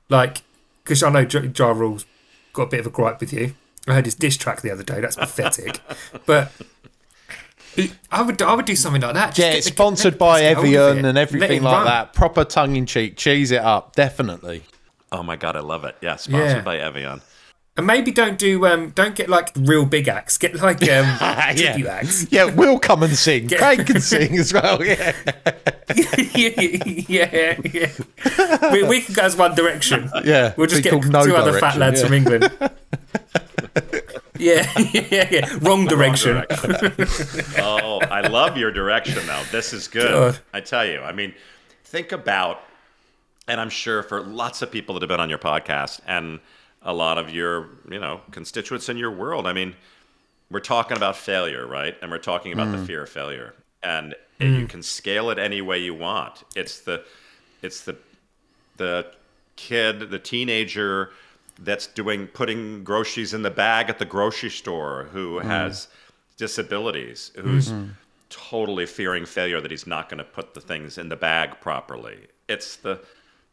Like, 0.09 0.42
because 0.85 1.03
I 1.03 1.11
know 1.11 1.20
Ja 1.20 1.40
Ja 1.57 1.70
Rule's 1.72 2.05
got 2.53 2.64
a 2.64 2.66
bit 2.66 2.81
of 2.81 2.87
a 2.87 2.90
gripe 2.90 3.20
with 3.20 3.33
you. 3.33 3.55
I 3.88 3.94
heard 3.94 4.05
his 4.05 4.14
diss 4.14 4.37
track 4.37 4.61
the 4.61 4.70
other 4.70 4.83
day. 4.83 5.00
That's 5.00 5.16
pathetic. 5.16 5.81
but 6.26 6.53
I 8.11 8.22
would 8.22 8.40
I 8.42 8.54
would 8.54 8.64
do 8.66 8.76
something 8.76 9.00
like 9.02 9.14
that. 9.14 9.28
Just 9.28 9.38
Yeah, 9.38 9.48
get 9.50 9.59
it's 9.59 9.66
the- 9.68 9.72
sponsored 9.72 10.12
let 10.14 10.18
by 10.18 10.40
press 10.40 10.42
get 10.42 10.54
hold 10.56 10.66
of 10.66 10.72
Evian 10.90 11.04
and 11.06 11.18
everything 11.18 11.62
like 11.62 11.72
run. 11.74 11.85
that. 11.87 12.12
Proper 12.14 12.44
tongue 12.44 12.76
in 12.76 12.87
cheek. 12.87 13.16
Cheese 13.16 13.50
it 13.50 13.61
up. 13.62 13.94
Definitely. 13.96 14.62
Oh 15.12 15.22
my 15.22 15.37
God, 15.37 15.56
I 15.56 15.61
love 15.61 15.85
it. 15.85 15.96
Yeah, 16.00 16.16
sponsored 16.16 16.59
Yeah. 16.59 16.62
by 16.62 16.78
Evian. 16.78 17.20
And 17.76 17.87
maybe 17.87 18.11
don't 18.11 18.37
do 18.38 18.66
um 18.66 18.90
don't 18.90 19.14
get 19.14 19.28
like 19.30 19.50
real 19.56 19.87
big 19.87 20.09
acts. 20.09 20.37
Get 20.37 20.54
like 20.56 20.83
um 20.90 21.16
tribute 21.56 21.87
acts. 21.87 22.26
Yeah, 22.30 22.44
we'll 22.44 22.78
come 22.80 23.02
and 23.04 23.14
sing. 23.16 23.46
Get- 23.46 23.61
Craig 23.61 23.87
can 23.87 24.00
sing 24.00 24.37
as 24.37 24.52
well. 24.52 24.85
Yeah. 24.85 25.12
yeah, 26.35 27.56
yeah. 27.72 27.90
We, 28.72 28.83
we 28.83 29.00
can 29.00 29.14
go 29.14 29.22
as 29.22 29.37
One 29.37 29.54
Direction. 29.54 30.11
Yeah, 30.24 30.52
We'll 30.56 30.66
just 30.66 30.83
be 30.83 30.90
get 30.90 31.00
two 31.02 31.09
No 31.09 31.20
other 31.37 31.59
fat 31.59 31.78
lads 31.78 32.00
yeah. 32.00 32.06
from 32.06 32.14
England. 32.14 32.50
yeah, 34.40 34.72
yeah, 35.11 35.29
yeah. 35.31 35.59
Wrong 35.61 35.87
direction. 35.87 36.44
oh, 37.59 38.00
I 38.11 38.26
love 38.29 38.57
your 38.57 38.70
direction 38.70 39.24
though. 39.26 39.42
This 39.53 39.72
is 39.72 39.88
good. 39.88 40.11
God. 40.11 40.38
I 40.53 40.61
tell 40.61 40.87
you. 40.87 41.00
I 41.00 41.12
mean, 41.12 41.35
think 41.85 42.12
about, 42.12 42.61
and 43.46 43.61
I'm 43.61 43.70
sure 43.70 44.03
for 44.03 44.22
lots 44.22 44.62
of 44.62 44.70
people 44.70 44.94
that 44.94 45.03
have 45.03 45.09
been 45.09 45.20
on 45.20 45.29
your 45.29 45.38
podcast 45.38 46.00
and 46.07 46.40
a 46.83 46.92
lot 46.92 47.18
of 47.18 47.31
your, 47.31 47.68
you 47.90 47.98
know, 47.98 48.22
constituents 48.31 48.88
in 48.88 48.96
your 48.96 49.11
world. 49.11 49.46
I 49.46 49.53
mean, 49.53 49.74
we're 50.50 50.61
talking 50.61 50.96
about 50.96 51.16
failure, 51.16 51.66
right? 51.66 51.94
And 52.00 52.11
we're 52.11 52.18
talking 52.18 52.53
about 52.53 52.72
the 52.72 52.79
mm. 52.79 52.87
fear 52.87 53.03
of 53.03 53.09
failure, 53.09 53.55
and 53.83 54.14
you 54.38 54.46
mm. 54.46 54.68
can 54.68 54.83
scale 54.83 55.31
it 55.31 55.38
any 55.38 55.61
way 55.61 55.79
you 55.79 55.94
want. 55.94 56.42
It's 56.57 56.81
the, 56.81 57.05
it's 57.62 57.83
the, 57.83 57.96
the 58.79 59.12
kid, 59.57 60.11
the 60.11 60.18
teenager 60.18 61.11
that's 61.61 61.86
doing 61.86 62.26
putting 62.26 62.82
groceries 62.84 63.34
in 63.34 63.42
the 63.42 63.50
bag 63.50 63.90
at 63.90 63.98
the 63.98 64.04
grocery 64.04 64.50
store 64.50 65.08
who 65.12 65.38
mm. 65.38 65.44
has 65.44 65.88
disabilities, 66.36 67.32
mm-hmm. 67.36 67.48
who's 67.48 67.72
totally 68.30 68.86
fearing 68.86 69.26
failure 69.26 69.61
that 69.61 69.70
he's 69.70 69.86
not 69.86 70.08
going 70.08 70.18
to 70.18 70.24
put 70.24 70.54
the 70.54 70.61
things 70.61 70.96
in 70.98 71.08
the 71.08 71.16
bag 71.16 71.61
properly. 71.61 72.28
It's 72.48 72.76
the 72.76 73.00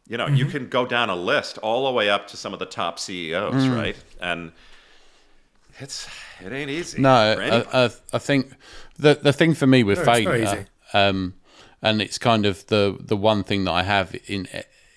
you 0.07 0.15
know, 0.15 0.27
you 0.27 0.45
mm-hmm. 0.45 0.51
can 0.51 0.69
go 0.69 0.85
down 0.85 1.09
a 1.09 1.15
list 1.15 1.57
all 1.57 1.85
the 1.85 1.91
way 1.91 2.09
up 2.09 2.27
to 2.27 2.37
some 2.37 2.53
of 2.53 2.59
the 2.59 2.65
top 2.65 2.97
CEOs, 2.97 3.53
mm. 3.53 3.75
right? 3.75 3.97
And 4.21 4.53
it's 5.79 6.07
it 6.39 6.51
ain't 6.51 6.69
easy. 6.69 7.01
No. 7.01 7.11
I, 7.11 7.85
I, 7.85 7.89
I 8.13 8.17
think 8.17 8.53
the 8.97 9.15
the 9.15 9.33
thing 9.33 9.53
for 9.53 9.67
me 9.67 9.83
with 9.83 9.99
No, 9.99 10.05
failure, 10.05 10.67
um, 10.93 11.33
and 11.81 12.01
it's 12.01 12.17
kind 12.17 12.45
of 12.45 12.65
the 12.67 12.97
the 12.99 13.17
one 13.17 13.43
thing 13.43 13.65
that 13.65 13.71
I 13.71 13.83
have 13.83 14.15
in 14.27 14.47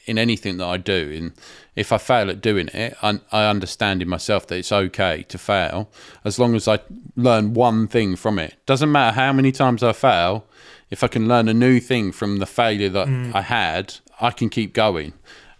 in 0.07 0.19
anything 0.19 0.57
that 0.59 0.67
I 0.67 0.77
do. 0.77 1.11
In 1.11 1.33
if 1.77 1.93
I 1.93 1.99
fail 1.99 2.29
at 2.31 2.41
doing 2.41 2.69
it, 2.69 2.97
I, 3.03 3.21
I 3.33 3.47
understand 3.47 4.03
in 4.03 4.09
myself 4.09 4.47
that 4.49 4.57
it's 4.59 4.73
okay 4.73 5.25
to 5.29 5.39
fail 5.39 5.89
as 6.25 6.39
long 6.39 6.55
as 6.55 6.67
I 6.69 6.81
learn 7.17 7.55
one 7.55 7.87
thing 7.89 8.17
from 8.17 8.39
it. 8.39 8.55
Doesn't 8.67 8.91
matter 8.93 9.15
how 9.15 9.33
many 9.33 9.53
times 9.53 9.83
I 9.83 9.93
fail. 9.93 10.45
If 10.91 11.05
I 11.05 11.09
can 11.09 11.29
learn 11.29 11.49
a 11.49 11.55
new 11.55 11.79
thing 11.79 12.11
from 12.13 12.39
the 12.39 12.47
failure 12.47 12.89
that 12.89 13.07
Mm. 13.07 13.35
I 13.35 13.43
had, 13.43 13.95
I 14.21 14.31
can 14.33 14.49
keep 14.49 14.73
going. 14.75 15.13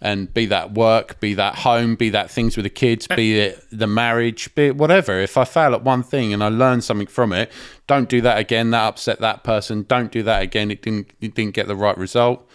and 0.03 0.33
be 0.33 0.47
that 0.47 0.73
work, 0.73 1.21
be 1.21 1.35
that 1.35 1.57
home, 1.57 1.95
be 1.95 2.09
that 2.09 2.31
things 2.31 2.57
with 2.57 2.65
the 2.65 2.71
kids, 2.71 3.07
be 3.07 3.39
it 3.39 3.63
the 3.71 3.87
marriage, 3.87 4.53
be 4.55 4.69
it 4.69 4.77
whatever. 4.77 5.21
If 5.21 5.37
I 5.37 5.45
fail 5.45 5.75
at 5.75 5.83
one 5.85 6.03
thing 6.03 6.33
and 6.33 6.43
I 6.43 6.49
learn 6.49 6.81
something 6.81 7.07
from 7.07 7.35
it, 7.35 7.53
don't 7.87 8.09
do 8.09 8.23
that 8.23 8.39
again. 8.39 8.71
That 8.71 8.87
upset 8.89 9.21
that 9.21 9.45
person. 9.45 9.85
Don't 9.87 10.11
do 10.11 10.23
that 10.23 10.43
again. 10.43 10.71
It 10.71 10.81
didn't. 10.81 11.11
It 11.21 11.35
didn't 11.35 11.53
get 11.55 11.69
the 11.69 11.77
right 11.77 11.99
result. 11.99 12.49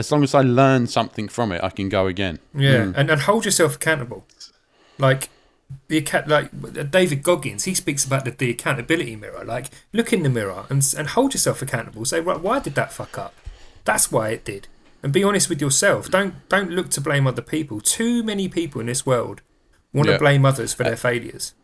As 0.00 0.10
long 0.10 0.24
as 0.24 0.34
I 0.34 0.40
learn 0.42 0.86
something 0.86 1.28
from 1.28 1.52
it, 1.52 1.62
I 1.62 1.70
can 1.70 1.88
go 1.88 2.06
again. 2.06 2.40
Yeah, 2.54 2.86
hmm. 2.86 2.92
and, 2.96 3.10
and 3.10 3.20
hold 3.22 3.44
yourself 3.44 3.76
accountable. 3.76 4.26
Like 4.98 5.30
the 5.88 5.98
account, 5.98 6.28
like 6.28 6.90
David 6.90 7.22
Goggins, 7.22 7.64
he 7.64 7.74
speaks 7.74 8.04
about 8.04 8.24
the, 8.24 8.32
the 8.32 8.50
accountability 8.50 9.16
mirror. 9.16 9.44
Like 9.44 9.66
look 9.92 10.12
in 10.12 10.22
the 10.22 10.28
mirror 10.28 10.64
and 10.68 10.82
and 10.96 11.08
hold 11.08 11.34
yourself 11.34 11.62
accountable. 11.62 12.04
Say, 12.04 12.20
right, 12.20 12.40
why 12.40 12.58
did 12.58 12.74
that 12.74 12.92
fuck 12.92 13.18
up? 13.18 13.34
That's 13.84 14.10
why 14.10 14.30
it 14.30 14.44
did. 14.44 14.68
And 15.02 15.12
be 15.12 15.24
honest 15.24 15.48
with 15.48 15.60
yourself. 15.60 16.10
Don't 16.10 16.48
don't 16.48 16.70
look 16.70 16.90
to 16.90 17.00
blame 17.00 17.26
other 17.26 17.42
people. 17.42 17.80
Too 17.80 18.22
many 18.22 18.48
people 18.48 18.80
in 18.80 18.86
this 18.86 19.06
world 19.06 19.42
want 19.92 20.08
to 20.08 20.18
blame 20.18 20.44
others 20.44 20.74
for 20.74 20.84
their 20.84 20.94
uh, 20.94 20.96
failures. 20.96 21.54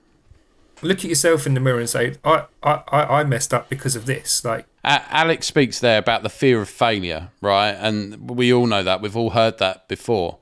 Look 0.83 0.99
at 0.99 1.05
yourself 1.05 1.47
in 1.47 1.55
the 1.55 1.61
mirror 1.61 1.81
and 1.81 1.89
say, 1.89 2.17
I, 2.25 2.45
I, 2.63 2.83
I 2.89 3.21
I 3.21 3.25
messed 3.25 3.53
up 3.55 3.69
because 3.69 3.97
of 3.97 4.07
this. 4.07 4.45
Like 4.45 4.67
A- 4.76 4.76
Alex 4.87 5.47
speaks 5.49 5.81
there 5.81 5.99
about 5.99 6.23
the 6.23 6.29
fear 6.29 6.61
of 6.61 6.69
failure, 6.69 7.31
right? 7.41 7.73
And 7.73 8.31
we 8.31 8.53
all 8.53 8.67
know 8.67 8.85
that. 8.85 9.03
We've 9.03 9.17
all 9.17 9.31
heard 9.31 9.59
that 9.59 9.89
before. 9.89 10.39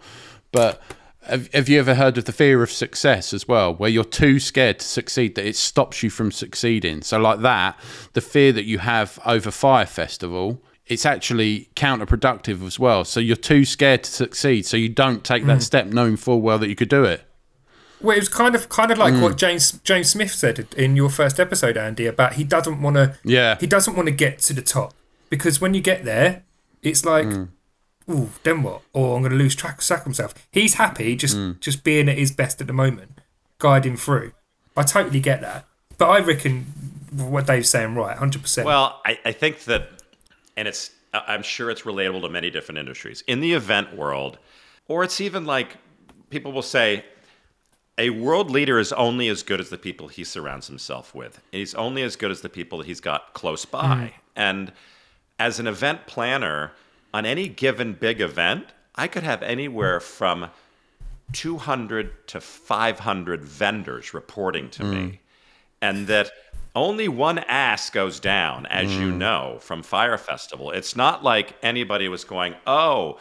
But 0.52 0.82
have, 1.22 1.52
have 1.54 1.68
you 1.68 1.78
ever 1.78 1.94
heard 1.94 2.18
of 2.18 2.26
the 2.26 2.32
fear 2.32 2.62
of 2.62 2.70
success 2.70 3.32
as 3.32 3.48
well, 3.48 3.74
where 3.74 3.88
you're 3.88 4.04
too 4.04 4.38
scared 4.38 4.80
to 4.80 4.86
succeed 4.86 5.34
that 5.36 5.46
it 5.46 5.56
stops 5.56 6.02
you 6.02 6.10
from 6.10 6.30
succeeding? 6.30 7.00
So, 7.00 7.18
like 7.18 7.40
that, 7.40 7.78
the 8.12 8.20
fear 8.20 8.52
that 8.52 8.64
you 8.64 8.78
have 8.78 9.18
over 9.24 9.50
Fyre 9.50 9.86
Festival. 9.86 10.62
It's 10.86 11.06
actually 11.06 11.70
counterproductive 11.76 12.62
as 12.66 12.78
well. 12.78 13.06
So 13.06 13.18
you're 13.18 13.36
too 13.36 13.64
scared 13.64 14.04
to 14.04 14.10
succeed, 14.10 14.66
so 14.66 14.76
you 14.76 14.90
don't 14.90 15.24
take 15.24 15.46
that 15.46 15.52
mm-hmm. 15.52 15.60
step, 15.60 15.86
knowing 15.86 16.18
full 16.18 16.42
well 16.42 16.58
that 16.58 16.68
you 16.68 16.74
could 16.74 16.90
do 16.90 17.04
it. 17.04 17.24
Well, 18.04 18.14
it 18.14 18.20
was 18.20 18.28
kind 18.28 18.54
of 18.54 18.68
kind 18.68 18.90
of 18.90 18.98
like 18.98 19.14
what 19.14 19.32
hmm. 19.32 19.36
James 19.36 19.72
James 19.82 20.10
Smith 20.10 20.30
said 20.30 20.66
in 20.76 20.94
your 20.94 21.08
first 21.08 21.40
episode, 21.40 21.78
Andy, 21.78 22.06
about 22.06 22.34
he 22.34 22.44
doesn't 22.44 22.82
want 22.82 22.96
to. 22.96 23.16
Yeah. 23.24 23.56
He 23.58 23.66
doesn't 23.66 23.96
want 23.96 24.06
to 24.08 24.14
get 24.14 24.40
to 24.40 24.52
the 24.52 24.60
top 24.60 24.92
because 25.30 25.58
when 25.58 25.72
you 25.72 25.80
get 25.80 26.04
there, 26.04 26.42
it's 26.82 27.06
like, 27.06 27.24
hmm. 27.24 27.44
ooh, 28.10 28.28
then 28.42 28.62
what? 28.62 28.82
Or 28.92 29.16
I'm 29.16 29.22
going 29.22 29.32
to 29.32 29.38
lose 29.38 29.54
track 29.54 29.80
track 29.80 30.00
of 30.00 30.04
himself. 30.04 30.34
He's 30.52 30.74
happy 30.74 31.16
just 31.16 31.34
hmm. 31.34 31.52
just 31.60 31.82
being 31.82 32.10
at 32.10 32.18
his 32.18 32.30
best 32.30 32.60
at 32.60 32.66
the 32.66 32.74
moment, 32.74 33.20
guiding 33.58 33.96
through. 33.96 34.32
I 34.76 34.82
totally 34.82 35.20
get 35.20 35.40
that, 35.40 35.64
but 35.96 36.10
I 36.10 36.20
reckon 36.20 36.66
what 37.16 37.46
Dave's 37.46 37.70
saying 37.70 37.94
right, 37.94 38.18
hundred 38.18 38.42
percent. 38.42 38.66
Well, 38.66 39.00
I, 39.06 39.18
I 39.24 39.32
think 39.32 39.60
that, 39.64 39.88
and 40.58 40.68
it's, 40.68 40.90
I'm 41.14 41.42
sure 41.42 41.70
it's 41.70 41.82
relatable 41.82 42.20
to 42.22 42.28
many 42.28 42.50
different 42.50 42.78
industries. 42.78 43.22
In 43.26 43.40
the 43.40 43.54
event 43.54 43.96
world, 43.96 44.38
or 44.88 45.04
it's 45.04 45.22
even 45.22 45.46
like 45.46 45.76
people 46.28 46.52
will 46.52 46.62
say, 46.62 47.04
a 47.96 48.10
world 48.10 48.50
leader 48.50 48.78
is 48.78 48.92
only 48.92 49.28
as 49.28 49.42
good 49.42 49.60
as 49.60 49.70
the 49.70 49.78
people 49.78 50.08
he 50.08 50.24
surrounds 50.24 50.66
himself 50.66 51.14
with. 51.14 51.40
He's 51.52 51.74
only 51.74 52.02
as 52.02 52.16
good 52.16 52.30
as 52.30 52.40
the 52.40 52.48
people 52.48 52.78
that 52.78 52.86
he's 52.86 53.00
got 53.00 53.34
close 53.34 53.64
by. 53.64 53.82
Mm-hmm. 53.84 54.06
And 54.36 54.72
as 55.38 55.60
an 55.60 55.66
event 55.66 56.06
planner, 56.06 56.72
on 57.12 57.24
any 57.24 57.48
given 57.48 57.92
big 57.92 58.20
event, 58.20 58.66
I 58.96 59.06
could 59.06 59.22
have 59.22 59.42
anywhere 59.42 60.00
from 60.00 60.48
200 61.32 62.26
to 62.28 62.40
500 62.40 63.44
vendors 63.44 64.12
reporting 64.12 64.70
to 64.70 64.84
me. 64.84 64.96
Mm. 64.96 65.18
And 65.80 66.06
that 66.08 66.32
only 66.74 67.08
one 67.08 67.38
ass 67.38 67.90
goes 67.90 68.18
down, 68.18 68.66
as 68.66 68.92
you 68.96 69.12
mm. 69.12 69.16
know, 69.16 69.58
from 69.60 69.82
Fire 69.82 70.18
Festival. 70.18 70.72
It's 70.72 70.96
not 70.96 71.22
like 71.22 71.54
anybody 71.62 72.08
was 72.08 72.24
going, 72.24 72.54
oh, 72.66 73.18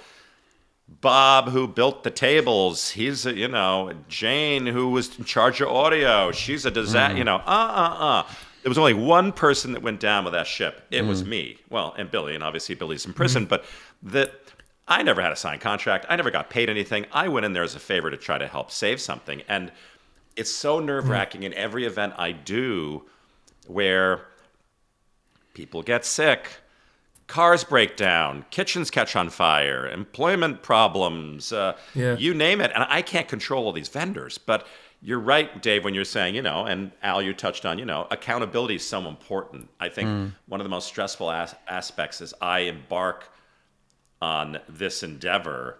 Bob, 1.01 1.49
who 1.49 1.67
built 1.67 2.03
the 2.03 2.11
tables, 2.11 2.89
he's 2.91 3.25
a, 3.25 3.33
you 3.33 3.47
know, 3.47 3.93
Jane, 4.07 4.65
who 4.65 4.89
was 4.89 5.17
in 5.17 5.25
charge 5.25 5.61
of 5.61 5.69
audio, 5.69 6.31
she's 6.31 6.65
a 6.65 6.71
disaster, 6.71 7.17
you 7.17 7.23
know, 7.23 7.37
uh, 7.37 7.39
uh, 7.47 7.97
uh. 7.99 8.23
There 8.61 8.69
was 8.69 8.77
only 8.77 8.93
one 8.93 9.33
person 9.33 9.73
that 9.73 9.81
went 9.81 9.99
down 9.99 10.23
with 10.23 10.33
that 10.33 10.47
ship. 10.47 10.83
It 10.89 11.03
was 11.03 11.25
me. 11.25 11.57
Well, 11.69 11.93
and 11.97 12.09
Billy, 12.09 12.33
and 12.33 12.41
obviously 12.41 12.75
Billy's 12.75 13.05
in 13.05 13.11
prison, 13.13 13.45
but 13.45 13.65
that 14.03 14.31
I 14.87 15.03
never 15.03 15.21
had 15.21 15.33
a 15.33 15.35
signed 15.35 15.59
contract. 15.59 16.05
I 16.07 16.15
never 16.15 16.31
got 16.31 16.49
paid 16.49 16.69
anything. 16.69 17.05
I 17.11 17.27
went 17.27 17.45
in 17.45 17.51
there 17.51 17.63
as 17.63 17.75
a 17.75 17.79
favor 17.79 18.09
to 18.09 18.15
try 18.15 18.37
to 18.37 18.47
help 18.47 18.71
save 18.71 19.01
something. 19.01 19.41
And 19.49 19.71
it's 20.35 20.51
so 20.51 20.79
nerve 20.79 21.09
wracking 21.09 21.43
in 21.43 21.53
every 21.53 21.85
event 21.85 22.13
I 22.17 22.31
do 22.31 23.03
where 23.67 24.27
people 25.53 25.81
get 25.83 26.05
sick, 26.05 26.47
cars 27.33 27.63
break 27.63 27.97
down, 27.97 28.45
kitchens 28.51 28.91
catch 28.91 29.15
on 29.15 29.27
fire, 29.27 29.87
employment 29.87 30.61
problems, 30.61 31.51
uh, 31.51 31.75
Yeah. 31.95 32.15
you 32.15 32.31
name 32.31 32.61
it. 32.61 32.71
And 32.75 32.85
I 32.87 33.01
can't 33.01 33.27
control 33.27 33.65
all 33.65 33.71
these 33.73 33.89
vendors. 33.89 34.37
But 34.37 34.67
you're 35.01 35.19
right, 35.19 35.59
Dave, 35.59 35.83
when 35.83 35.95
you're 35.95 36.05
saying, 36.05 36.35
you 36.35 36.43
know, 36.43 36.65
and 36.67 36.91
Al, 37.01 37.23
you 37.23 37.33
touched 37.33 37.65
on, 37.65 37.79
you 37.79 37.85
know, 37.85 38.05
accountability 38.11 38.75
is 38.75 38.87
so 38.87 38.99
important. 39.07 39.67
I 39.79 39.89
think 39.89 40.33
one 40.45 40.61
of 40.61 40.63
the 40.65 40.69
most 40.69 40.85
stressful 40.85 41.31
as- 41.31 41.55
aspects 41.67 42.21
is 42.21 42.35
I 42.39 42.59
embark 42.59 43.29
on 44.21 44.59
this 44.69 45.01
endeavor, 45.01 45.79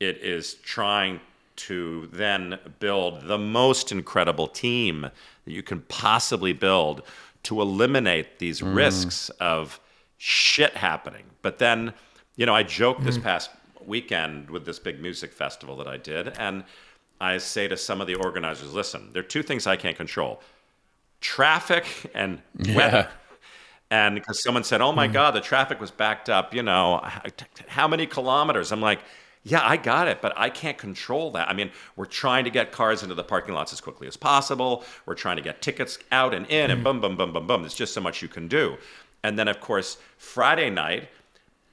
it 0.00 0.16
is 0.22 0.54
trying 0.54 1.20
to 1.56 2.08
then 2.14 2.58
build 2.80 3.28
the 3.28 3.36
most 3.36 3.92
incredible 3.92 4.46
team 4.46 5.02
that 5.02 5.52
you 5.52 5.62
can 5.62 5.82
possibly 5.82 6.54
build 6.54 7.02
to 7.42 7.60
eliminate 7.60 8.38
these 8.38 8.62
risks 8.62 9.28
of 9.38 9.80
shit 10.18 10.76
happening. 10.76 11.24
But 11.42 11.58
then, 11.58 11.94
you 12.36 12.44
know, 12.44 12.54
I 12.54 12.62
joked 12.64 13.04
this 13.04 13.16
hmm. 13.16 13.22
past 13.22 13.50
weekend 13.86 14.50
with 14.50 14.66
this 14.66 14.78
big 14.78 15.00
music 15.00 15.32
festival 15.32 15.76
that 15.76 15.88
I 15.88 15.96
did, 15.96 16.36
and 16.38 16.64
I 17.20 17.38
say 17.38 17.66
to 17.68 17.76
some 17.76 18.00
of 18.00 18.06
the 18.06 18.14
organizers, 18.16 18.74
listen, 18.74 19.10
there 19.12 19.20
are 19.20 19.26
two 19.26 19.42
things 19.42 19.66
I 19.66 19.76
can't 19.76 19.96
control 19.96 20.42
traffic 21.20 21.84
and 22.14 22.40
weather. 22.74 23.08
And 23.90 24.14
because 24.14 24.42
someone 24.42 24.64
said, 24.64 24.82
"Oh 24.82 24.92
my 24.92 25.06
hmm. 25.06 25.14
God, 25.14 25.34
the 25.34 25.40
traffic 25.40 25.80
was 25.80 25.90
backed 25.90 26.28
up," 26.28 26.54
you 26.54 26.62
know, 26.62 27.02
how 27.68 27.88
many 27.88 28.06
kilometers? 28.06 28.70
I'm 28.70 28.82
like, 28.82 29.00
"Yeah, 29.44 29.66
I 29.66 29.78
got 29.78 30.08
it, 30.08 30.20
but 30.20 30.34
I 30.36 30.50
can't 30.50 30.76
control 30.76 31.30
that." 31.32 31.48
I 31.48 31.54
mean, 31.54 31.70
we're 31.96 32.04
trying 32.04 32.44
to 32.44 32.50
get 32.50 32.70
cars 32.70 33.02
into 33.02 33.14
the 33.14 33.24
parking 33.24 33.54
lots 33.54 33.72
as 33.72 33.80
quickly 33.80 34.06
as 34.06 34.14
possible. 34.14 34.84
We're 35.06 35.14
trying 35.14 35.36
to 35.36 35.42
get 35.42 35.62
tickets 35.62 35.98
out 36.12 36.34
and 36.34 36.46
in, 36.48 36.70
and 36.70 36.80
hmm. 36.80 36.84
boom, 36.84 37.00
boom, 37.00 37.16
boom, 37.16 37.32
boom, 37.32 37.46
boom. 37.46 37.62
There's 37.62 37.74
just 37.74 37.94
so 37.94 38.02
much 38.02 38.20
you 38.20 38.28
can 38.28 38.46
do. 38.46 38.76
And 39.22 39.38
then, 39.38 39.48
of 39.48 39.60
course, 39.60 39.98
Friday 40.16 40.70
night, 40.70 41.08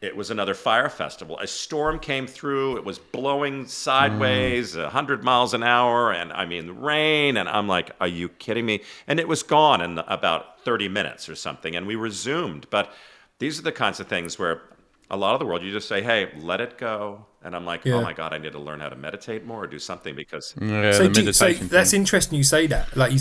it 0.02 0.16
was 0.16 0.30
another 0.30 0.54
Fyre 0.54 0.90
festival. 0.90 1.40
A 1.40 1.48
storm 1.48 2.00
came 2.00 2.28
through. 2.28 2.78
It 2.78 2.84
was 2.84 3.00
blowing 3.00 3.66
sideways, 3.66 4.76
mm. 4.76 4.80
a 4.80 4.84
100 4.84 5.24
miles 5.24 5.54
an 5.54 5.64
hour, 5.64 6.12
and 6.12 6.32
I 6.34 6.46
mean, 6.46 6.72
rain. 6.72 7.38
And 7.38 7.48
I'm 7.50 7.68
like, 7.68 7.92
are 8.02 8.08
you 8.08 8.30
kidding 8.30 8.66
me? 8.66 8.82
And 9.08 9.20
it 9.20 9.28
was 9.28 9.42
gone 9.42 9.82
in 9.82 10.00
about 10.00 10.60
30 10.64 10.90
minutes 10.90 11.30
or 11.30 11.36
something, 11.36 11.76
and 11.76 11.88
we 11.88 11.96
resumed. 11.96 12.68
But 12.70 12.94
these 13.40 13.58
are 13.60 13.64
the 13.64 13.72
kinds 13.72 14.00
of 14.00 14.08
things 14.08 14.38
where 14.38 14.62
a 15.10 15.18
lot 15.18 15.34
of 15.34 15.40
the 15.40 15.46
world, 15.46 15.64
you 15.64 15.72
just 15.72 15.88
say, 15.88 16.02
hey, 16.02 16.32
let 16.38 16.62
it 16.62 16.78
go. 16.78 17.26
And 17.44 17.56
I'm 17.56 17.66
like, 17.66 17.82
oh 17.86 17.90
Yeah. 17.90 17.96
oh 17.96 18.02
my 18.02 18.14
God, 18.14 18.34
I 18.34 18.38
need 18.38 18.54
to 18.54 18.60
learn 18.60 18.80
how 18.80 18.90
to 18.90 18.96
meditate 18.96 19.46
more 19.46 19.64
or 19.64 19.68
do 19.68 19.80
something 19.80 20.16
because 20.16 20.56
Yeah, 20.60 20.92
so, 20.92 21.08
the 21.08 21.10
do, 21.10 21.34
so 21.34 21.54
that's 21.54 21.92
thing. 21.92 22.00
interesting 22.02 22.38
you 22.38 22.44
say 22.44 22.68
that. 22.68 22.96
Like, 22.98 23.14
you, 23.14 23.20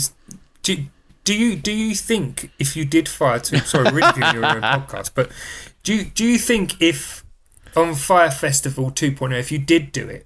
do, 0.63 0.85
do 1.25 1.37
you 1.37 1.55
do 1.57 1.71
you 1.71 1.93
think 1.93 2.51
if 2.57 2.77
you 2.77 2.85
did 2.85 3.09
Fyre 3.09 3.39
to 3.39 3.59
sorry, 3.65 3.91
we're 3.91 3.99
interviewing 3.99 4.35
your 4.35 4.45
own 4.45 4.61
podcast, 4.61 5.11
but 5.13 5.29
do 5.83 5.93
you, 5.93 6.05
do 6.05 6.23
you 6.23 6.37
think 6.37 6.81
if 6.81 7.25
on 7.75 7.93
Fyre 7.93 8.31
Festival 8.31 8.89
2.0, 8.89 9.37
if 9.37 9.51
you 9.51 9.59
did 9.59 9.91
do 9.91 10.07
it, 10.07 10.25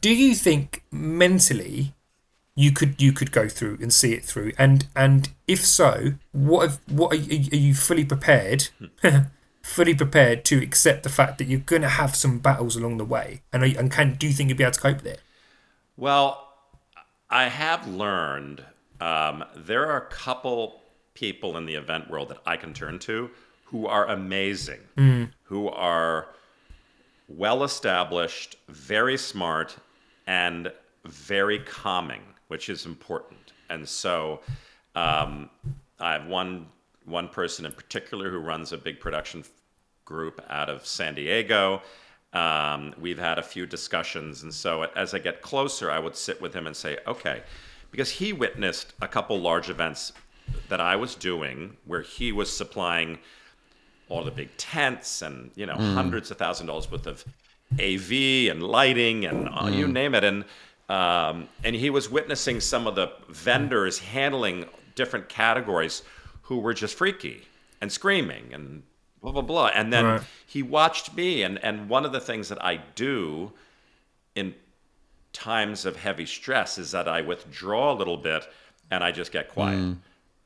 do 0.00 0.14
you 0.14 0.34
think 0.34 0.82
mentally 0.90 1.94
you 2.54 2.70
could 2.72 3.00
you 3.00 3.12
could 3.12 3.32
go 3.32 3.48
through 3.48 3.78
and 3.80 3.92
see 3.92 4.12
it 4.12 4.24
through? 4.24 4.52
And 4.58 4.88
and 4.94 5.30
if 5.46 5.64
so, 5.64 6.14
what 6.32 6.68
have, 6.68 6.80
what 6.88 7.12
are 7.12 7.16
you, 7.16 7.48
are 7.52 7.56
you 7.56 7.74
fully 7.74 8.04
prepared? 8.04 8.68
fully 9.62 9.94
prepared 9.94 10.44
to 10.46 10.60
accept 10.60 11.02
the 11.04 11.08
fact 11.08 11.38
that 11.38 11.44
you're 11.44 11.60
going 11.60 11.82
to 11.82 11.88
have 11.88 12.16
some 12.16 12.38
battles 12.38 12.76
along 12.76 12.96
the 12.96 13.04
way, 13.04 13.42
and 13.52 13.62
are 13.62 13.78
and 13.78 13.92
can 13.92 14.14
do 14.14 14.26
you 14.26 14.32
think 14.32 14.48
you'd 14.48 14.58
be 14.58 14.64
able 14.64 14.72
to 14.72 14.80
cope 14.80 14.96
with 14.96 15.06
it? 15.06 15.20
Well, 15.96 16.48
I 17.28 17.48
have 17.48 17.86
learned 17.86 18.64
um, 19.00 19.44
there 19.56 19.86
are 19.86 19.96
a 19.96 20.06
couple 20.06 20.80
people 21.14 21.56
in 21.56 21.66
the 21.66 21.74
event 21.74 22.10
world 22.10 22.28
that 22.28 22.38
I 22.46 22.56
can 22.56 22.72
turn 22.72 22.98
to 23.00 23.30
who 23.64 23.86
are 23.86 24.06
amazing, 24.08 24.80
who 25.44 25.68
are 25.68 26.28
well 27.28 27.62
established, 27.62 28.56
very 28.68 29.16
smart, 29.16 29.76
and 30.26 30.72
very 31.04 31.60
calming, 31.60 32.22
which 32.48 32.68
is 32.68 32.84
important. 32.86 33.52
And 33.68 33.88
so 33.88 34.40
um, 34.96 35.48
I 36.00 36.12
have 36.14 36.26
one 36.26 36.66
one 37.04 37.28
person 37.28 37.64
in 37.64 37.72
particular 37.72 38.30
who 38.30 38.38
runs 38.38 38.72
a 38.72 38.78
big 38.78 39.00
production 39.00 39.44
group 40.04 40.40
out 40.50 40.68
of 40.68 40.84
San 40.86 41.14
Diego. 41.14 41.82
Um, 42.32 42.94
we've 43.00 43.18
had 43.18 43.38
a 43.38 43.42
few 43.42 43.66
discussions, 43.66 44.42
and 44.42 44.52
so 44.52 44.82
as 44.94 45.14
I 45.14 45.18
get 45.18 45.42
closer, 45.42 45.90
I 45.90 45.98
would 45.98 46.14
sit 46.14 46.40
with 46.40 46.54
him 46.54 46.66
and 46.66 46.76
say, 46.76 46.98
"Okay," 47.06 47.42
because 47.90 48.10
he 48.10 48.32
witnessed 48.32 48.92
a 49.00 49.08
couple 49.08 49.38
large 49.40 49.68
events 49.70 50.12
that 50.68 50.80
I 50.80 50.96
was 50.96 51.14
doing 51.14 51.76
where 51.86 52.02
he 52.02 52.32
was 52.32 52.54
supplying 52.54 53.18
all 54.08 54.24
the 54.24 54.30
big 54.30 54.56
tents 54.56 55.22
and 55.22 55.50
you 55.54 55.66
know 55.66 55.76
hundreds 55.76 56.30
of 56.30 56.36
thousand 56.38 56.66
dollars 56.66 56.90
worth 56.90 57.06
of 57.06 57.24
AV 57.80 58.50
and 58.50 58.62
lighting 58.62 59.24
and 59.24 59.48
uh, 59.48 59.68
you 59.72 59.86
name 59.86 60.14
it. 60.14 60.24
And 60.24 60.44
um, 60.88 61.48
and 61.62 61.76
he 61.76 61.90
was 61.90 62.10
witnessing 62.10 62.60
some 62.60 62.86
of 62.88 62.96
the 62.96 63.12
vendors 63.28 64.00
handling 64.00 64.66
different 64.96 65.28
categories 65.28 66.02
who 66.42 66.58
were 66.58 66.74
just 66.74 66.96
freaky 66.96 67.42
and 67.80 67.92
screaming 67.92 68.52
and 68.52 68.82
blah 69.22 69.30
blah 69.30 69.42
blah. 69.42 69.70
And 69.72 69.92
then 69.92 70.04
Right. 70.04 70.22
he 70.46 70.62
watched 70.64 71.14
me, 71.14 71.42
and 71.44 71.62
and 71.64 71.88
one 71.88 72.04
of 72.04 72.10
the 72.10 72.20
things 72.20 72.48
that 72.48 72.62
I 72.64 72.80
do 72.96 73.52
in 74.34 74.54
times 75.32 75.86
of 75.86 75.96
heavy 75.96 76.26
stress 76.26 76.78
is 76.78 76.90
that 76.92 77.08
I 77.08 77.20
withdraw 77.20 77.92
a 77.92 77.94
little 77.94 78.16
bit 78.16 78.46
and 78.90 79.04
I 79.04 79.12
just 79.12 79.32
get 79.32 79.48
quiet. 79.48 79.78
Mm. 79.78 79.96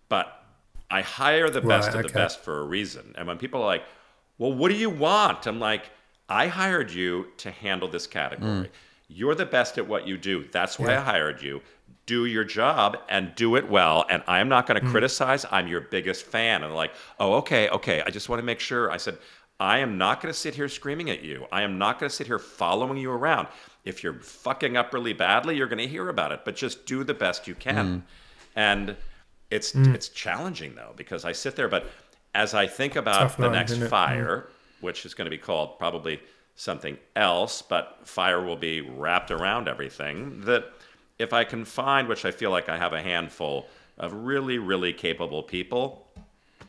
But 0.09 0.45
I 0.91 1.01
hire 1.01 1.51
the 1.51 1.61
best 1.61 1.89
Right, 1.89 1.97
of 1.97 2.03
the 2.03 2.09
okay. 2.09 2.15
best 2.15 2.41
for 2.41 2.61
a 2.61 2.65
reason. 2.65 3.15
And 3.17 3.27
when 3.27 3.39
people 3.39 3.63
are 3.63 3.67
like, 3.67 3.85
well, 4.39 4.53
what 4.53 4.71
do 4.71 4.77
you 4.77 4.91
want? 4.91 5.47
I'm 5.47 5.61
like, 5.61 5.91
I 6.29 6.49
hired 6.49 6.91
you 6.91 7.29
to 7.39 7.51
handle 7.51 7.89
this 7.89 8.07
category. 8.07 8.67
Mm. 8.67 8.71
You're 9.09 9.35
the 9.35 9.47
best 9.47 9.79
at 9.79 9.87
what 9.87 10.07
you 10.07 10.17
do. 10.17 10.47
That's 10.53 10.79
why 10.79 10.97
I 10.97 11.01
hired 11.01 11.43
you. 11.43 11.63
Do 12.07 12.27
your 12.27 12.45
job 12.45 12.99
and 13.09 13.35
do 13.35 13.57
it 13.57 13.69
well. 13.69 14.05
And 14.11 14.23
I'm 14.27 14.49
not 14.49 14.67
going 14.67 14.81
to 14.81 14.87
mm. 14.87 14.91
criticize. 14.91 15.47
I'm 15.51 15.69
your 15.69 15.83
biggest 15.83 16.25
fan. 16.25 16.63
And 16.63 16.75
like, 16.75 16.93
oh, 17.19 17.35
okay, 17.35 17.69
okay. 17.71 18.03
I 18.05 18.11
just 18.11 18.29
want 18.29 18.41
to 18.41 18.45
make 18.45 18.61
sure. 18.61 18.91
I 18.91 18.97
said, 18.97 19.19
I 19.61 19.79
am 19.79 19.97
not 19.99 20.21
going 20.21 20.33
to 20.33 20.39
sit 20.39 20.55
here 20.55 20.69
screaming 20.69 21.11
at 21.11 21.23
you. 21.23 21.47
I 21.53 21.63
am 21.63 21.79
not 21.79 21.99
going 21.99 22.11
to 22.11 22.15
sit 22.15 22.27
here 22.27 22.39
following 22.39 22.99
you 22.99 23.11
around. 23.11 23.49
If 23.85 24.03
you're 24.03 24.15
fucking 24.15 24.77
up 24.77 24.95
really 24.95 25.13
badly, 25.13 25.57
you're 25.57 25.67
going 25.67 25.79
to 25.79 25.89
hear 25.89 26.09
about 26.09 26.33
it. 26.33 26.41
But 26.45 26.57
just 26.57 26.87
do 26.87 27.05
the 27.05 27.15
best 27.15 27.47
you 27.47 27.55
can. 27.55 27.99
Mm. 27.99 28.03
And 28.57 28.97
it's 29.51 29.73
mm. 29.73 29.95
it's 29.95 30.09
challenging 30.09 30.75
though 30.75 30.93
because 30.97 31.25
I 31.25 31.33
sit 31.33 31.57
there. 31.57 31.69
But 31.69 31.91
as 32.35 32.55
I 32.55 32.67
think 32.67 32.97
about 32.97 33.21
Tough 33.21 33.37
the 33.37 33.45
line, 33.45 33.53
next 33.53 33.73
isn't 33.73 33.89
Fyre, 33.89 34.49
which 34.81 35.05
is 35.07 35.15
going 35.15 35.27
to 35.27 35.31
be 35.31 35.39
called 35.39 35.79
probably 35.79 36.21
something 36.57 36.97
else, 37.17 37.63
but 37.63 37.99
Fyre 38.05 38.43
will 38.43 38.57
be 38.57 38.81
wrapped 38.81 39.31
around 39.31 39.69
everything. 39.69 40.41
That 40.43 40.73
if 41.19 41.33
I 41.33 41.45
can 41.45 41.65
find, 41.65 42.09
which 42.09 42.25
I 42.25 42.31
feel 42.31 42.51
like 42.51 42.69
I 42.69 42.79
have 42.79 42.93
a 42.93 43.03
handful 43.03 43.69
of 43.99 44.13
really, 44.13 44.59
really 44.59 44.93
capable 44.93 45.43
people, 45.43 46.09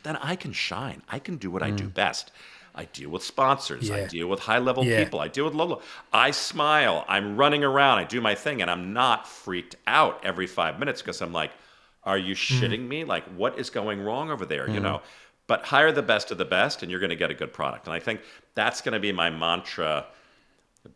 then 0.03 0.16
I 0.18 0.36
can 0.36 0.53
shine. 0.53 1.01
I 1.09 1.20
can 1.20 1.38
do 1.38 1.49
what 1.49 1.63
I 1.63 1.72
do 1.72 1.86
mm. 1.86 1.93
best. 1.93 2.32
I 2.76 2.86
deal 2.86 3.09
with 3.09 3.23
sponsors. 3.23 3.89
I 3.89 4.01
Mm. 4.01 4.09
Deal 4.09 4.28
with 4.28 4.41
high 4.41 4.59
level 4.59 4.84
Yeah. 4.84 5.03
people. 5.03 5.19
I 5.21 5.30
deal 5.30 5.45
with 5.45 5.53
low 5.53 5.65
level. 5.65 5.84
I 6.11 6.32
smile. 6.32 7.05
I'm 7.07 7.38
running 7.38 7.63
around. 7.63 7.99
I 7.99 8.03
do 8.03 8.19
my 8.21 8.36
thing, 8.36 8.61
and 8.61 8.69
I'm 8.69 8.93
not 8.93 9.28
freaked 9.28 9.76
out 9.88 10.19
every 10.23 10.45
five 10.47 10.78
minutes 10.78 11.01
because 11.01 11.21
I'm 11.21 11.32
like, 11.34 11.51
"Are 12.03 12.17
you 12.17 12.36
Mm. 12.36 12.59
shitting 12.59 12.88
me? 12.88 13.03
Like, 13.05 13.23
what 13.36 13.57
is 13.57 13.69
going 13.69 14.01
wrong 14.01 14.30
over 14.30 14.45
there?" 14.45 14.69
You 14.69 14.80
know. 14.82 15.01
But 15.47 15.65
hire 15.65 15.91
the 15.91 16.01
best 16.01 16.32
of 16.32 16.38
the 16.38 16.45
best, 16.45 16.82
and 16.82 16.89
you're 16.91 16.99
going 16.99 17.11
to 17.11 17.15
get 17.15 17.30
a 17.32 17.36
good 17.36 17.53
product. 17.53 17.86
And 17.88 17.93
I 17.93 17.99
think 17.99 18.21
that's 18.55 18.82
going 18.82 18.93
to 18.93 18.99
be 18.99 19.11
my 19.11 19.30
mantra. 19.30 20.07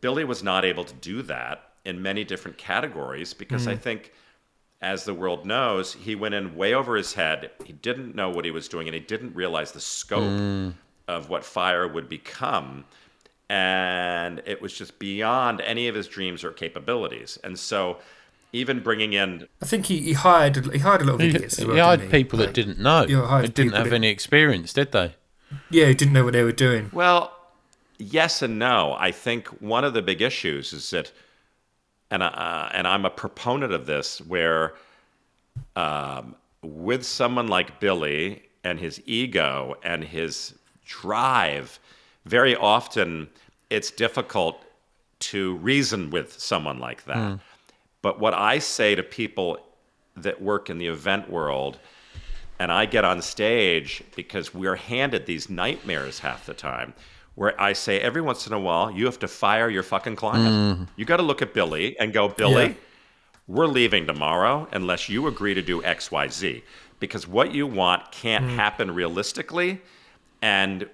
Billy 0.00 0.24
was 0.24 0.42
not 0.42 0.64
able 0.64 0.84
to 0.84 0.94
do 0.94 1.22
that 1.22 1.72
in 1.84 2.02
many 2.02 2.24
different 2.24 2.58
categories 2.58 3.32
because 3.32 3.66
I 3.66 3.74
think 3.76 4.12
as 4.82 5.04
the 5.04 5.14
world 5.14 5.44
knows, 5.46 5.94
he 5.94 6.14
went 6.14 6.34
in 6.34 6.56
way 6.56 6.74
over 6.74 6.96
his 6.96 7.14
head. 7.14 7.50
He 7.64 7.72
didn't 7.72 8.14
know 8.14 8.28
what 8.30 8.44
he 8.44 8.50
was 8.50 8.68
doing, 8.68 8.86
and 8.88 8.94
he 8.94 9.00
didn't 9.00 9.34
realize 9.34 9.72
the 9.72 9.80
scope 9.80 10.74
of 11.10 11.28
what 11.28 11.44
Fyre 11.44 11.86
would 11.88 12.08
become. 12.08 12.84
And 13.48 14.40
it 14.46 14.62
was 14.62 14.72
just 14.72 14.98
beyond 14.98 15.60
any 15.62 15.88
of 15.88 15.94
his 15.94 16.06
dreams 16.06 16.44
or 16.44 16.52
capabilities. 16.52 17.36
And 17.42 17.58
so, 17.58 17.98
even 18.52 18.80
bringing 18.80 19.12
in, 19.12 19.46
I 19.60 19.66
think 19.66 19.86
he, 19.86 19.98
he 20.00 20.12
hired 20.12 20.72
he 20.72 20.78
hired 20.78 21.02
a 21.02 21.04
lot 21.04 21.14
of 21.14 21.20
He, 21.20 21.28
idiots. 21.30 21.58
as 21.58 21.66
well, 21.66 21.74
he 21.74 21.80
hired 21.80 22.00
he? 22.02 22.08
people 22.08 22.38
that 22.38 22.54
didn't 22.54 22.78
know. 22.78 23.04
you 23.06 23.22
hired 23.22 23.54
didn't 23.54 23.72
have 23.72 23.90
that- 23.90 23.94
any 23.94 24.08
experience, 24.08 24.72
did 24.72 24.92
they? 24.92 25.14
Yeah, 25.68 25.86
who 25.86 25.94
didn't 25.94 26.12
know 26.14 26.22
what 26.24 26.32
they 26.32 26.44
were 26.44 26.52
doing. 26.52 26.90
well, 26.92 27.36
yes 27.98 28.40
and 28.40 28.56
no. 28.58 28.94
I 28.98 29.10
think 29.10 29.48
one 29.60 29.82
of 29.84 29.94
the 29.94 30.02
big 30.02 30.22
issues 30.22 30.72
is 30.72 30.88
that, 30.90 31.10
and 32.12 32.22
uh, 32.22 32.68
and 32.72 32.86
I'm 32.86 33.04
a 33.04 33.10
proponent 33.10 33.72
of 33.72 33.86
this, 33.86 34.20
where 34.20 34.74
um, 35.74 36.36
with 36.62 37.04
someone 37.04 37.48
like 37.48 37.80
Billy 37.80 38.42
and 38.62 38.78
his 38.78 39.02
ego 39.06 39.74
and 39.82 40.04
his 40.04 40.54
drive, 40.90 41.78
very 42.26 42.56
often 42.56 43.28
it's 43.70 43.90
difficult 43.90 44.62
to 45.20 45.56
reason 45.56 46.10
with 46.10 46.38
someone 46.38 46.78
like 46.78 47.04
that. 47.04 47.16
Hmm. 47.16 47.34
But 48.02 48.18
what 48.18 48.34
I 48.34 48.58
say 48.58 48.94
to 48.94 49.02
people 49.02 49.58
that 50.16 50.42
work 50.42 50.68
in 50.68 50.78
the 50.78 50.88
event 50.88 51.30
world, 51.30 51.78
and 52.58 52.72
I 52.72 52.86
get 52.86 53.04
on 53.04 53.22
stage 53.22 54.02
because 54.16 54.52
we're 54.52 54.76
handed 54.76 55.26
these 55.26 55.48
nightmares 55.48 56.18
half 56.18 56.46
the 56.46 56.54
time, 56.54 56.92
where 57.36 57.58
I 57.60 57.72
say 57.72 58.00
every 58.00 58.20
once 58.20 58.46
in 58.46 58.52
a 58.52 58.58
while, 58.58 58.90
you 58.90 59.06
have 59.06 59.18
to 59.20 59.28
fire 59.28 59.70
your 59.70 59.82
fucking 59.82 60.16
client. 60.16 60.80
Mm. 60.80 60.88
You 60.96 61.04
got 61.04 61.18
to 61.18 61.22
look 61.22 61.40
at 61.40 61.54
Billy 61.54 61.98
and 61.98 62.12
go, 62.12 62.28
Billy, 62.28 62.66
Yeah. 62.66 62.74
we're 63.46 63.66
leaving 63.66 64.06
tomorrow 64.06 64.68
unless 64.72 65.08
you 65.08 65.26
agree 65.26 65.54
to 65.54 65.62
do 65.62 65.80
XYZ. 65.82 66.62
Because 66.98 67.26
what 67.26 67.54
you 67.54 67.66
want 67.66 68.10
can't 68.12 68.44
hmm. 68.44 68.56
happen 68.56 68.90
realistically. 68.90 69.80
And 70.42 70.88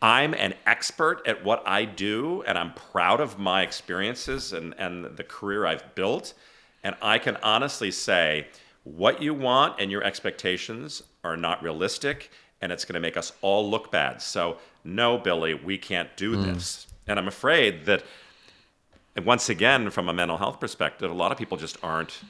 I'm 0.00 0.34
an 0.34 0.54
expert 0.66 1.26
at 1.26 1.44
what 1.44 1.62
I 1.66 1.84
do, 1.84 2.42
and 2.46 2.58
I'm 2.58 2.74
proud 2.74 3.20
of 3.20 3.38
my 3.38 3.62
experiences 3.62 4.52
and, 4.52 4.74
and 4.78 5.16
the 5.16 5.24
career 5.24 5.66
I've 5.66 5.94
built. 5.94 6.34
And 6.82 6.94
I 7.00 7.18
can 7.18 7.36
honestly 7.36 7.90
say 7.90 8.48
what 8.84 9.22
you 9.22 9.32
want 9.32 9.80
and 9.80 9.90
your 9.90 10.04
expectations 10.04 11.02
are 11.22 11.36
not 11.36 11.62
realistic, 11.62 12.30
and 12.60 12.70
it's 12.70 12.84
going 12.84 12.94
to 12.94 13.00
make 13.00 13.16
us 13.16 13.32
all 13.40 13.68
look 13.70 13.90
bad. 13.90 14.20
So, 14.20 14.58
no, 14.84 15.16
Billy, 15.16 15.54
we 15.54 15.78
can't 15.78 16.14
do 16.16 16.34
hmm. 16.34 16.52
this. 16.52 16.86
And 17.06 17.18
I'm 17.18 17.28
afraid 17.28 17.86
that, 17.86 18.02
once 19.24 19.48
again, 19.48 19.90
from 19.90 20.08
a 20.08 20.12
mental 20.12 20.36
health 20.36 20.60
perspective, 20.60 21.10
a 21.10 21.14
lot 21.14 21.32
of 21.32 21.38
people 21.38 21.56
just 21.56 21.78
aren't 21.82 22.20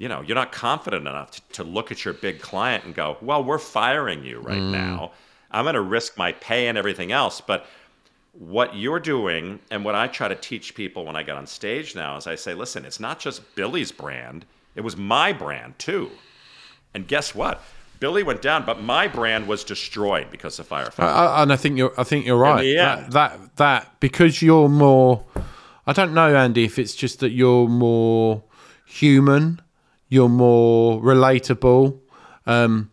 you 0.00 0.08
know, 0.08 0.22
you're 0.22 0.34
not 0.34 0.50
confident 0.50 1.06
enough 1.06 1.30
to, 1.30 1.42
to 1.52 1.62
look 1.62 1.92
at 1.92 2.06
your 2.06 2.14
big 2.14 2.40
client 2.40 2.86
and 2.86 2.94
go, 2.94 3.18
well, 3.20 3.44
we're 3.44 3.58
firing 3.58 4.24
you 4.24 4.40
right 4.40 4.58
hmm. 4.58 4.72
now. 4.72 5.12
I'm 5.50 5.64
going 5.64 5.74
to 5.74 5.80
risk 5.80 6.16
my 6.16 6.32
pay 6.32 6.68
and 6.68 6.76
everything 6.78 7.12
else. 7.12 7.40
But 7.40 7.66
what 8.32 8.76
you're 8.76 9.00
doing 9.00 9.58
and 9.70 9.84
what 9.84 9.94
I 9.94 10.06
try 10.06 10.28
to 10.28 10.34
teach 10.36 10.74
people 10.74 11.04
when 11.04 11.16
I 11.16 11.22
get 11.22 11.36
on 11.36 11.46
stage 11.46 11.94
now 11.94 12.16
is 12.16 12.26
I 12.26 12.36
say, 12.36 12.54
listen, 12.54 12.84
it's 12.84 13.00
not 13.00 13.18
just 13.18 13.54
Billy's 13.54 13.92
brand, 13.92 14.44
it 14.74 14.82
was 14.82 14.96
my 14.96 15.32
brand 15.32 15.78
too. 15.78 16.10
And 16.94 17.06
guess 17.06 17.34
what? 17.34 17.60
Billy 17.98 18.22
went 18.22 18.40
down, 18.40 18.64
but 18.64 18.80
my 18.82 19.06
brand 19.08 19.46
was 19.46 19.62
destroyed 19.62 20.30
because 20.30 20.58
of 20.58 20.66
Fyre 20.66 20.90
I- 20.98 21.42
and 21.42 21.52
I 21.52 21.56
think 21.56 21.76
you're. 21.76 21.92
I 21.98 22.04
think 22.04 22.24
you're 22.24 22.38
right. 22.38 22.64
That, 22.64 23.10
that 23.10 23.56
that 23.56 24.00
because 24.00 24.40
you're 24.40 24.70
more. 24.70 25.24
I 25.86 25.92
don't 25.92 26.14
know, 26.14 26.34
Andy, 26.34 26.64
if 26.64 26.78
it's 26.78 26.94
just 26.94 27.20
that 27.20 27.30
you're 27.30 27.68
more 27.68 28.42
human, 28.86 29.60
you're 30.08 30.30
more 30.30 31.00
relatable. 31.02 31.98
Um, 32.46 32.90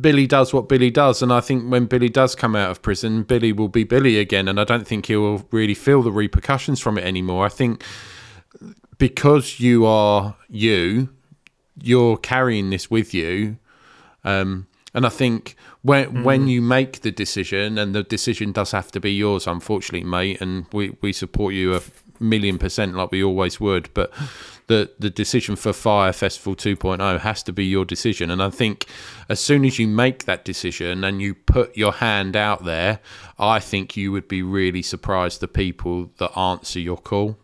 Billy 0.00 0.26
does 0.26 0.52
what 0.52 0.68
Billy 0.68 0.90
does, 0.90 1.22
and 1.22 1.32
I 1.32 1.40
think 1.40 1.70
when 1.70 1.86
Billy 1.86 2.08
does 2.08 2.34
come 2.34 2.54
out 2.54 2.70
of 2.70 2.82
prison, 2.82 3.22
Billy 3.22 3.52
will 3.52 3.68
be 3.68 3.84
Billy 3.84 4.18
again, 4.18 4.48
and 4.48 4.60
I 4.60 4.64
don't 4.64 4.86
think 4.86 5.06
he'll 5.06 5.46
really 5.50 5.74
feel 5.74 6.02
the 6.02 6.12
repercussions 6.12 6.80
from 6.80 6.98
it 6.98 7.04
anymore. 7.04 7.46
I 7.46 7.48
think 7.48 7.82
because 8.98 9.60
you 9.60 9.86
are 9.86 10.36
you, 10.48 11.08
you're 11.80 12.16
carrying 12.16 12.70
this 12.70 12.90
with 12.90 13.14
you. 13.14 13.58
Um, 14.24 14.66
and 14.94 15.06
I 15.06 15.10
think 15.10 15.54
when 15.82 16.24
when 16.24 16.48
you 16.48 16.60
make 16.60 17.02
the 17.02 17.10
decision, 17.10 17.78
and 17.78 17.94
the 17.94 18.02
decision 18.02 18.52
does 18.52 18.72
have 18.72 18.90
to 18.92 19.00
be 19.00 19.12
yours, 19.12 19.46
unfortunately, 19.46 20.08
mate, 20.08 20.40
and 20.40 20.66
we, 20.72 20.96
we 21.00 21.12
support 21.12 21.54
you 21.54 21.74
a 21.74 21.80
million 22.20 22.58
percent 22.58 22.94
like 22.94 23.10
we 23.10 23.22
always 23.22 23.60
would, 23.60 23.92
but 23.94 24.12
the 24.68 24.90
the 24.98 25.10
decision 25.10 25.56
for 25.56 25.72
Fyre 25.72 26.12
Festival 26.12 26.54
2.0 26.54 27.20
has 27.20 27.42
to 27.42 27.52
be 27.52 27.64
your 27.64 27.84
decision. 27.84 28.30
And 28.30 28.42
I 28.42 28.50
think 28.50 28.86
as 29.28 29.40
soon 29.40 29.64
as 29.64 29.78
you 29.78 29.88
make 29.88 30.24
that 30.26 30.44
decision 30.44 31.02
and 31.04 31.20
you 31.20 31.34
put 31.34 31.76
your 31.76 31.92
hand 31.92 32.36
out 32.36 32.64
there, 32.64 33.00
I 33.38 33.58
think 33.58 33.96
you 33.96 34.12
would 34.12 34.28
be 34.28 34.42
really 34.42 34.82
surprised 34.82 35.40
the 35.40 35.48
people 35.48 36.10
that 36.18 36.38
answer 36.38 36.78
your 36.78 36.98
call. 36.98 37.38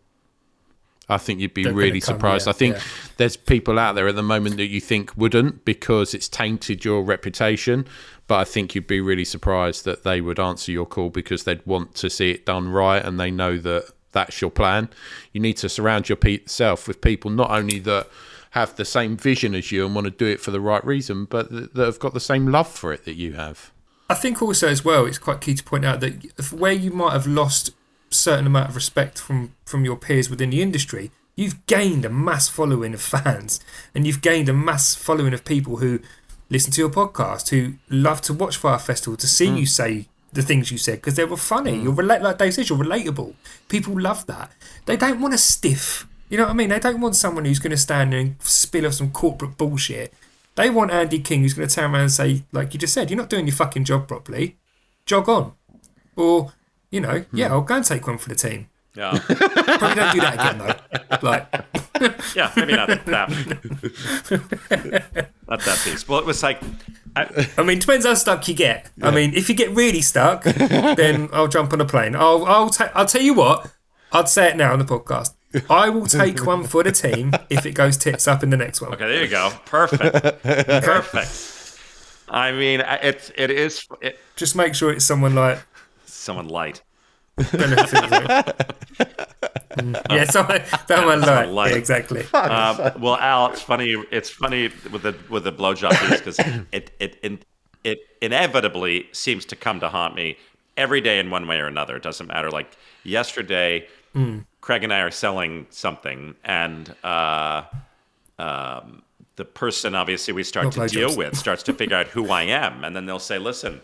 I 1.08 1.18
think 1.18 1.40
you'd 1.40 1.52
be 1.52 1.64
They're 1.64 1.74
really 1.74 2.00
come, 2.00 2.14
surprised. 2.14 2.46
yeah, 2.46 2.50
I 2.50 2.54
think 2.54 2.76
yeah. 2.76 2.82
there's 3.18 3.36
people 3.36 3.78
out 3.78 3.94
there 3.94 4.08
at 4.08 4.14
the 4.14 4.22
moment 4.22 4.56
that 4.56 4.66
you 4.66 4.80
think 4.80 5.14
wouldn't 5.16 5.64
because 5.64 6.14
it's 6.14 6.28
tainted 6.28 6.84
your 6.84 7.02
reputation. 7.02 7.86
But 8.26 8.36
I 8.36 8.44
think 8.44 8.74
you'd 8.74 8.86
be 8.86 9.02
really 9.02 9.24
surprised 9.26 9.84
that 9.84 10.02
they 10.02 10.22
would 10.22 10.40
answer 10.40 10.72
your 10.72 10.86
call 10.86 11.10
because 11.10 11.44
they'd 11.44 11.64
want 11.66 11.94
to 11.96 12.08
see 12.08 12.30
it 12.30 12.46
done 12.46 12.70
right 12.70 13.04
and 13.04 13.20
they 13.20 13.30
know 13.30 13.58
that 13.58 13.90
that's 14.14 14.40
your 14.40 14.50
plan. 14.50 14.88
You 15.32 15.40
need 15.40 15.58
to 15.58 15.68
surround 15.68 16.08
yourself 16.08 16.88
with 16.88 17.02
people 17.02 17.30
not 17.30 17.50
only 17.50 17.78
that 17.80 18.08
have 18.52 18.76
the 18.76 18.84
same 18.84 19.16
vision 19.16 19.54
as 19.54 19.70
you 19.70 19.84
and 19.84 19.94
want 19.94 20.06
to 20.06 20.10
do 20.10 20.26
it 20.26 20.40
for 20.40 20.52
the 20.52 20.60
right 20.60 20.84
reason, 20.84 21.26
but 21.26 21.50
that 21.50 21.84
have 21.84 21.98
got 21.98 22.14
the 22.14 22.20
same 22.20 22.46
love 22.46 22.68
for 22.68 22.92
it 22.92 23.04
that 23.04 23.14
you 23.14 23.34
have. 23.34 23.72
I 24.08 24.14
think 24.14 24.40
also 24.40 24.68
as 24.68 24.84
well, 24.84 25.06
it's 25.06 25.18
quite 25.18 25.40
key 25.40 25.54
to 25.54 25.64
point 25.64 25.84
out 25.84 26.00
that 26.00 26.52
where 26.52 26.72
you 26.72 26.90
might 26.90 27.12
have 27.12 27.26
lost 27.26 27.72
certain 28.10 28.46
amount 28.46 28.68
of 28.68 28.76
respect 28.76 29.18
from 29.18 29.54
from 29.64 29.84
your 29.84 29.96
peers 29.96 30.30
within 30.30 30.50
the 30.50 30.62
industry, 30.62 31.10
you've 31.34 31.66
gained 31.66 32.04
a 32.04 32.10
mass 32.10 32.48
following 32.48 32.94
of 32.94 33.02
fans, 33.02 33.60
and 33.94 34.06
you've 34.06 34.22
gained 34.22 34.48
a 34.48 34.52
mass 34.52 34.94
following 34.94 35.34
of 35.34 35.44
people 35.44 35.78
who 35.78 36.00
listen 36.48 36.72
to 36.72 36.80
your 36.80 36.90
podcast, 36.90 37.48
who 37.48 37.74
love 37.90 38.20
to 38.22 38.32
watch 38.32 38.56
Fyre 38.56 38.78
Festival, 38.78 39.16
to 39.16 39.26
see 39.26 39.48
hmm. 39.48 39.56
you 39.56 39.66
say 39.66 40.06
the 40.34 40.42
things 40.42 40.70
you 40.70 40.78
said 40.78 40.96
because 40.96 41.14
they 41.14 41.24
were 41.24 41.36
funny. 41.36 41.72
Mm. 41.72 41.84
You're 41.84 41.94
relate 41.94 42.22
like 42.22 42.38
Dave 42.38 42.54
says, 42.54 42.68
you're 42.68 42.78
relatable. 42.78 43.34
People 43.68 43.98
love 44.00 44.26
that. 44.26 44.52
They 44.86 44.96
don't 44.96 45.20
want 45.20 45.34
a 45.34 45.38
stiff. 45.38 46.06
You 46.28 46.38
know 46.38 46.44
what 46.44 46.50
I 46.50 46.54
mean? 46.54 46.70
They 46.70 46.80
don't 46.80 47.00
want 47.00 47.16
someone 47.16 47.44
who's 47.44 47.58
going 47.58 47.70
to 47.70 47.76
stand 47.76 48.12
there 48.12 48.20
and 48.20 48.36
spill 48.40 48.86
off 48.86 48.94
some 48.94 49.10
corporate 49.10 49.56
bullshit. 49.56 50.12
They 50.56 50.70
want 50.70 50.90
Andy 50.90 51.18
King 51.18 51.42
who's 51.42 51.54
going 51.54 51.68
to 51.68 51.74
turn 51.74 51.92
around 51.92 52.02
and 52.02 52.12
say, 52.12 52.44
like 52.52 52.74
you 52.74 52.80
just 52.80 52.94
said, 52.94 53.10
you're 53.10 53.18
not 53.18 53.28
doing 53.28 53.46
your 53.46 53.56
fucking 53.56 53.84
job 53.84 54.08
properly. 54.08 54.56
Jog 55.06 55.28
on, 55.28 55.52
or 56.16 56.52
you 56.90 57.00
know, 57.00 57.20
mm. 57.20 57.26
yeah, 57.32 57.48
I'll 57.48 57.60
go 57.60 57.76
and 57.76 57.84
take 57.84 58.06
one 58.06 58.18
for 58.18 58.28
the 58.28 58.34
team. 58.34 58.68
Yeah, 58.96 59.18
Probably 59.26 59.94
don't 59.96 60.14
do 60.14 60.20
that 60.20 60.34
again 60.34 60.58
though. 60.58 61.18
Like, 61.28 61.48
yeah, 62.36 62.52
maybe 62.56 62.74
not 62.76 62.88
that. 63.06 63.28
not 65.48 65.60
that 65.60 65.80
piece. 65.84 66.06
Well, 66.08 66.20
it 66.20 66.26
was 66.26 66.42
like, 66.44 66.60
I, 67.16 67.48
I 67.58 67.62
mean, 67.64 67.80
depends 67.80 68.06
how 68.06 68.14
stuck 68.14 68.46
you 68.46 68.54
get. 68.54 68.90
I 69.02 69.10
mean, 69.10 69.34
if 69.34 69.48
you 69.48 69.54
get 69.56 69.70
really 69.70 70.00
stuck, 70.00 70.44
then 70.44 71.28
I'll 71.32 71.48
jump 71.48 71.72
on 71.72 71.80
a 71.80 71.84
plane. 71.84 72.14
I'll 72.14 72.44
I'll 72.44 72.70
ta- 72.70 72.92
I'll 72.94 73.06
tell 73.06 73.22
you 73.22 73.34
what. 73.34 73.68
I'd 74.12 74.28
say 74.28 74.50
it 74.50 74.56
now 74.56 74.72
on 74.72 74.78
the 74.78 74.84
podcast. 74.84 75.34
I 75.68 75.88
will 75.88 76.06
take 76.06 76.46
one 76.46 76.62
for 76.64 76.84
the 76.84 76.92
team 76.92 77.32
if 77.50 77.66
it 77.66 77.72
goes 77.72 77.96
tits 77.96 78.28
up 78.28 78.44
in 78.44 78.50
the 78.50 78.56
next 78.56 78.80
one. 78.80 78.94
okay, 78.94 79.06
there 79.06 79.22
you 79.24 79.28
go. 79.28 79.50
Perfect. 79.66 80.42
Perfect. 80.44 81.50
I 82.28 82.52
mean, 82.52 82.80
it's 83.02 83.32
it 83.36 83.50
is 83.50 83.86
it, 84.00 84.20
Just 84.36 84.54
make 84.54 84.76
sure 84.76 84.92
it's 84.92 85.04
someone 85.04 85.34
like 85.34 85.58
someone 86.06 86.46
light. 86.48 86.83
Bella 87.36 87.86
Fitzgerald. 87.86 88.54
Mm, 89.74 90.00
yeah, 90.10 90.24
someone, 90.24 90.62
someone 90.86 91.20
like 91.20 91.48
light. 91.48 91.70
yeah, 91.72 91.76
exactly. 91.76 92.24
Um, 92.34 93.00
well, 93.00 93.16
Al, 93.16 93.50
it's 93.52 93.60
funny. 93.62 93.92
It's 94.10 94.30
funny 94.30 94.70
with 94.92 95.02
the 95.02 95.16
with 95.28 95.44
the 95.44 95.52
blowjob 95.52 95.90
piece 96.08 96.18
because 96.20 96.38
it 96.72 96.92
it 97.00 97.18
it 97.22 97.44
it 97.82 97.98
inevitably 98.20 99.08
seems 99.12 99.44
to 99.46 99.56
come 99.56 99.80
to 99.80 99.88
haunt 99.88 100.14
me 100.14 100.36
every 100.76 101.00
day 101.00 101.18
in 101.18 101.30
one 101.30 101.46
way 101.48 101.58
or 101.58 101.66
another. 101.66 101.96
It 101.96 102.02
doesn't 102.04 102.26
matter. 102.28 102.50
Like 102.50 102.76
yesterday, 103.02 103.88
Craig 104.60 104.84
and 104.84 104.92
I 104.92 105.00
are 105.00 105.10
selling 105.10 105.66
something, 105.70 106.36
and 106.44 106.94
uh, 107.02 107.62
um, 108.38 109.02
the 109.36 109.44
person 109.44 109.94
obviously 109.96 110.32
we 110.34 110.44
start 110.44 110.66
No 110.66 110.70
to 110.70 110.86
deal 110.86 111.10
blowjobs. 111.10 111.16
with 111.16 111.36
starts 111.36 111.62
to 111.64 111.72
figure 111.72 111.96
out 111.96 112.06
who 112.08 112.30
I 112.30 112.42
am, 112.44 112.84
and 112.84 112.94
then 112.94 113.06
they'll 113.06 113.18
say, 113.18 113.38
"Listen." 113.38 113.80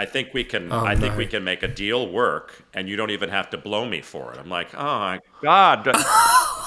I 0.00 0.06
think 0.06 0.32
we 0.32 0.44
can. 0.44 0.72
I 0.72 0.96
think 0.96 1.12
no. 1.12 1.18
we 1.18 1.26
can 1.26 1.44
make 1.44 1.62
a 1.62 1.68
deal 1.68 2.10
work, 2.10 2.64
and 2.72 2.88
you 2.88 2.96
don't 2.96 3.10
even 3.10 3.28
have 3.28 3.50
to 3.50 3.58
blow 3.58 3.84
me 3.84 4.00
for 4.00 4.32
it. 4.32 4.38
I'm 4.38 4.48
like, 4.48 4.74
oh 4.74 4.82
my 4.82 5.20
god, 5.42 5.86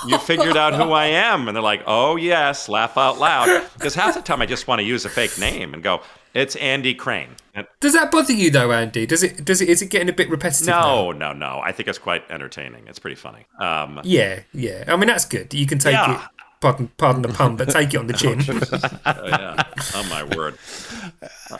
you 0.07 0.19
figured 0.19 0.55
out 0.55 0.75
who 0.75 0.91
I 0.91 1.05
am, 1.05 1.47
and 1.47 1.55
they're 1.57 1.63
like, 1.63 1.81
oh 1.87 2.15
yes, 2.15 2.69
laugh 2.69 2.95
out 2.95 3.17
loud. 3.17 3.65
Because 3.73 3.95
half 3.95 4.13
the 4.13 4.21
time 4.21 4.39
I 4.43 4.45
just 4.45 4.67
want 4.67 4.81
to 4.81 4.85
use 4.85 5.03
a 5.05 5.09
fake 5.09 5.39
name 5.39 5.73
and 5.73 5.81
go, 5.81 6.01
it's 6.35 6.55
Andy 6.57 6.93
Crane. 6.93 7.29
And 7.55 7.65
Does 7.79 7.93
that 7.93 8.11
bother 8.11 8.33
you 8.33 8.51
though, 8.51 8.71
Andy? 8.71 9.07
Does 9.07 9.23
it? 9.23 9.43
Does 9.43 9.61
it? 9.61 9.67
Is 9.69 9.81
it 9.81 9.87
getting 9.89 10.09
a 10.09 10.13
bit 10.13 10.29
repetitive? 10.29 10.67
now? 10.67 10.83
no, 10.83 11.11
no, 11.11 11.33
no. 11.33 11.59
I 11.63 11.71
think 11.71 11.89
it's 11.89 11.97
quite 11.97 12.29
entertaining. 12.29 12.85
It's 12.87 12.99
pretty 12.99 13.15
funny. 13.15 13.47
Um, 13.59 13.99
Yeah, 14.03 14.41
yeah. 14.53 14.83
I 14.87 14.95
mean, 14.95 15.07
that's 15.07 15.25
good. 15.25 15.51
You 15.55 15.65
can 15.65 15.79
take 15.79 15.93
Yeah. 15.93 16.21
it. 16.23 16.29
Pardon, 16.61 16.87
pardon 16.97 17.23
the 17.23 17.27
pun, 17.29 17.57
but 17.57 17.69
take 17.69 17.93
it 17.93 17.97
on 17.97 18.07
the 18.07 18.13
chin. 18.13 18.39
oh, 19.05 19.27
yeah. 19.27 19.63
Oh 19.95 20.07
my 20.09 20.23
word. 20.37 20.57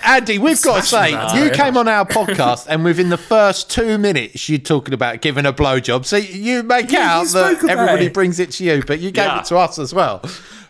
Andy, 0.04 0.38
we've 0.40 0.62
got 0.62 0.82
to 0.82 0.88
say, 0.88 1.12
that, 1.12 1.36
you 1.36 1.46
yeah. 1.46 1.54
came 1.54 1.78
on 1.78 1.88
our 1.88 2.06
podcast, 2.08 2.68
and 2.68 2.84
within 2.84 3.10
the 3.10 3.18
first 3.18 3.70
two 3.70 3.98
minutes, 3.98 4.50
you're 4.50 4.60
talking 4.60 4.94
about 4.94 5.22
giving 5.22 5.46
a 5.46 5.54
blowjob. 5.54 6.06
So 6.06 6.18
you 6.18 6.64
make 6.64 6.92
Yeah, 6.92 7.18
out 7.18 7.26
you 7.28 7.34
that 7.34 7.64
everybody 7.70 8.06
it. 8.08 8.14
brings 8.14 8.40
it 8.40 8.52
to 8.52 8.64
you, 8.64 8.84
but 8.86 9.00
you 9.00 9.12
gave 9.12 9.26
Yeah. 9.26 9.40
it 9.40 9.46
to 9.46 9.58
us 9.58 9.78
as 9.80 9.94
well. 9.94 10.22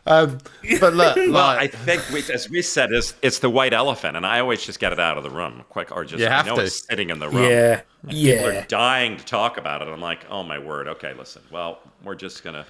Um, 0.06 0.40
but 0.82 0.94
look, 0.94 1.16
Well, 1.16 1.38
I 1.38 1.68
think, 1.68 2.02
we, 2.12 2.22
as 2.34 2.50
we 2.50 2.62
said, 2.62 2.92
it's, 2.92 3.14
it's 3.22 3.40
the 3.40 3.50
white 3.50 3.72
elephant, 3.74 4.18
and 4.18 4.26
I 4.26 4.40
always 4.42 4.62
just 4.66 4.80
get 4.80 4.92
it 4.92 5.00
out 5.00 5.18
of 5.18 5.24
the 5.24 5.30
room 5.30 5.64
quick, 5.70 5.92
or 5.96 6.04
just 6.04 6.20
You 6.20 6.28
I 6.28 6.44
know 6.44 6.58
to. 6.58 6.64
it's 6.64 6.86
sitting 6.86 7.10
in 7.10 7.20
the 7.20 7.30
room. 7.30 7.50
Yeah, 7.50 7.82
People 8.08 8.16
yeah. 8.20 8.44
are 8.64 8.66
dying 8.66 9.16
to 9.16 9.24
talk 9.24 9.58
about 9.58 9.82
it. 9.82 9.88
I'm 9.88 10.02
like, 10.02 10.26
oh 10.30 10.44
my 10.44 10.60
word. 10.60 10.88
Okay, 10.90 11.14
listen. 11.14 11.42
Well, 11.52 11.80
we're 12.04 12.16
just 12.16 12.44
gonna. 12.44 12.66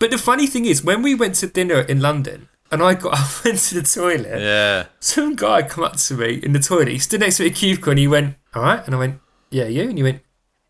But 0.00 0.10
the 0.10 0.18
funny 0.18 0.48
thing 0.48 0.64
is, 0.64 0.82
when 0.82 1.02
we 1.02 1.14
went 1.14 1.36
to 1.36 1.46
dinner 1.46 1.80
in 1.82 2.00
London, 2.00 2.48
and 2.70 2.82
I 2.82 2.94
got 2.94 3.12
up 3.20 3.46
into 3.46 3.74
the 3.74 3.82
toilet, 3.82 4.40
yeah. 4.40 4.86
some 5.00 5.36
guy 5.36 5.62
come 5.62 5.84
up 5.84 5.96
to 5.96 6.14
me 6.14 6.34
in 6.34 6.52
the 6.52 6.60
toilet. 6.60 6.88
He 6.88 6.98
stood 6.98 7.20
next 7.20 7.36
to 7.38 7.44
me 7.44 7.50
at 7.50 7.56
a 7.56 7.58
cubicle, 7.58 7.90
and 7.90 7.98
he 7.98 8.08
went, 8.08 8.36
"All 8.54 8.62
right," 8.62 8.84
and 8.84 8.94
I 8.94 8.98
went, 8.98 9.20
"Yeah, 9.50 9.66
you," 9.66 9.88
and 9.88 9.98
he 9.98 10.02
went, 10.02 10.22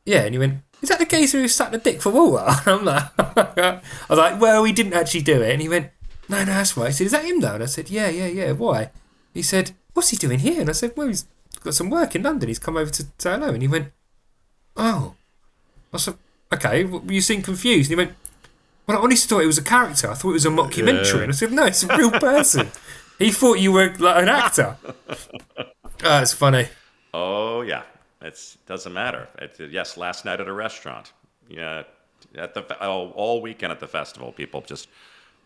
"Yeah," 0.04 0.24
and 0.24 0.34
he 0.34 0.38
went. 0.38 0.62
Is 0.82 0.88
that 0.88 0.98
the 0.98 1.04
geezer 1.04 1.38
who 1.38 1.48
sucked 1.48 1.72
the 1.72 1.78
dick 1.78 2.00
for 2.00 2.10
water? 2.10 2.46
I'm 2.66 2.84
like, 2.84 3.10
I 3.18 3.80
was 4.08 4.18
like, 4.18 4.40
well, 4.40 4.64
he 4.64 4.72
didn't 4.72 4.94
actually 4.94 5.20
do 5.22 5.42
it. 5.42 5.52
And 5.52 5.60
he 5.60 5.68
went, 5.68 5.90
no, 6.28 6.38
no, 6.38 6.44
that's 6.46 6.76
right. 6.76 6.86
He 6.86 6.92
said, 6.92 7.04
is 7.06 7.12
that 7.12 7.24
him 7.24 7.40
though? 7.40 7.54
And 7.54 7.62
I 7.62 7.66
said, 7.66 7.90
yeah, 7.90 8.08
yeah, 8.08 8.28
yeah. 8.28 8.52
Why? 8.52 8.90
He 9.34 9.42
said, 9.42 9.72
what's 9.92 10.08
he 10.10 10.16
doing 10.16 10.38
here? 10.38 10.60
And 10.60 10.70
I 10.70 10.72
said, 10.72 10.92
well, 10.96 11.08
he's 11.08 11.26
got 11.62 11.74
some 11.74 11.90
work 11.90 12.14
in 12.14 12.22
London. 12.22 12.48
He's 12.48 12.58
come 12.58 12.76
over 12.76 12.90
to 12.90 13.02
say 13.18 13.32
hello. 13.32 13.48
And 13.48 13.62
he 13.62 13.68
went, 13.68 13.92
oh. 14.76 15.14
I 15.92 15.98
said, 15.98 16.14
okay. 16.52 16.84
Well, 16.84 17.02
you 17.08 17.20
seem 17.20 17.42
confused. 17.42 17.90
And 17.90 18.00
he 18.00 18.06
went, 18.06 18.16
well, 18.90 18.98
I 19.00 19.04
honestly 19.04 19.28
thought 19.28 19.42
it 19.42 19.46
was 19.46 19.58
a 19.58 19.62
character. 19.64 20.10
I 20.10 20.14
thought 20.14 20.30
it 20.30 20.32
was 20.32 20.46
a 20.46 20.50
mockumentary. 20.50 21.22
And 21.22 21.32
I 21.32 21.34
said, 21.34 21.52
no, 21.52 21.66
it's 21.66 21.82
a 21.82 21.96
real 21.96 22.10
person. 22.10 22.70
he 23.18 23.30
thought 23.30 23.54
you 23.54 23.72
were 23.72 23.94
like 23.98 24.22
an 24.22 24.28
actor. 24.28 24.76
Oh, 25.08 25.64
it's 26.22 26.32
funny. 26.32 26.68
Oh 27.12 27.62
yeah, 27.62 27.82
It 28.22 28.56
doesn't 28.66 28.92
matter. 28.92 29.28
It, 29.38 29.58
yes, 29.70 29.96
last 29.96 30.24
night 30.24 30.40
at 30.40 30.48
a 30.48 30.52
restaurant. 30.52 31.12
Yeah, 31.48 31.82
at 32.36 32.54
the 32.54 32.62
fe- 32.62 32.76
all, 32.80 33.10
all 33.10 33.42
weekend 33.42 33.72
at 33.72 33.80
the 33.80 33.88
festival, 33.88 34.32
people 34.32 34.60
just 34.60 34.88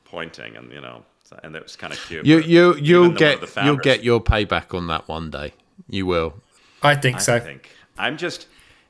pointing 0.05 0.57
and 0.57 0.71
you 0.71 0.81
know, 0.81 1.03
and 1.43 1.57
it 1.57 1.63
was 1.63 1.77
kind 1.77 1.93
of 1.93 1.99
cute. 2.07 2.27
You 2.27 2.39
you 2.41 2.75
you'll 2.77 3.11
though 3.11 3.17
get 3.17 3.41
the 3.41 3.65
you'll 3.65 3.77
get 3.77 4.05
your 4.05 4.23
payback 4.23 4.75
on 4.75 4.87
that 4.89 5.09
one 5.09 5.31
day. 5.31 5.55
You 5.89 6.07
will. 6.07 6.35
I 6.83 6.95
think 6.95 7.17
I 7.17 7.21
so. 7.21 7.35
I 7.37 7.41
think 7.41 7.71
I'm 7.99 8.17
just. 8.17 8.47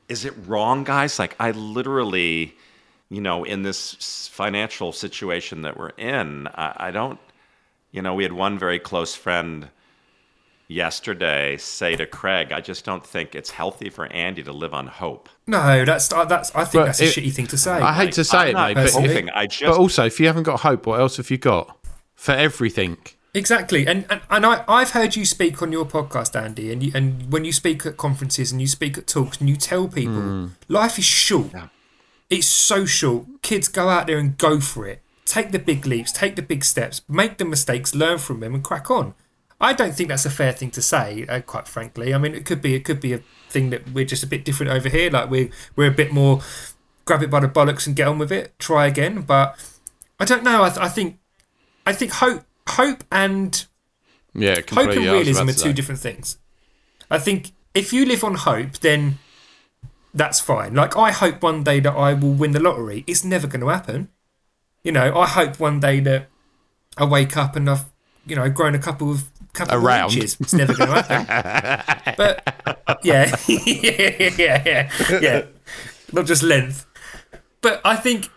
Is 0.07 0.23
it 0.23 0.33
wrong, 0.45 0.83
guys? 0.83 1.17
Like 1.17 1.35
I 1.39 1.51
literally, 1.51 2.55
you 3.09 3.21
know, 3.21 3.43
in 3.43 3.63
this 3.63 4.27
financial 4.31 4.91
situation 4.91 5.61
that 5.61 5.77
we're 5.77 5.89
in, 5.89 6.47
I, 6.47 6.87
I 6.87 6.91
don't. 6.91 7.19
You 7.91 8.01
know, 8.01 8.13
we 8.13 8.23
had 8.23 8.33
one 8.33 8.57
very 8.59 8.79
close 8.79 9.15
friend 9.15 9.69
yesterday 10.67 11.57
say 11.57 11.95
to 11.95 12.05
Craig, 12.05 12.51
"I 12.51 12.61
just 12.61 12.83
don't 12.83 13.05
think 13.05 13.35
it's 13.35 13.51
healthy 13.51 13.89
for 13.89 14.05
Andy 14.07 14.43
to 14.43 14.51
live 14.51 14.73
on 14.73 14.87
hope." 14.87 15.29
No, 15.47 15.85
that's 15.85 16.11
uh, 16.11 16.25
that's. 16.25 16.53
I 16.55 16.63
think 16.63 16.81
But 16.81 16.85
that's 16.87 17.01
a 17.01 17.05
shitty 17.05 17.33
thing 17.33 17.47
to 17.47 17.57
say. 17.57 17.71
I 17.71 17.93
hate 17.93 18.13
to 18.13 18.23
say 18.23 18.37
I'm 18.37 18.47
it, 18.49 18.53
mate, 18.55 18.73
but, 18.73 18.91
hoping. 18.91 19.29
I 19.29 19.47
just 19.47 19.63
but 19.63 19.79
also 19.79 20.05
if 20.05 20.19
you 20.19 20.27
haven't 20.27 20.43
got 20.43 20.61
hope, 20.61 20.85
what 20.85 20.99
else 20.99 21.17
have 21.17 21.29
you 21.29 21.37
got 21.37 21.77
for 22.15 22.33
everything? 22.33 22.97
Exactly, 23.33 23.85
and 23.85 24.05
and, 24.09 24.21
and 24.29 24.45
I, 24.45 24.63
I've 24.67 24.91
heard 24.91 25.15
you 25.15 25.25
speak 25.25 25.61
on 25.61 25.71
your 25.71 25.85
podcast, 25.85 26.41
Andy, 26.41 26.71
and 26.71 26.81
you, 26.81 26.91
and 26.95 27.31
when 27.31 27.45
you 27.45 27.51
speak 27.51 27.85
at 27.85 27.97
conferences 27.97 28.51
and 28.51 28.61
you 28.61 28.67
speak 28.67 28.97
at 28.97 29.07
talks 29.07 29.39
and 29.39 29.49
you 29.49 29.57
tell 29.57 29.87
people 29.87 30.51
life 30.67 30.97
is 30.97 31.05
short. 31.05 31.53
It's 32.29 32.47
social. 32.47 33.27
Kids 33.41 33.67
go 33.67 33.89
out 33.89 34.07
there 34.07 34.17
and 34.17 34.37
go 34.37 34.59
for 34.59 34.87
it. 34.87 35.01
Take 35.25 35.51
the 35.51 35.59
big 35.59 35.85
leaps, 35.85 36.11
take 36.11 36.35
the 36.35 36.41
big 36.41 36.63
steps, 36.63 37.01
make 37.07 37.37
the 37.37 37.45
mistakes, 37.45 37.95
learn 37.95 38.19
from 38.19 38.39
them, 38.39 38.53
and 38.53 38.63
crack 38.63 38.91
on. 38.91 39.15
I 39.59 39.73
don't 39.73 39.95
think 39.95 40.09
that's 40.09 40.25
a 40.25 40.29
fair 40.29 40.51
thing 40.51 40.69
to 40.71 40.81
say, 40.81 41.25
uh, 41.27 41.41
quite 41.41 41.67
frankly. 41.67 42.13
I 42.13 42.17
mean, 42.17 42.35
it 42.35 42.45
could 42.45 42.61
be 42.61 42.75
it 42.75 42.83
could 42.83 42.99
be 42.99 43.13
a 43.13 43.21
thing 43.49 43.69
that 43.69 43.89
we're 43.91 44.05
just 44.05 44.23
a 44.23 44.27
bit 44.27 44.43
different 44.45 44.71
over 44.71 44.89
here. 44.89 45.09
Like 45.09 45.29
we're 45.29 45.49
we're 45.75 45.87
a 45.87 45.93
bit 45.93 46.11
more 46.11 46.41
grab 47.05 47.21
it 47.21 47.29
by 47.29 47.39
the 47.39 47.47
bollocks 47.47 47.87
and 47.87 47.95
get 47.95 48.07
on 48.07 48.17
with 48.17 48.31
it, 48.31 48.57
try 48.59 48.87
again. 48.87 49.21
But 49.21 49.57
I 50.19 50.25
don't 50.25 50.43
know. 50.43 50.63
I, 50.63 50.69
th- 50.69 50.81
I 50.81 50.89
think 50.89 51.19
I 51.85 51.93
think 51.93 52.11
hope 52.13 52.43
hope 52.67 53.03
and 53.11 53.65
Yeah, 54.33 54.55
hope 54.69 54.89
and 54.89 55.05
realism 55.05 55.47
are 55.47 55.53
two 55.53 55.73
different 55.73 56.01
things. 56.01 56.37
I 57.09 57.19
think 57.19 57.51
if 57.73 57.93
you 57.93 58.05
live 58.05 58.23
on 58.23 58.35
hope, 58.35 58.73
then 58.79 59.19
that's 60.15 60.39
fine. 60.39 60.73
Like 60.73 60.97
I 60.97 61.11
hope 61.11 61.43
one 61.43 61.63
day 61.63 61.79
that 61.81 61.91
I 61.93 62.13
will 62.13 62.31
win 62.33 62.51
the 62.51 62.59
lottery. 62.59 63.03
It's 63.05 63.23
never 63.23 63.45
going 63.47 63.61
to 63.61 63.67
happen. 63.67 64.09
You 64.83 64.91
know, 64.91 65.15
I 65.15 65.27
hope 65.27 65.59
one 65.59 65.79
day 65.79 65.99
that 65.99 66.29
I 66.97 67.05
wake 67.05 67.35
up 67.37 67.55
and 67.55 67.69
I've 67.69 67.85
you 68.25 68.35
know 68.35 68.49
grown 68.49 68.73
a 68.73 68.79
couple 68.79 69.11
of 69.11 69.25
couple 69.53 69.75
Around. 69.77 70.09
of 70.11 70.15
inches. 70.15 70.37
It's 70.39 70.53
never 70.53 70.73
going 70.73 70.89
to 70.89 71.01
happen. 71.03 72.13
but 72.17 72.97
yeah, 73.03 73.35
yeah, 73.47 74.29
yeah, 74.37 74.63
yeah, 74.65 75.19
yeah. 75.21 75.41
Not 76.13 76.25
just 76.25 76.41
length. 76.43 76.85
But 77.61 77.81
I 77.83 77.95
think 77.95 78.29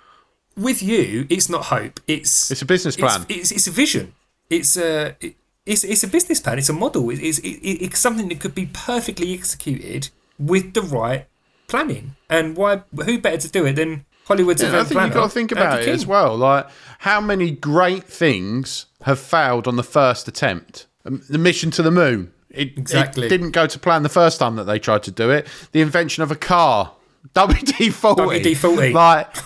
with 0.56 0.82
you, 0.82 1.26
it's 1.30 1.48
not 1.48 1.66
hope. 1.66 2.00
It's 2.08 2.50
It's 2.50 2.62
a 2.62 2.66
business 2.66 2.96
plan. 2.96 3.24
It's, 3.28 3.38
it's, 3.38 3.52
it's 3.52 3.66
a 3.68 3.70
vision. 3.70 4.14
It's 4.50 4.76
a 4.76 5.16
it- 5.20 5.36
it's, 5.66 5.84
it's 5.84 6.02
a 6.02 6.08
business 6.08 6.40
plan. 6.40 6.56
It's 6.58 6.70
a 6.70 6.72
model. 6.72 7.10
It's, 7.10 7.20
it's, 7.20 7.38
it, 7.40 7.84
it's 7.84 7.98
something 7.98 8.26
that 8.30 8.40
could 8.40 8.54
be 8.54 8.70
perfectly 8.72 9.34
executed 9.34 10.08
with 10.38 10.72
the 10.72 10.80
right 10.80 11.26
planning. 11.68 12.16
And 12.28 12.56
why? 12.56 12.82
Who 13.04 13.18
better 13.18 13.36
to 13.38 13.48
do 13.50 13.64
it 13.66 13.74
than 13.76 14.04
Hollywood's 14.26 14.62
Yeah, 14.62 14.68
I 14.68 14.72
think 14.80 14.88
planner? 14.92 15.06
you've 15.06 15.14
got 15.14 15.22
to 15.24 15.28
think 15.30 15.52
about 15.52 15.80
it 15.82 15.88
as 15.88 16.06
well. 16.06 16.36
Like, 16.36 16.66
how 17.00 17.20
many 17.20 17.50
great 17.50 18.04
things 18.04 18.86
have 19.02 19.18
failed 19.20 19.68
on 19.68 19.76
the 19.76 19.82
first 19.84 20.26
attempt? 20.28 20.86
Um, 21.04 21.22
The 21.28 21.38
mission 21.38 21.70
to 21.72 21.82
the 21.82 21.90
moon. 21.90 22.32
It, 22.50 22.76
Exactly. 22.78 23.26
it 23.26 23.28
didn't 23.28 23.50
go 23.52 23.66
to 23.66 23.78
plan 23.78 24.02
the 24.02 24.08
first 24.08 24.38
time 24.40 24.56
that 24.56 24.64
they 24.64 24.78
tried 24.78 25.02
to 25.04 25.10
do 25.10 25.30
it. 25.30 25.46
The 25.72 25.80
invention 25.82 26.22
of 26.22 26.30
a 26.30 26.34
car, 26.36 26.92
WD 27.34 27.92
forty, 27.92 28.22
WD-40. 28.54 28.92
Like 28.94 29.36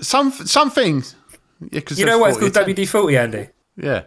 some 0.00 0.30
some 0.32 0.70
things. 0.70 1.16
Yeah, 1.70 1.80
'cause 1.80 1.98
You 1.98 2.06
know 2.06 2.18
why 2.18 2.28
it's 2.30 2.38
called 2.38 2.52
WD 2.52 2.86
forty, 2.88 3.16
Andy? 3.16 3.48
Yeah, 3.76 3.98
It 3.98 4.06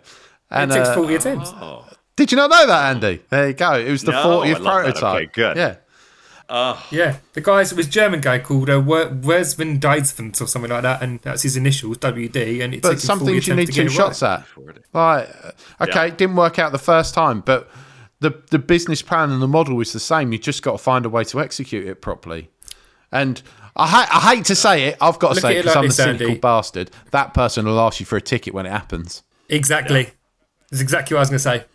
and 0.52 0.72
takes 0.72 0.90
uh, 0.90 0.96
forty 0.96 1.16
attempts. 1.16 1.50
oh, 1.56 1.86
Did 2.16 2.32
you 2.32 2.36
not 2.38 2.50
know 2.52 2.68
that, 2.68 2.96
Andy? 2.96 3.22
There 3.30 3.48
you 3.48 3.54
go. 3.54 3.74
It 3.80 3.90
was 3.90 4.04
the 4.04 4.12
No, 4.12 4.42
I 4.42 4.48
40th 4.48 4.54
love 4.54 4.64
that. 4.64 4.84
prototype. 4.84 5.16
Okay, 5.16 5.30
good. 5.34 5.58
Yeah. 5.58 5.76
Yeah, 6.50 7.18
the 7.34 7.42
guys 7.42 7.72
it 7.72 7.76
was 7.78 7.88
a 7.88 7.90
German 7.90 8.22
guy 8.22 8.40
called 8.40 8.70
uh, 8.70 8.80
Wer- 8.80 9.10
Wersman 9.10 9.80
Deidsvent 9.80 10.40
or 10.42 10.48
something 10.48 10.70
like 10.72 10.84
that, 10.84 11.02
and 11.02 11.20
that's 11.22 11.42
his 11.44 11.58
initials, 11.58 11.98
WD. 11.98 12.64
And 12.64 12.74
it 12.74 12.82
But 12.82 12.90
took 12.90 12.94
him 12.96 13.00
some 13.00 13.20
40 13.20 13.32
things 13.34 13.48
you 13.48 13.56
need 13.56 13.72
two 13.72 13.90
shots 13.90 14.22
right. 14.22 14.40
at. 14.40 14.78
Like, 14.94 15.30
okay, 15.82 15.92
Yeah. 15.94 16.04
it 16.06 16.18
didn't 16.18 16.36
work 16.36 16.60
out 16.60 16.72
the 16.72 16.78
first 16.78 17.14
time, 17.14 17.42
but 17.42 17.70
the 18.20 18.42
the 18.52 18.60
business 18.60 19.02
plan 19.02 19.32
and 19.32 19.42
the 19.42 19.48
model 19.48 19.80
is 19.82 19.92
the 19.94 20.00
same. 20.00 20.32
You 20.32 20.38
just 20.40 20.62
got 20.64 20.74
to 20.74 20.78
find 20.78 21.06
a 21.06 21.10
way 21.10 21.24
to 21.26 21.40
execute 21.42 21.88
it 21.88 22.02
properly. 22.02 22.50
And 23.12 23.42
I, 23.76 23.88
ha- 23.88 24.10
I 24.12 24.36
hate 24.36 24.46
to 24.46 24.56
say 24.56 24.84
it, 24.86 24.98
I've 25.02 25.20
got 25.20 25.30
to 25.30 25.34
Look 25.36 25.42
say 25.42 25.56
it 25.58 25.60
it 25.60 25.64
because 25.64 25.76
like 25.76 25.84
I'm 25.84 25.90
a 25.90 25.94
cynical 25.94 26.28
Andy. 26.28 26.40
bastard. 26.40 26.92
That 27.12 27.34
person 27.34 27.66
will 27.66 27.80
ask 27.80 28.00
you 28.00 28.06
for 28.06 28.16
a 28.18 28.22
ticket 28.22 28.54
when 28.54 28.66
it 28.66 28.72
happens. 28.72 29.24
Exactly. 29.50 30.10
That's 30.72 30.82
exactly 30.82 31.14
what 31.16 31.20
I 31.20 31.22
was 31.22 31.30
going 31.30 31.38
to 31.38 31.44
say. 31.62 31.66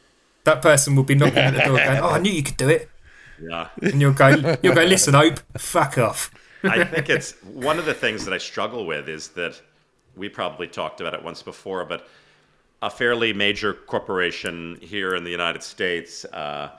That 0.45 0.63
person 0.63 0.97
will 0.97 1.03
be 1.05 1.15
knocking 1.15 1.39
at 1.39 1.55
the 1.55 1.61
door 1.61 1.77
going, 1.77 1.99
"Oh, 1.99 2.09
I 2.11 2.19
knew 2.19 2.33
you 2.33 2.43
could 2.43 2.57
do 2.57 2.69
it," 2.69 2.91
Yeah. 3.43 3.69
and 3.83 4.01
you'll 4.01 4.13
go, 4.13 4.29
"You'll 4.63 4.75
go, 4.75 4.85
listen, 4.85 5.15
Hope, 5.15 5.41
fuck 5.59 5.99
off." 5.99 6.31
I 6.63 6.85
think 6.85 7.09
it's 7.09 7.33
one 7.45 7.79
of 7.79 7.87
the 7.87 7.95
things 7.95 8.25
that 8.27 8.35
I 8.35 8.39
struggle 8.39 8.85
with 8.87 9.09
is 9.09 9.29
that 9.29 9.61
we 10.17 10.29
probably 10.29 10.67
talked 10.69 11.01
about 11.01 11.15
it 11.15 11.23
once 11.23 11.43
before, 11.43 11.85
but 11.87 12.07
a 12.83 12.91
fairly 12.91 13.33
major 13.33 13.73
corporation 13.73 14.79
here 14.83 15.15
in 15.15 15.25
the 15.25 15.31
United 15.31 15.63
States, 15.63 16.25
uh, 16.27 16.71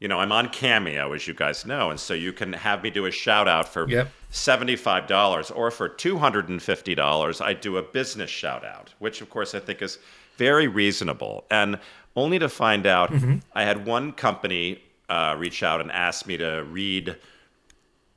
you 0.00 0.08
know, 0.08 0.18
I'm 0.18 0.32
on 0.32 0.48
Cameo, 0.48 1.12
as 1.12 1.28
you 1.28 1.34
guys 1.34 1.64
know, 1.64 1.90
and 1.90 2.00
so 2.00 2.14
you 2.14 2.32
can 2.32 2.52
have 2.52 2.82
me 2.82 2.90
do 2.90 3.06
a 3.06 3.10
shout 3.12 3.46
out 3.46 3.68
for 3.68 3.88
Yep. 3.88 4.08
$75 4.32 5.50
or 5.54 5.70
for 5.70 5.88
$250, 5.88 7.40
I 7.40 7.52
do 7.54 7.76
a 7.76 7.82
business 7.82 8.30
shout 8.30 8.64
out, 8.64 8.90
which 8.98 9.20
of 9.20 9.30
course 9.30 9.54
I 9.54 9.60
think 9.60 9.82
is 9.82 9.98
very 10.36 10.66
reasonable. 10.66 11.44
And 11.50 11.78
only 12.16 12.38
to 12.38 12.48
find 12.48 12.86
out, 12.86 13.12
I 13.54 13.64
had 13.64 13.86
one 13.86 14.12
company 14.12 14.82
uh, 15.12 15.36
reach 15.36 15.62
out 15.62 15.82
and 15.82 15.92
ask 15.92 16.26
me 16.26 16.38
to 16.38 16.64
read 16.70 17.16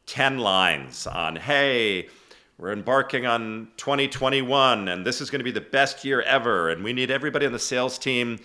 10 0.05 0.37
lines 0.37 1.05
on, 1.05 1.35
hey, 1.35 2.07
we're 2.57 2.71
embarking 2.71 3.25
on 3.25 3.67
2021 3.75 4.87
and 4.87 5.05
this 5.05 5.19
is 5.19 5.29
going 5.29 5.41
to 5.41 5.43
be 5.43 5.51
the 5.51 5.59
best 5.59 6.05
year 6.05 6.21
ever. 6.21 6.69
And 6.69 6.85
we 6.85 6.93
need 6.93 7.11
everybody 7.11 7.45
on 7.45 7.51
the 7.51 7.59
sales 7.59 7.97
team 7.97 8.39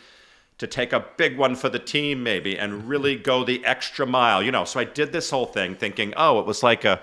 to 0.59 0.67
take 0.67 0.93
a 0.93 1.07
big 1.17 1.39
one 1.39 1.55
for 1.55 1.69
the 1.69 1.79
team, 1.79 2.25
maybe, 2.25 2.59
and 2.59 2.89
really 2.89 3.15
go 3.15 3.45
the 3.45 3.65
extra 3.65 4.05
mile. 4.05 4.43
You 4.43 4.51
know, 4.51 4.65
so 4.65 4.81
I 4.81 4.85
did 4.85 5.13
this 5.13 5.31
whole 5.31 5.47
thing 5.47 5.77
thinking, 5.77 6.13
oh, 6.17 6.41
it 6.41 6.47
was 6.47 6.65
like 6.65 6.85
a, 6.85 7.01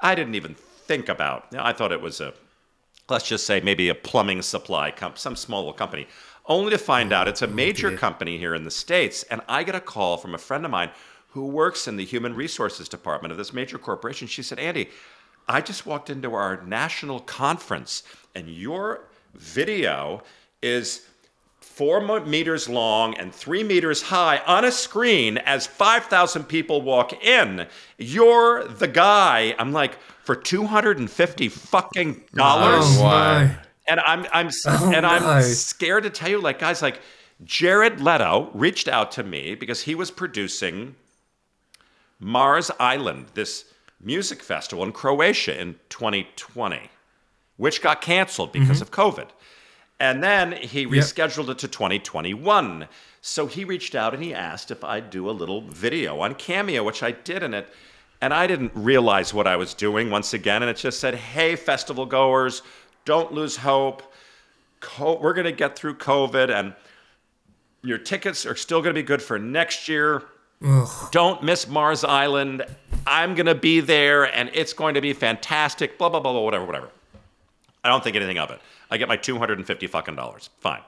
I 0.00 0.14
didn't 0.14 0.34
even 0.34 0.54
think 0.54 1.08
about. 1.08 1.46
You 1.50 1.58
know, 1.58 1.64
I 1.64 1.72
thought 1.72 1.92
it 1.92 2.02
was 2.02 2.20
a, 2.20 2.34
let's 3.08 3.26
just 3.26 3.46
say 3.46 3.60
maybe 3.60 3.88
a 3.88 3.94
plumbing 3.94 4.42
supply 4.42 4.90
comp, 4.90 5.16
some 5.16 5.34
small 5.34 5.60
little 5.60 5.72
company, 5.72 6.06
only 6.50 6.70
to 6.70 6.78
find 6.78 7.12
out 7.12 7.28
it's 7.28 7.42
a 7.42 7.46
major 7.46 7.96
company 7.96 8.36
here 8.36 8.54
in 8.54 8.64
the 8.64 8.70
states. 8.70 9.22
And 9.30 9.40
I 9.48 9.62
get 9.62 9.76
a 9.76 9.80
call 9.80 10.18
from 10.18 10.34
a 10.34 10.38
friend 10.38 10.64
of 10.64 10.70
mine 10.70 10.90
who 11.28 11.46
works 11.46 11.86
in 11.86 11.96
the 11.96 12.04
human 12.04 12.34
resources 12.34 12.88
department 12.88 13.30
of 13.30 13.38
this 13.38 13.52
major 13.52 13.78
corporation. 13.78 14.26
She 14.26 14.42
said, 14.42 14.58
Andy, 14.58 14.90
I 15.48 15.60
just 15.60 15.86
walked 15.86 16.10
into 16.10 16.34
our 16.34 16.62
national 16.66 17.20
conference, 17.20 18.02
and 18.34 18.48
your 18.48 19.04
video 19.34 20.22
is 20.60 21.06
four 21.60 22.20
meters 22.20 22.68
long 22.68 23.16
and 23.16 23.32
three 23.32 23.62
meters 23.62 24.02
high 24.02 24.38
on 24.38 24.64
a 24.64 24.72
screen 24.72 25.38
as 25.38 25.66
5,000 25.68 26.44
people 26.44 26.82
walk 26.82 27.24
in. 27.24 27.66
You're 27.96 28.66
the 28.66 28.88
guy. 28.88 29.54
I'm 29.58 29.72
like, 29.72 29.98
for 30.24 30.34
250 30.34 31.48
fucking 31.48 32.22
oh, 32.34 32.36
dollars? 32.36 32.98
Oh, 32.98 33.02
no. 33.02 33.50
And 33.90 34.00
I'm 34.06 34.24
I'm 34.32 34.50
Oh, 34.66 34.92
and 34.94 35.04
I'm 35.04 35.42
scared 35.42 36.04
to 36.04 36.10
tell 36.10 36.30
you, 36.30 36.40
like 36.40 36.60
guys, 36.60 36.80
like 36.80 37.00
Jared 37.44 38.00
Leto 38.00 38.50
reached 38.54 38.88
out 38.88 39.10
to 39.12 39.22
me 39.22 39.54
because 39.54 39.82
he 39.82 39.94
was 39.94 40.10
producing 40.10 40.94
Mars 42.18 42.70
Island, 42.78 43.26
this 43.34 43.64
music 44.00 44.42
festival 44.42 44.84
in 44.84 44.92
Croatia 44.92 45.60
in 45.60 45.76
2020, 45.88 46.90
which 47.56 47.82
got 47.82 48.00
canceled 48.00 48.52
because 48.52 48.80
mm-hmm. 48.80 48.82
of 48.82 48.90
COVID. 48.90 49.28
And 49.98 50.22
then 50.22 50.52
he 50.52 50.86
rescheduled 50.86 51.50
it 51.50 51.58
to 51.58 51.68
2021. 51.68 52.88
So 53.20 53.46
he 53.46 53.64
reached 53.64 53.94
out 53.94 54.14
and 54.14 54.22
he 54.22 54.32
asked 54.32 54.70
if 54.70 54.82
I'd 54.82 55.10
do 55.10 55.28
a 55.28 55.32
little 55.32 55.60
video 55.60 56.20
on 56.20 56.34
Cameo, 56.34 56.82
which 56.82 57.02
I 57.02 57.10
did 57.10 57.42
in 57.42 57.52
it. 57.52 57.68
And 58.22 58.32
I 58.32 58.46
didn't 58.46 58.72
realize 58.74 59.34
what 59.34 59.46
I 59.46 59.56
was 59.56 59.74
doing 59.74 60.10
once 60.10 60.32
again. 60.32 60.62
And 60.62 60.70
it 60.70 60.76
just 60.76 61.00
said, 61.00 61.14
hey, 61.14 61.54
festival 61.56 62.06
goers, 62.06 62.62
don't 63.04 63.32
lose 63.32 63.56
hope. 63.56 64.02
Co- 64.80 65.18
we're 65.20 65.34
going 65.34 65.44
to 65.46 65.52
get 65.52 65.76
through 65.76 65.96
COVID 65.96 66.50
and 66.54 66.74
your 67.82 67.98
tickets 67.98 68.46
are 68.46 68.56
still 68.56 68.80
going 68.82 68.94
to 68.94 69.00
be 69.00 69.06
good 69.06 69.22
for 69.22 69.38
next 69.38 69.88
year. 69.88 70.22
Don't 71.10 71.42
miss 71.42 71.66
Mars 71.66 72.04
Island. 72.04 72.64
I'm 73.06 73.34
going 73.34 73.46
to 73.46 73.54
be 73.54 73.80
there 73.80 74.24
and 74.24 74.50
it's 74.52 74.74
going 74.74 74.94
to 74.94 75.00
be 75.00 75.12
fantastic. 75.14 75.96
Blah, 75.96 76.10
blah, 76.10 76.20
blah, 76.20 76.32
blah, 76.32 76.42
whatever, 76.42 76.64
whatever. 76.66 76.90
I 77.82 77.88
don't 77.88 78.04
think 78.04 78.16
anything 78.16 78.38
of 78.38 78.50
it. 78.50 78.60
I 78.90 78.98
get 78.98 79.08
my 79.08 79.16
250 79.16 79.86
fucking 79.86 80.16
dollars. 80.16 80.50
Fine. 80.60 80.82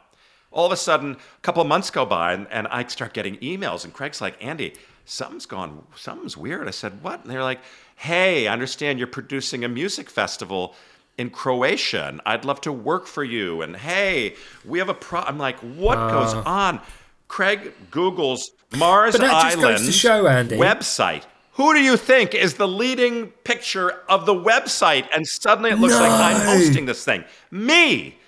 All 0.50 0.66
of 0.66 0.72
a 0.72 0.76
sudden, 0.76 1.12
a 1.12 1.40
couple 1.40 1.62
of 1.62 1.68
months 1.68 1.88
go 1.88 2.04
by 2.04 2.34
and, 2.34 2.46
and 2.50 2.66
I 2.68 2.84
start 2.86 3.14
getting 3.14 3.36
emails 3.38 3.84
and 3.84 3.94
Craig's 3.94 4.20
like, 4.20 4.36
Andy, 4.44 4.74
something's 5.06 5.46
gone, 5.46 5.82
something's 5.96 6.36
weird. 6.36 6.68
I 6.68 6.72
said, 6.72 7.02
what? 7.02 7.22
And 7.22 7.30
they're 7.30 7.42
like, 7.42 7.60
hey, 7.96 8.48
I 8.48 8.52
understand 8.52 8.98
you're 8.98 9.08
producing 9.08 9.64
a 9.64 9.68
music 9.68 10.10
festival 10.10 10.74
in 11.18 11.30
Croatia 11.30 12.06
and 12.08 12.20
I'd 12.26 12.44
love 12.44 12.60
to 12.62 12.72
work 12.72 13.06
for 13.06 13.24
you. 13.24 13.62
And 13.62 13.76
hey, 13.76 14.34
we 14.64 14.78
have 14.78 14.88
a 14.88 14.94
pro. 14.94 15.20
I'm 15.20 15.38
like, 15.38 15.58
what 15.58 15.98
ah. 15.98 16.10
goes 16.10 16.34
on? 16.34 16.80
Craig 17.28 17.72
Googles 17.90 18.50
Mars 18.76 19.12
But 19.12 19.22
that 19.22 19.42
just 19.52 19.58
Island 19.58 19.94
show, 19.94 20.26
Andy. 20.26 20.56
website. 20.56 21.24
Who 21.52 21.74
do 21.74 21.80
you 21.80 21.96
think 21.96 22.34
is 22.34 22.54
the 22.54 22.68
leading 22.68 23.26
picture 23.44 23.90
of 24.08 24.24
the 24.24 24.34
website? 24.34 25.06
And 25.14 25.26
suddenly 25.26 25.70
it 25.70 25.78
looks 25.78 25.94
like 25.94 26.10
I'm 26.10 26.38
No. 26.38 26.44
hosting 26.58 26.86
this 26.86 27.04
thing. 27.04 27.24
Me. 27.50 28.18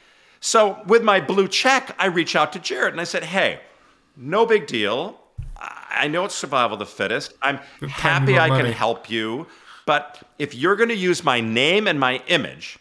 So 0.40 0.82
with 0.86 1.02
my 1.02 1.20
blue 1.20 1.48
check, 1.48 1.94
I 1.98 2.06
reach 2.06 2.36
out 2.36 2.52
to 2.52 2.58
Jared 2.58 2.92
and 2.92 3.00
I 3.00 3.04
said, 3.04 3.24
hey, 3.24 3.60
no 4.16 4.44
big 4.44 4.66
deal. 4.66 5.20
I 5.56 6.08
know 6.08 6.24
it's 6.26 6.34
survival 6.34 6.74
of 6.74 6.80
the 6.80 6.86
fittest. 6.86 7.32
I'm 7.40 7.58
happy 7.88 8.38
I 8.38 8.48
can 8.48 8.58
money." 8.58 8.72
help 8.72 9.08
you. 9.08 9.46
But 9.86 10.22
if 10.38 10.54
you're 10.54 10.76
going 10.76 10.88
to 10.88 10.96
use 10.96 11.22
my 11.24 11.40
name 11.40 11.86
and 11.86 12.00
my 12.00 12.22
image, 12.26 12.78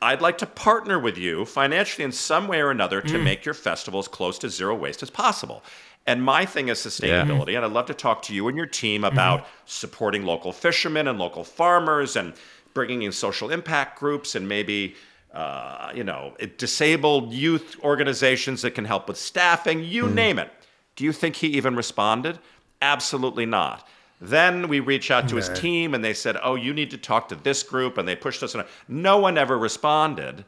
I'd 0.00 0.20
like 0.20 0.38
to 0.38 0.46
partner 0.46 0.98
with 0.98 1.16
you 1.16 1.44
financially 1.44 2.04
in 2.04 2.12
some 2.12 2.48
way 2.48 2.60
or 2.60 2.70
another 2.70 3.00
to 3.00 3.14
mm. 3.14 3.24
make 3.24 3.44
your 3.44 3.54
festival 3.54 4.00
as 4.00 4.08
close 4.08 4.38
to 4.40 4.50
zero 4.50 4.74
waste 4.74 5.02
as 5.02 5.10
possible. 5.10 5.62
And 6.06 6.22
my 6.22 6.44
thing 6.44 6.68
is 6.68 6.78
sustainability. 6.78 7.56
And 7.56 7.64
I'd 7.64 7.72
love 7.72 7.86
to 7.86 7.94
talk 7.94 8.20
to 8.22 8.34
you 8.34 8.48
and 8.48 8.56
your 8.56 8.66
team 8.66 9.02
mm-hmm. 9.02 9.12
about 9.14 9.46
supporting 9.64 10.24
local 10.24 10.52
fishermen 10.52 11.08
and 11.08 11.18
local 11.18 11.44
farmers 11.44 12.16
and 12.16 12.34
bringing 12.74 13.02
in 13.02 13.12
social 13.12 13.50
impact 13.50 13.98
groups 13.98 14.34
and 14.34 14.46
maybe, 14.46 14.94
uh, 15.32 15.92
you 15.94 16.04
know, 16.04 16.34
disabled 16.58 17.32
youth 17.32 17.76
organizations 17.82 18.60
that 18.62 18.72
can 18.72 18.84
help 18.84 19.08
with 19.08 19.16
staffing, 19.16 19.82
you 19.82 20.04
mm. 20.04 20.14
name 20.14 20.38
it. 20.38 20.50
Do 20.96 21.04
you 21.04 21.12
think 21.12 21.36
he 21.36 21.48
even 21.48 21.76
responded? 21.76 22.38
Absolutely 22.82 23.46
not. 23.46 23.88
Then 24.20 24.68
we 24.68 24.80
reach 24.80 25.10
out 25.10 25.28
to 25.28 25.36
his 25.36 25.48
team 25.50 25.92
and 25.94 26.02
they 26.04 26.14
said, 26.14 26.36
"Oh, 26.42 26.54
you 26.54 26.72
need 26.72 26.90
to 26.92 26.98
talk 26.98 27.28
to 27.28 27.34
this 27.34 27.62
group," 27.62 27.98
and 27.98 28.06
they 28.08 28.16
pushed 28.16 28.42
us. 28.42 28.54
In. 28.54 28.64
No 28.88 29.18
one 29.18 29.36
ever 29.36 29.58
responded, 29.58 30.44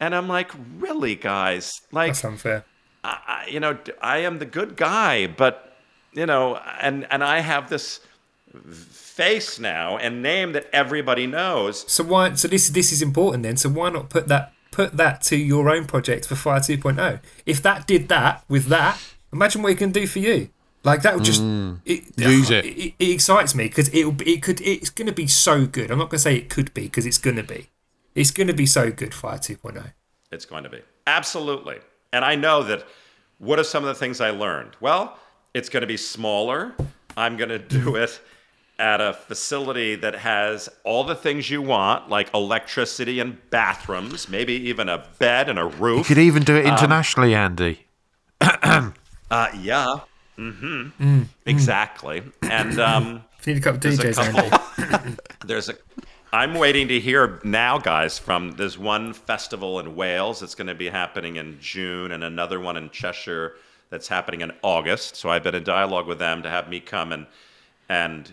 and 0.00 0.14
I'm 0.14 0.26
like, 0.28 0.50
"Really, 0.78 1.14
guys? 1.14 1.82
Like, 1.92 2.10
That's 2.14 2.24
unfair. 2.24 2.64
I, 3.04 3.18
I- 3.26 3.46
you 3.48 3.60
know, 3.60 3.78
I 4.00 4.18
am 4.18 4.38
the 4.38 4.46
good 4.46 4.76
guy, 4.76 5.26
but 5.26 5.76
you 6.12 6.26
know, 6.26 6.56
and 6.80 7.06
and 7.10 7.22
I 7.22 7.40
have 7.40 7.68
this 7.70 8.00
face 8.90 9.58
now 9.58 9.96
and 9.96 10.22
name 10.22 10.52
that 10.52 10.66
everybody 10.72 11.26
knows. 11.26 11.84
So 11.90 12.02
why? 12.04 12.34
So 12.34 12.48
this 12.48 12.68
this 12.68 12.90
is 12.92 13.02
important 13.02 13.42
then. 13.42 13.56
So 13.56 13.68
why 13.68 13.90
not 13.90 14.08
put 14.10 14.28
that 14.28 14.52
put 14.70 14.96
that 14.96 15.22
to 15.22 15.36
your 15.36 15.68
own 15.70 15.84
project 15.86 16.26
for 16.26 16.34
Fyre 16.36 16.60
2.0? 16.60 17.20
If 17.46 17.62
that 17.62 17.86
did 17.86 18.08
that 18.08 18.44
with 18.48 18.66
that, 18.66 18.98
imagine 19.32 19.62
what 19.62 19.72
it 19.72 19.78
can 19.78 19.90
do 19.92 20.06
for 20.06 20.18
you. 20.20 20.48
Like 20.82 21.02
that 21.02 21.14
would 21.14 21.24
just 21.24 21.42
mm. 21.42 21.78
it, 21.84 22.18
Use 22.18 22.50
uh, 22.50 22.54
it. 22.54 22.64
It, 22.64 22.94
it 22.98 23.10
excites 23.10 23.54
me 23.54 23.64
because 23.64 23.88
it 23.88 24.04
will 24.04 24.16
it 24.26 24.42
could 24.42 24.60
it's 24.62 24.90
going 24.90 25.06
to 25.06 25.12
be 25.12 25.26
so 25.26 25.66
good. 25.66 25.90
I'm 25.90 25.98
not 25.98 26.10
going 26.10 26.18
to 26.18 26.22
say 26.22 26.36
it 26.36 26.48
could 26.48 26.72
be 26.72 26.82
because 26.82 27.06
it's 27.06 27.18
going 27.18 27.36
to 27.36 27.42
be. 27.42 27.68
It's 28.14 28.30
going 28.30 28.46
to 28.46 28.54
be 28.54 28.66
so 28.66 28.90
good. 28.90 29.14
Fyre 29.14 29.34
oh. 29.34 29.38
2.0. 29.38 29.92
It's 30.32 30.44
going 30.44 30.64
to 30.64 30.70
be 30.70 30.80
absolutely, 31.06 31.78
and 32.12 32.24
I 32.24 32.34
know 32.34 32.62
that. 32.64 32.86
What 33.38 33.58
are 33.58 33.64
some 33.64 33.82
of 33.82 33.88
the 33.88 33.94
things 33.94 34.20
I 34.20 34.28
learned? 34.28 34.76
Well, 34.80 35.18
it's 35.54 35.70
going 35.70 35.80
to 35.80 35.86
be 35.86 35.96
smaller. 35.96 36.74
I'm 37.16 37.38
going 37.38 37.48
to 37.48 37.58
do 37.58 37.84
mm-hmm. 37.86 37.96
it 37.96 38.20
at 38.78 39.00
a 39.00 39.12
facility 39.12 39.94
that 39.94 40.14
has 40.14 40.68
all 40.84 41.04
the 41.04 41.14
things 41.14 41.50
you 41.50 41.60
want, 41.60 42.08
like 42.08 42.32
electricity 42.34 43.20
and 43.20 43.38
bathrooms, 43.50 44.28
maybe 44.28 44.54
even 44.54 44.88
a 44.88 45.06
bed 45.18 45.48
and 45.48 45.58
a 45.58 45.64
roof. 45.66 45.98
You 45.98 46.14
could 46.16 46.22
even 46.22 46.42
do 46.42 46.56
it 46.56 46.66
um, 46.66 46.72
internationally, 46.72 47.34
Andy. 47.34 47.86
Uh, 49.30 49.46
yeah. 49.60 50.00
Mm-hmm. 50.40 51.22
Exactly. 51.46 52.22
And 52.42 52.80
um, 52.80 53.22
need 53.46 53.58
a 53.58 53.60
couple 53.60 53.80
DJs. 53.80 54.28
A 54.28 54.32
couple, 54.32 55.14
there's 55.46 55.68
a. 55.68 55.74
I'm 56.32 56.54
waiting 56.54 56.88
to 56.88 57.00
hear 57.00 57.40
now, 57.44 57.78
guys, 57.78 58.18
from 58.18 58.52
there's 58.52 58.78
one 58.78 59.12
festival 59.12 59.80
in 59.80 59.96
Wales 59.96 60.40
that's 60.40 60.54
going 60.54 60.68
to 60.68 60.74
be 60.74 60.88
happening 60.88 61.36
in 61.36 61.58
June, 61.60 62.12
and 62.12 62.22
another 62.24 62.60
one 62.60 62.76
in 62.76 62.88
Cheshire 62.90 63.54
that's 63.90 64.08
happening 64.08 64.40
in 64.40 64.52
August. 64.62 65.16
So 65.16 65.28
I've 65.28 65.42
been 65.42 65.54
in 65.56 65.64
dialogue 65.64 66.06
with 66.06 66.18
them 66.18 66.42
to 66.42 66.48
have 66.48 66.68
me 66.68 66.80
come 66.80 67.12
and 67.12 67.26
and 67.88 68.32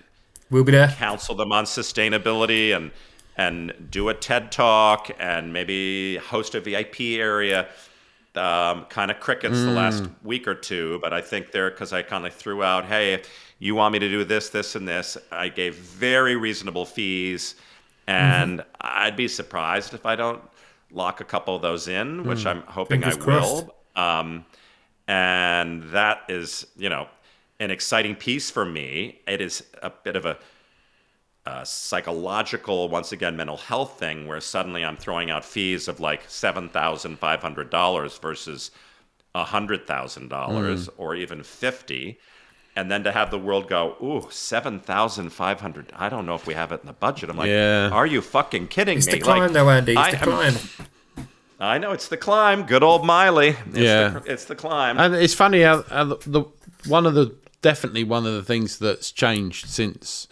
We'll 0.50 0.64
be 0.64 0.72
there. 0.72 0.88
counsel 0.90 1.36
them 1.36 1.52
on 1.52 1.66
sustainability 1.66 2.76
and 2.76 2.92
and 3.36 3.74
do 3.92 4.10
a 4.10 4.14
TED 4.14 4.52
talk 4.52 5.10
and 5.20 5.52
maybe 5.52 6.18
host 6.18 6.56
a 6.56 6.62
VIP 6.62 7.02
area. 7.20 7.68
Um, 8.38 8.86
kind 8.86 9.10
of 9.10 9.20
crickets 9.20 9.60
the 9.62 9.72
last 9.72 10.04
week 10.24 10.48
or 10.48 10.54
two, 10.54 11.00
but 11.02 11.12
I 11.12 11.22
think 11.22 11.52
they're 11.52 11.72
because 11.72 11.92
I 11.92 12.04
kind 12.04 12.28
of 12.28 12.34
threw 12.34 12.62
out, 12.62 12.86
hey, 12.86 13.24
you 13.58 13.74
want 13.74 13.94
me 13.94 14.00
to 14.00 14.08
do 14.08 14.24
this, 14.24 14.50
this, 14.50 14.76
and 14.76 14.88
this, 14.88 15.18
I 15.32 15.50
gave 15.50 15.76
very 15.76 16.36
reasonable 16.36 16.86
fees, 16.86 17.56
and 18.06 18.64
I'd 18.80 19.16
be 19.16 19.28
surprised 19.28 19.96
if 19.96 20.06
I 20.06 20.16
don't 20.16 20.42
lock 20.92 21.20
a 21.20 21.24
couple 21.24 21.56
of 21.56 21.62
those 21.64 21.88
in, 21.88 22.26
which 22.26 22.46
I'm 22.46 22.62
hoping 22.68 23.02
Fingers 23.02 23.18
I 23.18 23.20
will. 23.26 23.76
Um, 23.96 24.46
and 25.08 25.84
that 25.92 26.22
is, 26.30 26.68
you 26.78 26.90
know, 26.90 27.08
an 27.60 27.72
exciting 27.72 28.16
piece 28.16 28.52
for 28.52 28.66
me. 28.66 29.20
It 29.28 29.42
is 29.42 29.64
a 29.82 29.90
bit 29.90 30.16
of 30.16 30.26
a, 30.26 30.38
a 31.48 31.66
psychological, 31.66 32.90
once 32.90 33.12
again, 33.12 33.38
mental 33.38 33.58
health 33.58 33.98
thing 33.98 34.28
where 34.28 34.42
suddenly 34.42 34.84
I'm 34.84 34.98
throwing 34.98 35.30
out 35.32 35.46
fees 35.46 35.88
of 35.88 36.00
like 36.00 36.28
$7,500 36.28 38.20
versus 38.20 38.72
$100,000 39.34 40.86
hmm. 40.86 41.02
or 41.02 41.16
even 41.16 41.44
50 41.44 42.20
and 42.76 42.92
then 42.92 43.04
to 43.06 43.12
have 43.12 43.32
the 43.32 43.40
world 43.40 43.68
go, 43.68 43.96
ooh, 44.04 44.28
7,500. 44.30 45.94
I 45.96 46.10
don't 46.10 46.28
know 46.28 46.36
if 46.36 46.46
we 46.46 46.54
have 46.54 46.72
it 46.72 46.82
in 46.82 46.88
the 46.88 46.94
budget. 46.94 47.32
I'm 47.32 47.36
like, 47.38 47.50
Yeah. 47.50 47.90
are 47.92 48.06
you 48.06 48.22
fucking 48.22 48.68
kidding 48.68 49.00
It's 49.00 49.08
me? 49.08 49.14
decline 49.14 49.42
Like, 49.42 49.52
though, 49.54 49.70
Andy. 49.72 49.94
It's 49.94 50.00
I 50.00 50.10
am- 50.10 50.20
decline. 50.20 50.54
I 51.60 51.80
know 51.80 51.92
it's 51.92 52.08
the 52.08 52.18
climb. 52.18 52.68
Good 52.68 52.84
old 52.84 53.04
Miley. 53.04 53.56
It's 53.70 53.78
Yeah. 53.80 54.10
The, 54.10 54.32
it's 54.32 54.46
the 54.46 54.56
climb. 54.56 55.00
And 55.00 55.16
it's 55.16 55.34
funny 55.34 55.64
how, 55.64 55.82
how 55.84 56.04
the, 56.04 56.18
the 56.28 56.44
one 56.88 57.08
of 57.08 57.16
the 57.16 57.34
definitely 57.64 58.04
one 58.04 58.28
of 58.28 58.34
the 58.34 58.44
things 58.44 58.78
that's 58.78 59.12
changed 59.12 59.68
since 59.68 60.28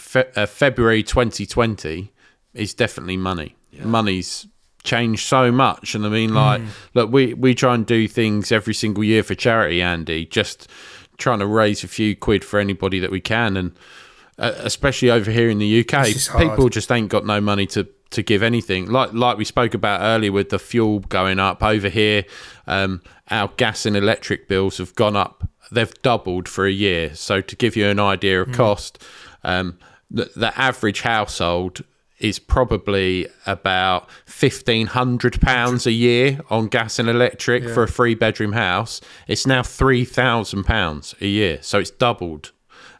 fe- 0.00 0.30
uh, 0.36 0.46
February 0.46 1.02
2020 1.02 2.12
is 2.54 2.74
definitely 2.74 3.16
money. 3.16 3.54
Money's 3.82 4.46
changed 4.82 5.26
so 5.26 5.52
much, 5.52 5.94
and 5.94 6.04
I 6.04 6.08
mean, 6.08 6.34
like, 6.34 6.60
look, 6.94 7.12
we 7.12 7.34
we 7.34 7.54
try 7.54 7.74
and 7.74 7.86
do 7.86 8.08
things 8.08 8.50
every 8.50 8.74
single 8.74 9.04
year 9.04 9.22
for 9.22 9.34
charity, 9.34 9.80
Andy. 9.80 10.26
Just 10.26 10.68
trying 11.18 11.38
to 11.38 11.46
raise 11.46 11.84
a 11.84 11.88
few 11.88 12.16
quid 12.16 12.44
for 12.44 12.58
anybody 12.58 12.98
that 12.98 13.10
we 13.10 13.20
can, 13.20 13.56
and 13.56 13.72
uh, 14.38 14.52
especially 14.58 15.10
over 15.10 15.30
here 15.30 15.48
in 15.50 15.58
the 15.58 15.80
UK, 15.80 16.06
people 16.38 16.68
just 16.68 16.90
ain't 16.90 17.08
got 17.10 17.24
no 17.24 17.40
money 17.40 17.66
to 17.68 17.86
to 18.10 18.22
give 18.22 18.42
anything. 18.42 18.86
Like 18.90 19.12
like 19.12 19.38
we 19.38 19.44
spoke 19.44 19.72
about 19.74 20.00
earlier 20.02 20.32
with 20.32 20.48
the 20.50 20.58
fuel 20.58 20.98
going 21.00 21.38
up 21.38 21.62
over 21.62 21.88
here, 21.88 22.24
um, 22.66 23.02
our 23.30 23.48
gas 23.56 23.86
and 23.86 23.96
electric 23.96 24.48
bills 24.48 24.78
have 24.78 24.94
gone 24.96 25.14
up. 25.16 25.48
They've 25.70 25.94
doubled 26.02 26.48
for 26.48 26.66
a 26.66 26.72
year. 26.72 27.14
So 27.14 27.40
to 27.40 27.54
give 27.56 27.76
you 27.76 27.86
an 27.86 28.00
idea 28.00 28.42
of 28.42 28.48
Mm. 28.48 28.54
cost, 28.54 29.00
um, 29.44 29.78
the, 30.10 30.30
the 30.36 30.58
average 30.58 31.02
household 31.02 31.84
is 32.18 32.38
probably 32.38 33.26
about 33.46 34.10
fifteen 34.26 34.86
hundred 34.88 35.40
pounds 35.40 35.86
a 35.86 35.92
year 35.92 36.40
on 36.50 36.66
gas 36.68 36.98
and 36.98 37.08
electric 37.08 37.68
for 37.68 37.84
a 37.84 37.88
three 37.88 38.14
bedroom 38.14 38.52
house. 38.52 39.00
It's 39.26 39.46
now 39.46 39.62
three 39.62 40.04
thousand 40.04 40.64
pounds 40.64 41.14
a 41.20 41.26
year, 41.26 41.58
so 41.62 41.78
it's 41.78 41.90
doubled, 41.90 42.52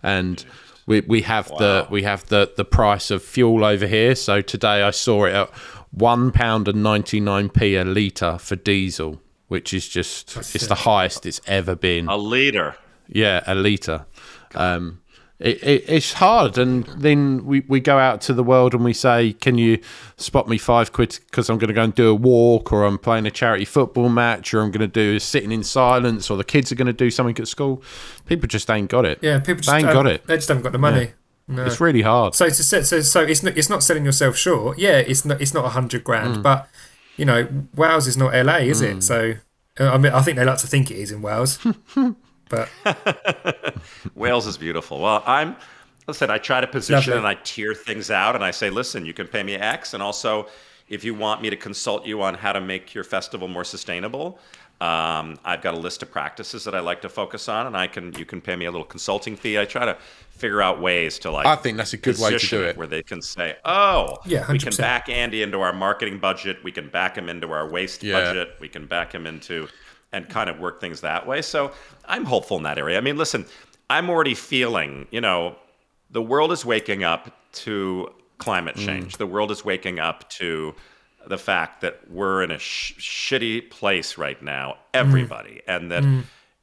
and 0.03 0.43
we 0.87 1.01
we 1.03 1.23
have 1.23 1.49
the 1.59 1.87
we 1.91 2.03
have 2.05 2.27
the 2.29 2.51
the 2.57 2.65
price 2.65 3.11
of 3.11 3.23
fuel 3.23 3.65
over 3.65 3.87
here. 3.87 4.15
So 4.15 4.41
today 4.41 4.83
I 4.83 4.91
saw 4.91 5.27
it 5.27 5.35
at 5.35 5.51
one 5.91 6.31
pound 6.33 6.67
and 6.69 6.83
ninety 6.83 7.21
nine 7.21 7.51
p 7.51 7.77
a 7.77 7.85
litre 7.85 8.39
for 8.39 8.57
diesel, 8.57 9.21
which 9.49 9.75
is 9.75 9.87
just 9.87 10.35
it's 10.55 10.67
the 10.67 10.75
highest 10.75 11.27
it's 11.27 11.43
ever 11.47 11.77
been. 11.77 12.09
a 12.09 12.17
liter, 12.17 12.77
Yeah, 13.07 13.43
a 13.47 13.55
litre. 13.55 14.07
Um, 14.55 15.00
it, 15.41 15.63
it, 15.65 15.85
it's 15.89 16.13
hard, 16.13 16.59
and 16.59 16.85
then 16.87 17.45
we, 17.47 17.61
we 17.61 17.81
go 17.81 17.99
out 17.99 18.21
to 18.23 18.35
the 18.35 18.45
world 18.45 18.75
and 18.75 18.85
we 18.85 18.93
say, 18.93 19.33
"Can 19.33 19.57
you 19.59 19.79
spot 20.17 20.49
me 20.49 20.59
five 20.59 20.93
quid 20.93 21.19
because 21.31 21.49
I'm 21.49 21.59
going 21.59 21.69
to 21.69 21.75
go 21.75 21.83
and 21.83 21.95
do 21.95 22.11
a 22.11 22.15
walk, 22.15 22.73
or 22.73 22.85
I'm 22.85 22.99
playing 22.99 23.27
a 23.27 23.31
charity 23.31 23.65
football 23.65 24.09
match, 24.11 24.53
or 24.53 24.61
I'm 24.61 24.71
going 24.71 24.81
to 24.81 24.87
do 24.87 25.19
sitting 25.19 25.51
in 25.51 25.63
silence, 25.65 26.31
or 26.31 26.37
the 26.37 26.45
kids 26.45 26.71
are 26.71 26.75
going 26.75 26.87
to 26.87 26.93
do 26.93 27.11
something 27.11 27.39
at 27.41 27.49
school." 27.49 27.83
People 28.27 28.47
just 28.49 28.71
ain't 28.71 28.91
got 28.91 29.05
it. 29.07 29.19
Yeah, 29.23 29.39
people 29.41 29.63
just 29.63 29.71
they 29.71 29.79
ain't 29.79 29.93
got 29.93 30.07
it. 30.07 30.27
They 30.27 30.37
just 30.37 30.49
haven't 30.49 30.63
got 30.63 30.73
the 30.73 30.79
money. 30.79 31.13
No. 31.49 31.65
It's 31.65 31.81
really 31.81 32.03
hard. 32.03 32.37
So 32.37 32.47
to 32.49 32.55
set, 32.55 32.87
so 32.87 33.01
so 33.01 33.23
it's 33.23 33.43
not 33.43 33.57
it's 33.57 33.69
not 33.69 33.83
selling 33.83 34.05
yourself 34.05 34.37
short. 34.37 34.79
Yeah, 34.79 34.99
it's 34.99 35.25
not 35.25 35.41
it's 35.41 35.53
not 35.53 35.65
a 35.65 35.71
hundred 35.71 36.05
grand, 36.05 36.37
Mm. 36.37 36.43
but 36.45 36.69
you 37.17 37.25
know 37.25 37.49
Wales 37.75 38.07
is 38.07 38.17
not 38.17 38.33
LA, 38.35 38.59
is 38.59 38.81
it? 38.83 39.03
So 39.03 39.35
I 39.79 39.99
mean, 39.99 40.13
I 40.13 40.21
think 40.23 40.37
they 40.37 40.45
like 40.45 40.59
to 40.59 40.67
think 40.69 40.91
it 40.93 40.99
is 40.99 41.11
in 41.11 41.23
Wales, 41.23 41.59
but 42.51 42.69
Wales 44.15 44.47
is 44.47 44.59
beautiful. 44.59 45.01
Well, 45.01 45.23
I'm, 45.27 45.57
listen, 46.07 46.31
I 46.31 46.37
try 46.39 46.61
to 46.61 46.67
position 46.67 47.15
Lovely. 47.15 47.17
and 47.19 47.27
I 47.27 47.41
tier 47.43 47.73
things 47.75 48.11
out 48.11 48.35
and 48.35 48.45
I 48.45 48.51
say, 48.51 48.69
listen, 48.69 49.07
you 49.07 49.15
can 49.15 49.27
pay 49.27 49.43
me 49.43 49.55
X. 49.55 49.95
And 49.95 50.03
also, 50.03 50.49
if 50.89 51.05
you 51.05 51.15
want 51.15 51.41
me 51.41 51.49
to 51.51 51.57
consult 51.57 52.05
you 52.05 52.21
on 52.23 52.35
how 52.35 52.53
to 52.53 52.61
make 52.61 52.95
your 52.95 53.05
festival 53.05 53.49
more 53.49 53.65
sustainable, 53.65 54.39
um, 54.81 55.39
I've 55.45 55.61
got 55.61 55.75
a 55.75 55.79
list 55.79 56.03
of 56.03 56.11
practices 56.11 56.65
that 56.65 56.75
I 56.75 56.81
like 56.81 57.03
to 57.03 57.11
focus 57.11 57.51
on, 57.51 57.67
and 57.67 57.77
I 57.77 57.87
can 57.87 58.15
you 58.15 58.25
can 58.25 58.41
pay 58.41 58.57
me 58.57 58.65
a 58.65 58.71
little 58.71 58.87
consulting 58.87 59.37
fee. 59.37 59.59
I 59.59 59.67
try 59.67 59.85
to 59.85 59.95
figure 60.31 60.63
out 60.63 60.81
ways 60.81 61.19
to 61.19 61.31
like. 61.31 61.45
I 61.47 61.55
think 61.57 61.77
that's 61.77 61.93
a 61.93 61.99
good 61.99 62.19
way 62.19 62.39
to 62.39 62.47
do 62.47 62.63
it. 62.65 62.79
where 62.79 62.87
they 62.87 63.03
can 63.03 63.21
say, 63.21 63.57
"Oh, 63.67 64.17
Yeah, 64.25 64.51
we 64.51 64.59
can 64.59 64.75
back 64.77 65.11
Andy 65.11 65.43
into 65.43 65.61
our 65.61 65.75
marketing 65.75 66.19
budget. 66.19 66.65
We 66.65 66.73
can 66.73 66.89
back 66.89 67.19
him 67.19 67.29
into 67.29 67.53
our 67.53 67.69
waste 67.69 68.03
Yeah. 68.03 68.21
budget. 68.21 68.57
We 68.59 68.71
can 68.71 68.87
back 68.87 69.15
him 69.15 69.27
into 69.27 69.69
and 70.13 70.29
kind 70.29 70.51
of 70.51 70.59
work 70.59 70.81
things 70.81 71.01
that 71.03 71.27
way." 71.27 71.43
So 71.43 71.73
I'm 72.07 72.25
hopeful 72.25 72.57
in 72.57 72.63
that 72.65 72.79
area. 72.79 72.99
I 72.99 73.01
mean, 73.01 73.17
listen, 73.17 73.47
I'm 73.89 74.09
already 74.11 74.35
feeling, 74.35 75.07
you 75.11 75.21
know, 75.21 75.57
the 76.11 76.23
world 76.23 76.53
is 76.53 76.65
waking 76.65 77.05
up 77.05 77.31
to 77.53 78.13
climate 78.39 78.77
Mm. 78.77 78.87
change. 78.87 79.17
The 79.17 79.27
world 79.27 79.51
is 79.51 79.65
waking 79.65 79.99
up 80.01 80.29
to 80.31 80.75
the 81.27 81.37
fact 81.39 81.83
that 81.83 82.01
we're 82.11 82.43
in 82.43 82.51
a 82.51 82.59
sh- 82.59 82.95
shitty 82.99 83.69
place 83.71 84.17
right 84.17 84.41
now, 84.43 84.79
everybody, 84.95 85.61
and 85.67 85.91
that 85.93 86.05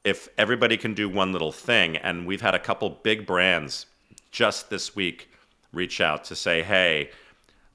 if 0.03 0.27
everybody 0.37 0.77
can 0.77 0.93
do 0.93 1.07
one 1.07 1.31
little 1.31 1.51
thing, 1.51 1.97
and 1.97 2.25
we've 2.25 2.41
had 2.41 2.55
a 2.55 2.59
couple 2.59 2.89
big 2.89 3.25
brands 3.25 3.85
just 4.31 4.69
this 4.69 4.95
week 4.95 5.29
reach 5.73 6.01
out 6.01 6.23
to 6.23 6.35
say, 6.35 6.63
"Hey, 6.63 7.09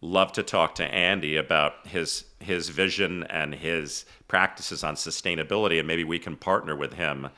love 0.02 0.32
to 0.32 0.42
talk 0.42 0.74
to 0.74 0.84
Andy 0.84 1.36
about 1.36 1.86
his 1.86 2.24
his 2.40 2.68
vision 2.68 3.22
and 3.30 3.54
his 3.54 4.04
practices 4.28 4.84
on 4.84 4.96
sustainability, 4.96 5.78
and 5.78 5.86
maybe 5.86 6.04
we 6.04 6.18
can 6.18 6.36
partner 6.36 6.76
with 6.76 6.94
him 6.94 7.28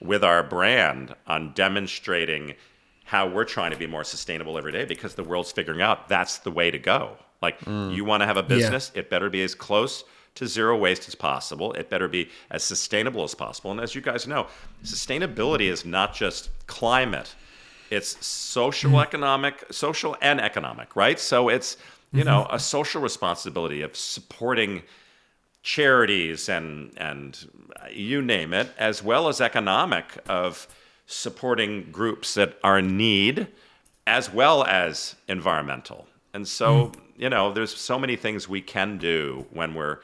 with 0.00 0.24
our 0.24 0.42
brand 0.42 1.14
on 1.26 1.52
demonstrating 1.52 2.54
how 3.04 3.28
we're 3.28 3.44
trying 3.44 3.70
to 3.70 3.76
be 3.76 3.86
more 3.86 4.02
sustainable 4.02 4.58
every 4.58 4.72
day 4.72 4.84
because 4.84 5.14
the 5.14 5.22
world's 5.22 5.52
figuring 5.52 5.80
out 5.80 6.08
that's 6.08 6.38
the 6.38 6.50
way 6.50 6.70
to 6.70 6.78
go. 6.78 7.16
Like 7.40 7.60
mm. 7.60 7.94
you 7.94 8.04
want 8.04 8.22
to 8.22 8.26
have 8.26 8.36
a 8.36 8.42
business, 8.42 8.90
it 8.94 9.10
better 9.10 9.30
be 9.30 9.42
as 9.42 9.54
close 9.54 10.04
to 10.34 10.46
zero 10.46 10.76
waste 10.76 11.06
as 11.08 11.14
possible. 11.14 11.72
It 11.74 11.88
better 11.88 12.08
be 12.08 12.30
as 12.50 12.64
sustainable 12.64 13.24
as 13.24 13.34
possible. 13.34 13.70
And 13.70 13.80
as 13.80 13.94
you 13.94 14.00
guys 14.00 14.26
know, 14.26 14.48
sustainability 14.82 15.70
is 15.70 15.84
not 15.84 16.14
just 16.14 16.50
climate. 16.66 17.34
It's 17.90 18.26
social 18.26 18.92
mm. 18.92 19.02
economic, 19.02 19.64
social 19.70 20.16
and 20.20 20.40
economic, 20.40 20.96
right? 20.96 21.20
So 21.20 21.48
it's, 21.48 21.76
you 22.12 22.24
know, 22.24 22.44
mm-hmm. 22.44 22.54
a 22.54 22.58
social 22.58 23.02
responsibility 23.02 23.82
of 23.82 23.96
supporting 23.96 24.82
charities 25.62 26.48
and 26.48 26.92
and 26.96 27.50
you 27.90 28.22
name 28.22 28.52
it, 28.52 28.68
as 28.78 29.02
well 29.02 29.28
as 29.28 29.40
economic 29.40 30.18
of 30.28 30.68
supporting 31.06 31.90
groups 31.90 32.34
that 32.34 32.58
are 32.62 32.78
in 32.78 32.96
need, 32.96 33.48
as 34.06 34.32
well 34.32 34.64
as 34.64 35.16
environmental. 35.28 36.06
And 36.34 36.46
so, 36.46 36.88
mm. 36.88 36.94
you 37.16 37.30
know, 37.30 37.52
there's 37.52 37.74
so 37.74 37.98
many 37.98 38.16
things 38.16 38.48
we 38.48 38.60
can 38.60 38.98
do 38.98 39.46
when 39.50 39.74
we're 39.74 39.98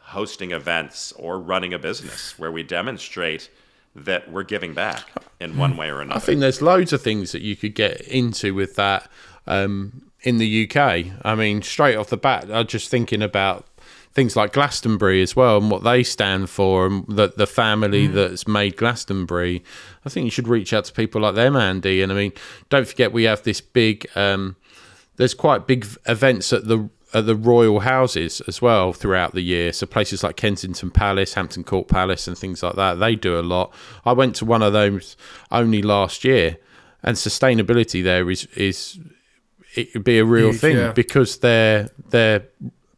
hosting 0.00 0.52
events 0.52 1.12
or 1.12 1.38
running 1.38 1.74
a 1.74 1.78
business 1.78 2.38
where 2.38 2.52
we 2.52 2.62
demonstrate 2.62 3.50
that 3.94 4.30
we're 4.30 4.44
giving 4.44 4.74
back 4.74 5.04
in 5.40 5.56
one 5.56 5.74
mm. 5.74 5.78
way 5.78 5.90
or 5.90 6.00
another. 6.00 6.18
I 6.18 6.20
think 6.20 6.40
there's 6.40 6.62
loads 6.62 6.92
of 6.92 7.02
things 7.02 7.32
that 7.32 7.42
you 7.42 7.56
could 7.56 7.74
get 7.74 8.00
into 8.02 8.54
with 8.54 8.76
that 8.76 9.10
um, 9.46 10.07
in 10.22 10.38
the 10.38 10.68
UK. 10.68 11.06
I 11.22 11.34
mean, 11.34 11.62
straight 11.62 11.96
off 11.96 12.08
the 12.08 12.16
bat, 12.16 12.50
I'm 12.50 12.66
just 12.66 12.88
thinking 12.88 13.22
about 13.22 13.66
things 14.12 14.34
like 14.34 14.52
Glastonbury 14.52 15.22
as 15.22 15.36
well 15.36 15.58
and 15.58 15.70
what 15.70 15.84
they 15.84 16.02
stand 16.02 16.50
for 16.50 16.86
and 16.86 17.06
the, 17.06 17.32
the 17.36 17.46
family 17.46 18.06
that's 18.08 18.48
made 18.48 18.76
Glastonbury. 18.76 19.62
I 20.04 20.08
think 20.08 20.24
you 20.24 20.30
should 20.30 20.48
reach 20.48 20.72
out 20.72 20.86
to 20.86 20.92
people 20.92 21.20
like 21.20 21.34
them, 21.34 21.54
Andy. 21.54 22.02
And 22.02 22.10
I 22.10 22.14
mean, 22.14 22.32
don't 22.68 22.88
forget 22.88 23.12
we 23.12 23.24
have 23.24 23.42
this 23.42 23.60
big. 23.60 24.08
Um, 24.16 24.56
there's 25.16 25.34
quite 25.34 25.66
big 25.66 25.86
events 26.06 26.52
at 26.52 26.66
the 26.66 26.88
at 27.14 27.26
the 27.26 27.36
royal 27.36 27.80
houses 27.80 28.42
as 28.42 28.60
well 28.60 28.92
throughout 28.92 29.32
the 29.32 29.40
year. 29.40 29.72
So 29.72 29.86
places 29.86 30.22
like 30.22 30.36
Kensington 30.36 30.90
Palace, 30.90 31.34
Hampton 31.34 31.64
Court 31.64 31.88
Palace, 31.88 32.28
and 32.28 32.36
things 32.36 32.62
like 32.62 32.74
that. 32.74 32.94
They 32.94 33.14
do 33.14 33.38
a 33.38 33.42
lot. 33.42 33.72
I 34.04 34.12
went 34.12 34.36
to 34.36 34.44
one 34.44 34.62
of 34.62 34.72
those 34.72 35.16
only 35.50 35.80
last 35.80 36.24
year, 36.24 36.58
and 37.02 37.16
sustainability 37.16 38.02
there 38.02 38.30
is 38.30 38.46
is 38.56 38.98
it 39.78 39.92
could 39.92 40.04
be 40.04 40.18
a 40.18 40.24
real 40.24 40.50
Huge, 40.50 40.60
thing 40.60 40.76
yeah. 40.76 40.92
because 40.92 41.38
they're 41.38 41.88
they're 42.08 42.46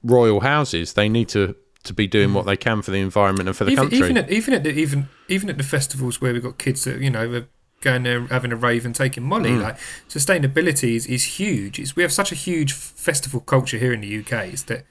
royal 0.03 0.41
houses. 0.41 0.95
They 0.95 1.09
need 1.09 1.29
to 1.31 1.55
to 1.83 1.93
be 1.95 2.07
doing 2.07 2.35
what 2.35 2.45
mm. 2.45 2.49
they 2.49 2.57
can 2.57 2.83
for 2.83 2.91
the 2.91 3.01
environment 3.01 3.49
and 3.49 3.57
for 3.57 3.65
the 3.65 3.73
even 3.73 3.85
country. 3.85 3.99
even 3.99 4.17
at, 4.19 4.31
even 4.31 4.55
at 4.55 4.65
the, 4.65 4.71
even 4.71 5.09
even 5.29 5.51
at 5.51 5.57
the 5.57 5.65
festivals 5.65 6.21
where 6.21 6.33
we've 6.33 6.43
got 6.43 6.59
kids 6.59 6.85
that 6.85 7.01
you 7.01 7.11
know 7.11 7.31
are 7.33 7.47
going 7.81 8.03
there 8.03 8.27
having 8.27 8.53
a 8.53 8.57
rave 8.57 8.85
and 8.85 8.95
taking 8.95 9.23
Molly, 9.23 9.51
mm. 9.51 9.63
like 9.63 9.79
sustainability 10.09 10.95
is, 10.97 11.07
is 11.07 11.25
huge. 11.39 11.79
It's, 11.79 11.97
we 11.97 12.03
have 12.03 12.13
such 12.13 12.31
a 12.31 12.35
huge 12.35 12.73
festival 12.73 13.41
culture 13.41 13.79
here 13.79 13.93
in 13.93 14.01
the 14.03 14.19
UK. 14.21 14.53
Is 14.53 14.65
that 14.65 14.85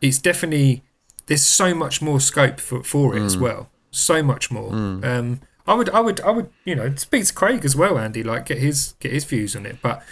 it's 0.00 0.18
definitely 0.18 0.82
there's 1.26 1.44
so 1.44 1.74
much 1.74 2.00
more 2.02 2.20
scope 2.20 2.60
for, 2.60 2.82
for 2.82 3.16
it 3.16 3.22
as 3.22 3.36
mm. 3.36 3.42
well. 3.42 3.70
So 3.90 4.22
much 4.22 4.50
more. 4.50 4.72
Um, 4.72 5.40
I 5.66 5.74
would 5.74 5.90
I 5.90 6.00
would 6.00 6.20
I 6.20 6.30
would 6.30 6.50
you 6.64 6.74
know 6.74 6.94
speak 6.94 7.24
to 7.26 7.34
Craig 7.34 7.64
as 7.64 7.76
well, 7.76 7.98
Andy. 7.98 8.22
Like 8.22 8.46
get 8.46 8.58
his 8.58 8.94
get 9.00 9.12
his 9.12 9.24
views 9.24 9.54
on 9.54 9.66
it. 9.66 9.78
But 9.82 10.02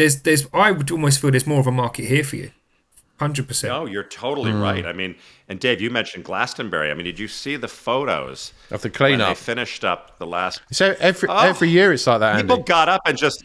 there's 0.00 0.22
there's 0.22 0.46
I 0.52 0.70
would 0.70 0.90
almost 0.90 1.20
feel 1.20 1.30
there's 1.30 1.46
more 1.46 1.60
of 1.60 1.66
a 1.66 1.72
market 1.72 2.06
here 2.06 2.24
for 2.24 2.36
you. 2.36 2.50
Hundred 3.18 3.46
percent. 3.48 3.70
No, 3.72 3.84
you're 3.86 4.02
totally 4.04 4.50
Hmm. 4.50 4.62
right. 4.62 4.86
I 4.86 4.94
mean, 4.94 5.14
and 5.48 5.60
Dave, 5.60 5.80
you 5.82 5.90
mentioned 5.90 6.24
Glastonbury. 6.24 6.90
I 6.90 6.94
mean, 6.94 7.04
did 7.04 7.18
you 7.18 7.28
see 7.28 7.56
the 7.56 7.68
photos 7.68 8.54
Of 8.70 8.80
the 8.80 8.88
when 8.88 8.92
cleanup. 8.94 9.28
they 9.28 9.34
finished 9.34 9.84
up 9.84 10.18
the 10.18 10.26
last? 10.26 10.62
So 10.72 10.96
every 10.98 11.28
Oh. 11.28 11.38
every 11.38 11.68
year 11.68 11.92
it's 11.92 12.06
like 12.06 12.20
that, 12.20 12.36
Andy. 12.36 12.42
People 12.48 12.62
got 12.64 12.88
up 12.88 13.02
and 13.06 13.18
just 13.18 13.44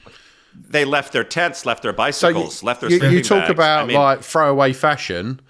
they 0.70 0.86
left 0.86 1.12
their 1.12 1.26
tents, 1.26 1.66
left 1.66 1.84
their 1.84 1.92
So 1.92 1.94
you, 1.94 1.98
bicycles, 1.98 2.64
left 2.64 2.80
their 2.82 2.90
you, 2.90 3.00
sleeping 3.00 3.18
you 3.18 3.24
talk 3.24 3.40
bags. 3.42 3.50
about 3.52 3.84
I 3.84 3.86
mean, 3.88 3.98
like 3.98 4.22
throwaway 4.24 4.72
fashion. 4.72 5.42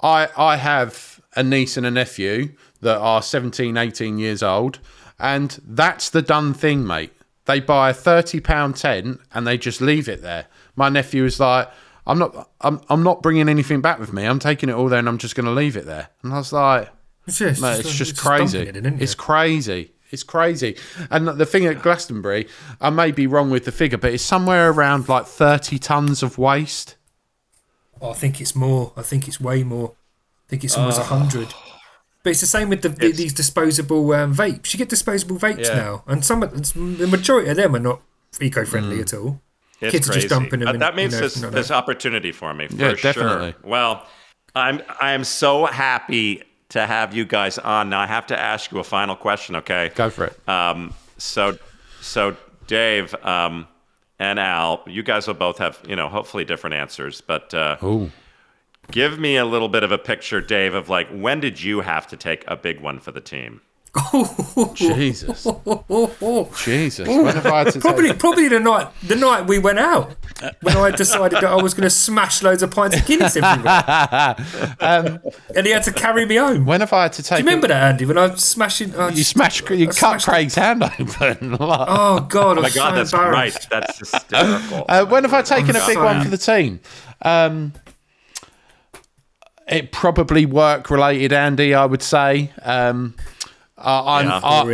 I 0.00 0.28
I 0.36 0.56
have 0.56 1.20
a 1.34 1.42
niece 1.42 1.76
and 1.76 1.84
a 1.84 1.90
nephew 1.90 2.52
that 2.82 2.98
are 2.98 3.20
17, 3.22 3.76
18 3.76 4.18
years 4.18 4.42
old, 4.44 4.78
and 5.18 5.58
that's 5.66 6.08
the 6.10 6.22
done 6.22 6.54
thing, 6.54 6.86
mate. 6.86 7.12
They 7.52 7.60
buy 7.60 7.90
a 7.90 7.94
thirty 7.94 8.40
pound 8.40 8.76
tent 8.76 9.20
and 9.34 9.46
they 9.46 9.58
just 9.58 9.82
leave 9.82 10.08
it 10.08 10.22
there. 10.22 10.46
My 10.74 10.88
nephew 10.88 11.26
is 11.26 11.38
like, 11.38 11.68
I'm 12.06 12.18
not, 12.18 12.50
I'm, 12.62 12.80
I'm 12.88 13.02
not 13.02 13.22
bringing 13.22 13.46
anything 13.46 13.82
back 13.82 13.98
with 13.98 14.10
me. 14.10 14.24
I'm 14.24 14.38
taking 14.38 14.70
it 14.70 14.72
all 14.72 14.88
there 14.88 14.98
and 14.98 15.06
I'm 15.06 15.18
just 15.18 15.34
going 15.34 15.44
to 15.44 15.52
leave 15.52 15.76
it 15.76 15.84
there. 15.84 16.08
And 16.22 16.32
I 16.32 16.38
was 16.38 16.50
like, 16.54 16.88
It's 17.26 17.36
just, 17.36 17.60
Mate, 17.60 17.80
it's 17.80 17.94
just 17.94 18.16
dumping 18.16 18.48
crazy. 18.48 18.58
it 18.60 18.76
in, 18.78 19.02
it's 19.02 19.14
crazy. 19.14 19.92
It's 20.10 20.22
crazy. 20.22 20.78
And 21.10 21.28
the 21.28 21.44
thing 21.44 21.66
at 21.66 21.82
Glastonbury, 21.82 22.48
I 22.80 22.88
may 22.88 23.12
be 23.12 23.26
wrong 23.26 23.50
with 23.50 23.66
the 23.66 23.72
figure, 23.72 23.98
but 23.98 24.14
it's 24.14 24.22
somewhere 24.22 24.70
around 24.70 25.10
like 25.10 25.26
30 25.26 25.78
tons 25.78 26.22
of 26.22 26.38
waste. 26.38 26.96
Oh, 28.00 28.12
I 28.12 28.14
think 28.14 28.40
it's 28.40 28.56
more. 28.56 28.94
I 28.96 29.02
think 29.02 29.28
it's 29.28 29.38
way 29.38 29.62
more. 29.62 29.92
I 30.46 30.48
think 30.48 30.64
it's 30.64 30.78
almost 30.78 30.98
a 30.98 31.02
ah. 31.02 31.04
hundred. 31.04 31.52
But 32.22 32.30
it's 32.30 32.40
the 32.40 32.46
same 32.46 32.68
with 32.68 32.82
the, 32.82 32.88
the, 32.90 33.10
these 33.12 33.32
disposable 33.32 34.12
um, 34.12 34.34
vapes. 34.34 34.72
You 34.72 34.78
get 34.78 34.88
disposable 34.88 35.36
vapes 35.36 35.64
Yeah. 35.66 35.74
now, 35.74 36.04
and 36.06 36.24
some 36.24 36.42
of 36.42 36.72
the 36.74 37.06
majority 37.08 37.50
of 37.50 37.56
them 37.56 37.74
are 37.74 37.80
not 37.80 38.00
eco-friendly 38.40 39.00
at 39.00 39.12
all. 39.14 39.40
It's 39.80 39.90
Kids 39.92 40.08
are 40.08 40.12
crazy. 40.12 40.28
just 40.28 40.34
dumping 40.40 40.60
them 40.60 40.68
Uh, 40.68 40.72
in- 40.74 40.78
that 40.80 40.94
means 40.94 41.12
in 41.14 41.20
there's, 41.20 41.36
everything 41.36 41.54
there's 41.54 41.70
opportunity 41.72 42.30
for 42.30 42.54
me. 42.54 42.68
For 42.68 42.76
Yeah, 42.76 42.94
sure. 42.94 43.12
definitely. 43.12 43.54
Well, 43.64 44.06
I'm 44.54 44.80
I 45.00 45.12
am 45.12 45.24
so 45.24 45.66
happy 45.66 46.44
to 46.68 46.86
have 46.86 47.12
you 47.14 47.24
guys 47.24 47.58
on. 47.58 47.90
Now 47.90 48.00
I 48.00 48.06
have 48.06 48.26
to 48.28 48.38
ask 48.38 48.70
you 48.70 48.78
a 48.78 48.84
final 48.84 49.16
question. 49.16 49.56
Okay. 49.56 49.90
Go 49.94 50.08
for 50.08 50.26
it. 50.26 50.48
Um, 50.48 50.94
so, 51.18 51.58
so 52.00 52.36
Dave 52.68 53.14
um, 53.24 53.66
and 54.20 54.38
Al, 54.38 54.82
you 54.86 55.02
guys 55.02 55.26
will 55.26 55.34
both 55.34 55.58
have, 55.58 55.80
you 55.86 55.96
know, 55.96 56.08
hopefully 56.08 56.44
different 56.44 56.74
answers. 56.74 57.20
But 57.20 57.52
uh, 57.52 57.76
Oh, 57.82 58.10
give 58.90 59.18
me 59.18 59.36
a 59.36 59.44
little 59.44 59.68
bit 59.68 59.82
of 59.82 59.92
a 59.92 59.98
picture, 59.98 60.40
Dave, 60.40 60.74
of 60.74 60.88
like 60.88 61.08
when 61.10 61.40
did 61.40 61.62
you 61.62 61.80
have 61.80 62.06
to 62.08 62.16
take 62.16 62.44
a 62.48 62.56
big 62.56 62.80
one 62.80 62.98
for 63.00 63.12
the 63.12 63.20
team? 63.20 63.60
Oh 63.94 64.72
Jesus. 64.74 65.46
Jesus. 66.64 67.06
When 67.06 67.26
have 67.26 67.44
I 67.44 67.64
to 67.64 67.78
Probably, 67.78 68.08
take... 68.08 68.18
probably 68.18 68.48
the 68.48 68.58
night 68.58 68.88
the 69.02 69.16
night 69.16 69.46
we 69.46 69.58
went 69.58 69.78
out 69.78 70.14
when 70.62 70.78
I 70.78 70.90
decided 70.92 71.36
that 71.42 71.44
I 71.44 71.56
was 71.62 71.74
going 71.74 71.82
to 71.82 71.90
smash 71.90 72.42
loads 72.42 72.62
of 72.62 72.70
pints 72.70 72.96
of 72.98 73.04
Guinness 73.04 73.36
everywhere, 73.36 74.34
Um, 74.80 75.18
and 75.54 75.66
he 75.66 75.72
had 75.72 75.82
to 75.84 75.92
carry 75.92 76.24
me 76.24 76.36
home. 76.36 76.64
When 76.64 76.80
have 76.80 76.92
I 76.94 77.02
had 77.02 77.12
to 77.14 77.22
take... 77.22 77.36
Do 77.38 77.44
you 77.44 77.48
remember 77.48 77.68
that, 77.68 77.82
Andy? 77.92 78.06
When 78.06 78.16
I 78.16 78.28
was 78.28 78.42
smashing, 78.42 78.96
I 78.96 79.10
You 79.10 79.22
smashed... 79.24 79.68
You 79.68 79.86
cut 79.88 79.94
smashed- 79.94 80.24
Craig's 80.26 80.54
hand 80.54 80.82
open. 80.82 81.56
Oh 81.60 82.20
God! 82.28 82.58
Oh 82.58 82.62
my 82.62 82.70
God, 82.70 82.94
that's 82.96 83.12
right. 83.12 83.54
That's 83.70 83.98
hysterical. 83.98 84.86
Uh, 84.88 85.04
when 85.04 85.24
have 85.24 85.34
I 85.34 85.42
taken 85.42 85.70
a 85.70 85.84
big 85.86 85.94
sorry. 85.94 86.04
one 86.06 86.24
for 86.24 86.30
the 86.30 86.38
team? 86.38 86.80
Um, 87.20 87.74
it 89.72 89.92
probably 89.92 90.46
work 90.46 90.90
related, 90.90 91.32
Andy. 91.32 91.74
I 91.74 91.86
would 91.86 92.02
say. 92.02 92.52
Um, 92.62 93.14
I, 93.76 94.20
I'm, 94.20 94.26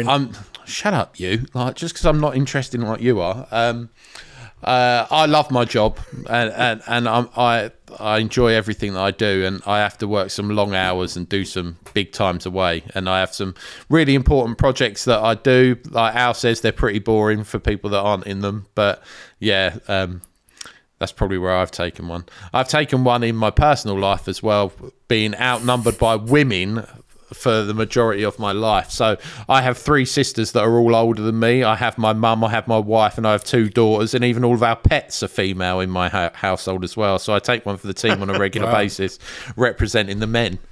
Yeah. 0.07 0.11
I'm. 0.11 0.33
Shut 0.67 0.93
up, 0.93 1.19
you. 1.19 1.47
Like 1.55 1.77
just 1.77 1.95
because 1.95 2.05
I'm 2.05 2.21
not 2.21 2.37
interested 2.37 2.81
in 2.81 2.87
what 2.87 3.01
you 3.01 3.21
are. 3.21 3.47
Um, 3.51 3.89
uh, 4.63 5.07
I 5.11 5.27
love 5.27 5.51
my 5.51 5.65
job, 5.65 5.99
and 6.29 6.53
and, 6.53 6.83
and 6.87 7.09
I'm, 7.09 7.29
I 7.37 7.71
I 7.99 8.19
enjoy 8.19 8.49
everything 8.55 8.95
that 8.95 9.01
I 9.01 9.13
do, 9.13 9.45
and 9.47 9.63
I 9.67 9.79
have 9.79 9.97
to 9.99 10.09
work 10.09 10.31
some 10.31 10.51
long 10.51 10.75
hours 10.75 11.17
and 11.17 11.29
do 11.29 11.45
some 11.45 11.79
big 11.95 12.13
times 12.13 12.45
away, 12.45 12.83
and 12.95 13.09
I 13.09 13.21
have 13.21 13.33
some 13.33 13.55
really 13.89 14.15
important 14.15 14.59
projects 14.59 15.05
that 15.05 15.21
I 15.21 15.35
do. 15.35 15.77
Like 15.89 16.15
Al 16.15 16.35
says, 16.35 16.61
they're 16.61 16.73
pretty 16.73 16.99
boring 16.99 17.45
for 17.45 17.59
people 17.59 17.91
that 17.91 18.01
aren't 18.01 18.27
in 18.27 18.41
them, 18.41 18.67
but 18.75 19.03
yeah, 19.39 19.77
um, 19.87 20.23
that's 20.99 21.13
probably 21.13 21.39
where 21.39 21.57
I've 21.57 21.71
taken 21.71 22.09
one. 22.09 22.25
I've 22.53 22.69
taken 22.69 23.05
one 23.05 23.23
in 23.23 23.37
my 23.37 23.51
personal 23.51 23.99
life 23.99 24.29
as 24.29 24.43
well, 24.43 24.73
being 25.09 25.35
outnumbered 25.37 25.99
by 25.99 26.17
women 26.17 26.87
for 27.33 27.63
the 27.63 27.75
majority 27.75 28.23
of 28.23 28.39
my 28.39 28.53
life. 28.53 28.91
So 28.91 29.19
I 29.51 29.61
have 29.61 29.77
three 29.77 30.07
sisters 30.07 30.53
that 30.53 30.63
are 30.65 30.79
all 30.79 30.97
older 30.97 31.21
than 31.23 31.39
me. 31.39 31.63
I 31.63 31.77
have 31.77 31.99
my 31.99 32.15
mum, 32.15 32.43
I 32.43 32.49
have 32.51 32.67
my 32.67 32.79
wife, 32.79 33.19
and 33.19 33.27
I 33.27 33.33
have 33.33 33.45
two 33.45 33.69
daughters, 33.69 34.15
and 34.15 34.25
even 34.25 34.45
all 34.45 34.55
of 34.55 34.63
our 34.63 34.77
pets 34.77 35.23
are 35.23 35.29
female 35.29 35.81
in 35.81 35.91
my 35.91 36.09
ha- 36.09 36.31
household 36.35 36.85
as 36.85 36.97
well. 36.97 37.19
So 37.19 37.35
I 37.35 37.39
take 37.39 37.67
one 37.67 37.77
for 37.77 37.87
the 37.87 37.93
team 37.95 38.23
on 38.23 38.31
a 38.31 38.39
regular 38.39 38.73
basis, 38.73 39.19
representing 39.57 40.21
the 40.21 40.27
men. 40.27 40.59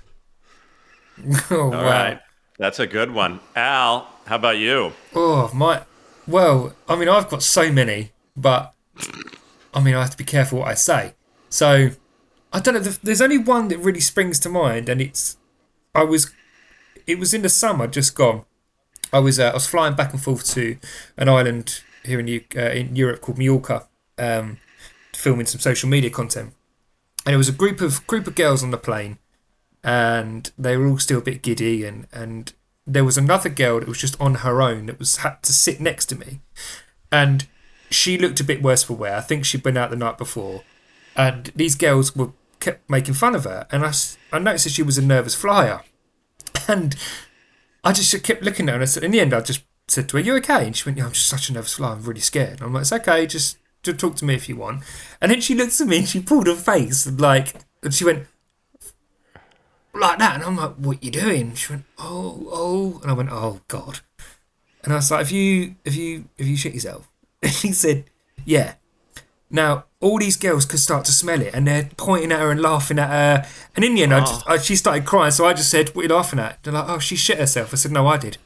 Oh, 1.51 1.63
All 1.63 1.71
wow. 1.71 1.83
right. 1.83 2.21
That's 2.59 2.79
a 2.79 2.87
good 2.87 3.11
one. 3.11 3.41
Al, 3.55 4.07
how 4.27 4.37
about 4.37 4.59
you? 4.59 4.93
Oh 5.15 5.51
my! 5.55 5.83
Well, 6.27 6.75
I 6.89 6.97
mean, 6.97 7.09
I've 7.09 7.29
got 7.31 7.43
so 7.43 7.73
many, 7.73 8.13
but 8.37 8.75
I 9.77 9.81
mean, 9.83 9.95
I 9.95 10.01
have 10.01 10.11
to 10.11 10.17
be 10.17 10.25
careful 10.25 10.61
what 10.61 10.69
I 10.69 10.75
say. 10.75 11.15
So 11.51 11.91
I 12.53 12.61
don't 12.61 12.75
know. 12.75 12.83
th- 12.83 13.01
There's 13.03 13.21
only 13.21 13.39
one 13.39 13.69
that 13.69 13.79
really 13.79 14.01
springs 14.01 14.41
to 14.41 14.49
mind, 14.49 14.89
and 14.89 15.01
it's 15.01 15.37
I 15.95 16.03
was 16.03 16.33
it 17.07 17.19
was 17.19 17.33
in 17.35 17.43
the 17.43 17.49
summer 17.49 17.87
just 17.87 18.17
gone. 18.17 18.45
I 19.13 19.19
was 19.21 19.39
uh, 19.39 19.51
I 19.51 19.55
was 19.55 19.67
flying 19.67 19.95
back 19.95 20.13
and 20.13 20.23
forth 20.23 20.45
to 20.55 20.79
an 21.17 21.29
island 21.29 21.83
here 22.05 22.19
in 22.19 22.27
U- 22.29 22.45
uh, 22.57 22.71
in 22.71 22.97
Europe 22.97 23.21
called 23.21 23.39
Mallorca, 23.39 23.87
um, 24.19 24.59
filming 25.15 25.47
some 25.47 25.61
social 25.61 25.89
media 25.89 26.11
content, 26.11 26.55
and 27.27 27.35
it 27.35 27.39
was 27.39 27.49
a 27.49 27.53
group 27.53 27.81
of 27.81 28.05
group 28.07 28.27
of 28.27 28.35
girls 28.35 28.63
on 28.65 28.71
the 28.71 28.79
plane, 28.79 29.19
and 29.85 30.51
they 30.59 30.77
were 30.77 30.87
all 30.89 30.99
still 30.99 31.19
a 31.19 31.23
bit 31.23 31.43
giddy, 31.43 31.85
and 31.85 32.07
and 32.13 32.53
there 32.87 33.05
was 33.05 33.19
another 33.19 33.49
girl 33.49 33.81
that 33.81 33.89
was 33.89 33.99
just 34.01 34.21
on 34.21 34.37
her 34.37 34.63
own 34.63 34.87
that 34.87 34.99
was 34.99 35.17
had 35.19 35.43
to 35.43 35.53
sit 35.53 35.81
next 35.81 36.07
to 36.07 36.17
me, 36.17 36.41
and 37.13 37.47
she 37.91 38.19
looked 38.19 38.41
a 38.41 38.45
bit 38.45 38.63
worse 38.63 38.83
for 38.83 38.95
wear. 38.95 39.17
I 39.17 39.21
think 39.21 39.45
she'd 39.45 39.63
been 39.63 39.77
out 39.77 39.91
the 39.91 39.97
night 39.97 40.19
before, 40.19 40.63
and 41.15 41.53
these 41.55 41.75
girls 41.75 42.15
were 42.15 42.33
kept 42.61 42.89
making 42.91 43.15
fun 43.15 43.35
of 43.35 43.45
her, 43.45 43.67
and 43.71 43.85
I, 43.85 43.93
I 44.33 44.39
noticed 44.39 44.65
that 44.65 44.71
she 44.71 44.83
was 44.83 44.99
a 44.99 45.03
nervous 45.03 45.35
flyer, 45.35 45.83
and 46.69 46.97
I 47.85 47.93
just 47.93 48.23
kept 48.23 48.43
looking 48.43 48.69
at 48.69 48.73
her, 48.73 48.75
and 48.77 48.83
I 48.83 48.87
said, 48.87 49.05
in 49.05 49.11
the 49.11 49.21
end, 49.21 49.35
I 49.35 49.41
just 49.41 49.63
said 49.89 50.09
to 50.09 50.17
her, 50.17 50.23
"You 50.23 50.37
okay?" 50.37 50.67
And 50.67 50.77
she 50.77 50.85
went, 50.85 50.99
"Yeah, 50.99 51.07
I'm 51.07 51.13
just 51.13 51.29
such 51.29 51.49
a 51.49 51.53
nervous 51.53 51.75
flyer. 51.75 51.93
I'm 51.93 52.03
really 52.03 52.21
scared." 52.21 52.55
And 52.55 52.63
I'm 52.63 52.73
like, 52.73 52.83
"It's 52.83 52.93
okay. 52.93 53.27
Just, 53.27 53.59
just 53.83 53.99
talk 53.99 54.17
to 54.17 54.25
me 54.25 54.35
if 54.35 54.49
you 54.49 54.57
want." 54.57 54.83
And 55.21 55.31
then 55.31 55.41
she 55.41 55.55
looked 55.55 55.81
at 55.81 55.87
me 55.87 55.99
and 55.99 56.09
she 56.09 56.21
pulled 56.21 56.47
her 56.47 56.55
face 56.55 57.07
like, 57.07 57.55
and 57.83 57.95
she 57.95 58.05
went 58.05 58.27
like 59.95 60.19
that, 60.19 60.37
and 60.37 60.45
I'm 60.45 60.57
like, 60.57 60.75
"What 60.77 61.03
you 61.03 61.11
doing?" 61.11 61.55
She 61.55 61.73
went, 61.73 61.85
"Oh, 61.99 62.49
oh," 62.51 63.01
and 63.03 63.11
I 63.11 63.15
went, 63.15 63.31
"Oh 63.31 63.61
God." 63.69 64.01
And 64.83 64.93
I 64.93 64.97
was 64.97 65.11
like, 65.11 65.21
"Have 65.21 65.31
you, 65.31 65.77
have 65.85 65.95
you, 65.95 66.29
have 66.39 66.47
you 66.47 66.57
shit 66.57 66.75
yourself?" 66.75 67.09
And 67.43 67.53
he 67.63 67.73
said, 67.73 68.05
"Yeah." 68.45 68.75
Now 69.49 69.85
all 70.01 70.19
these 70.19 70.37
girls 70.37 70.65
could 70.65 70.81
start 70.81 71.05
to 71.07 71.13
smell 71.13 71.41
it, 71.41 71.55
and 71.55 71.67
they're 71.67 71.91
pointing 71.97 72.33
at 72.33 72.41
her 72.41 72.51
and 72.51 72.61
laughing 72.61 72.99
at 72.99 73.11
her. 73.11 73.49
And 73.75 73.85
in 73.85 73.95
the 73.95 74.03
end, 74.03 74.15
I 74.15 74.21
just, 74.21 74.45
ah. 74.47 74.53
I, 74.53 74.59
she 74.59 74.77
started 74.77 75.05
crying, 75.05 75.31
so 75.31 75.47
I 75.47 75.55
just 75.55 75.71
said, 75.71 75.91
"What 75.91 76.03
are 76.03 76.09
you 76.09 76.15
laughing 76.15 76.39
at?" 76.39 76.63
They're 76.63 76.73
like, 76.73 76.89
"Oh, 76.89 76.99
she 76.99 77.17
shit 77.17 77.39
herself." 77.39 77.73
I 77.73 77.77
said, 77.77 77.93
"No, 77.93 78.07
I 78.07 78.17
did. 78.17 78.39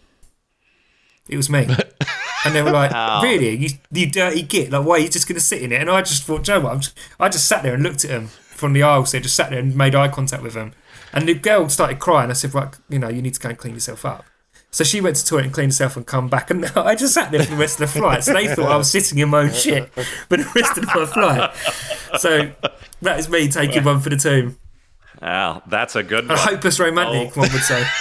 It 1.29 1.37
was 1.37 1.51
me." 1.51 1.67
and 2.45 2.55
they 2.55 2.63
were 2.63 2.71
like, 2.71 2.93
ah. 2.93 3.21
"Really? 3.23 3.57
You, 3.57 3.71
you 3.93 4.11
dirty 4.11 4.43
git? 4.43 4.71
Like, 4.71 4.85
why 4.85 4.97
are 4.97 4.99
you 5.01 5.09
just 5.09 5.29
gonna 5.29 5.41
sit 5.41 5.63
in 5.63 5.73
it?" 5.73 5.81
And 5.81 5.91
I 5.91 6.03
just 6.03 6.25
thought, 6.25 6.45
"Do 6.45 6.53
you 6.53 6.59
know 6.59 6.65
what? 6.65 6.73
I'm 6.75 6.81
just, 6.81 6.99
I 7.19 7.29
just 7.29 7.47
sat 7.47 7.63
there 7.63 7.75
and 7.75 7.83
looked 7.83 8.05
at 8.05 8.11
them 8.11 8.29
from 8.29 8.73
the 8.73 8.83
aisle. 8.83 9.07
So 9.07 9.19
I 9.19 9.21
just 9.21 9.37
sat 9.37 9.51
there 9.51 9.59
and 9.59 9.75
made 9.75 9.95
eye 9.95 10.09
contact 10.09 10.43
with 10.43 10.55
them. 10.55 10.73
And 11.13 11.27
the 11.27 11.35
girl 11.35 11.69
started 11.69 11.99
crying. 11.99 12.31
I 12.31 12.35
said, 12.35 12.55
"Right, 12.55 12.75
you 12.89 12.99
know, 12.99 13.09
you 13.09 13.23
need 13.23 13.35
to 13.35 13.41
go 13.41 13.49
and 13.49 13.59
clean 13.59 13.75
yourself 13.75 14.05
up." 14.05 14.25
So 14.73 14.85
she 14.85 15.01
went 15.01 15.17
to 15.17 15.25
the 15.25 15.29
toilet 15.29 15.45
and 15.47 15.55
cleaned 15.55 15.73
herself 15.73 15.97
and 15.97 16.07
come 16.07 16.29
back, 16.29 16.51
and 16.51 16.65
I 16.77 16.95
just 16.95 17.15
sat 17.15 17.33
there 17.33 17.43
for 17.43 17.51
the 17.51 17.57
rest 17.57 17.81
of 17.81 17.93
the 17.93 17.99
flight. 18.01 18.25
So 18.25 18.33
they 18.33 18.55
thought 18.55 18.71
I 18.71 18.77
was 18.77 18.91
sitting 18.91 19.19
in 19.19 19.29
my 19.29 19.41
own 19.41 19.53
shit 19.53 19.89
for 19.93 20.37
the 20.37 20.51
rest 20.55 20.79
of 20.79 20.87
my 20.87 21.07
flight. 21.07 21.55
So 22.21 22.53
that 23.03 23.19
is 23.19 23.29
me 23.29 23.49
taking 23.49 23.85
one 23.85 24.01
for 24.01 24.11
the 24.11 24.17
team. 24.17 24.57
Al, 25.23 25.63
that's 25.67 25.97
a 25.97 26.03
good 26.03 26.29
one. 26.29 26.39
A 26.39 26.41
one. 26.41 26.49
hopeless 26.49 26.81
romantic, 26.81 27.37
oh. 27.37 27.41
one 27.41 27.53
would 27.53 27.63
say. 27.63 27.85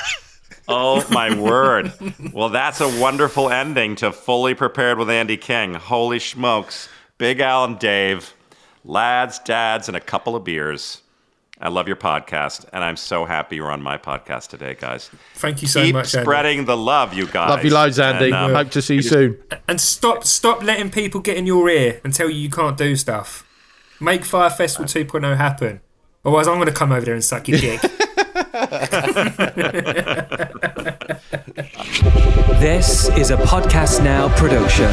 Oh 0.72 1.04
my 1.10 1.34
word. 1.34 1.92
Well, 2.32 2.50
that's 2.50 2.80
a 2.80 3.02
wonderful 3.02 3.50
ending 3.50 3.96
to 3.98 4.12
Fully 4.12 4.54
Prepared 4.54 5.00
with 5.00 5.10
Andy 5.10 5.36
King. 5.36 5.74
Holy 5.74 6.20
smokes. 6.20 6.88
Big 7.18 7.40
Al 7.40 7.66
and 7.66 7.80
Dave, 7.80 8.36
lads, 8.86 9.40
dads, 9.40 9.88
and 9.88 9.98
a 9.98 10.00
couple 10.00 10.36
of 10.36 10.44
beers. 10.44 11.02
I 11.62 11.68
love 11.68 11.88
your 11.88 11.98
podcast, 11.98 12.66
and 12.72 12.84
I'm 12.84 12.96
so 12.96 13.26
happy 13.26 13.58
you're 13.58 13.72
on 13.72 13.82
my 13.82 13.98
podcast 13.98 14.48
today, 14.48 14.78
guys. 14.80 15.10
Thank 15.36 15.62
you 15.62 15.68
so 15.68 15.84
Keep 15.84 15.94
much, 15.94 16.12
Keep 16.14 16.22
spreading 16.22 16.64
the 16.64 16.78
love, 16.78 17.14
you 17.14 17.28
guys. 17.28 17.50
Love 17.50 17.66
you 17.66 17.72
loads, 17.72 18.00
Andy. 18.00 18.26
And, 18.28 18.34
um, 18.36 18.54
Hope 18.54 18.70
to 18.72 18.82
see 18.82 18.96
you 18.96 19.02
soon. 19.02 19.38
And 19.68 19.82
stop 19.82 20.24
stop 20.24 20.64
letting 20.64 20.90
people 20.90 21.20
get 21.20 21.36
in 21.36 21.46
your 21.46 21.70
ear 21.70 22.00
and 22.04 22.14
tell 22.14 22.30
you 22.30 22.38
you 22.38 22.50
can't 22.50 22.78
do 22.78 22.96
stuff. 22.96 23.46
Make 24.00 24.24
Fyre 24.24 24.50
Festival 24.50 24.86
2.0 24.86 25.36
happen. 25.36 25.82
Otherwise, 26.24 26.48
I'm 26.48 26.56
going 26.56 26.68
to 26.68 26.74
come 26.74 26.94
over 26.94 27.06
there 27.06 27.14
and 27.14 27.24
suck 27.24 27.48
your 27.48 27.60
dick. 27.60 27.82
This 32.60 33.08
is 33.18 33.32
a 33.32 33.38
Podcast 33.38 34.04
Now 34.04 34.28
production. 34.36 34.90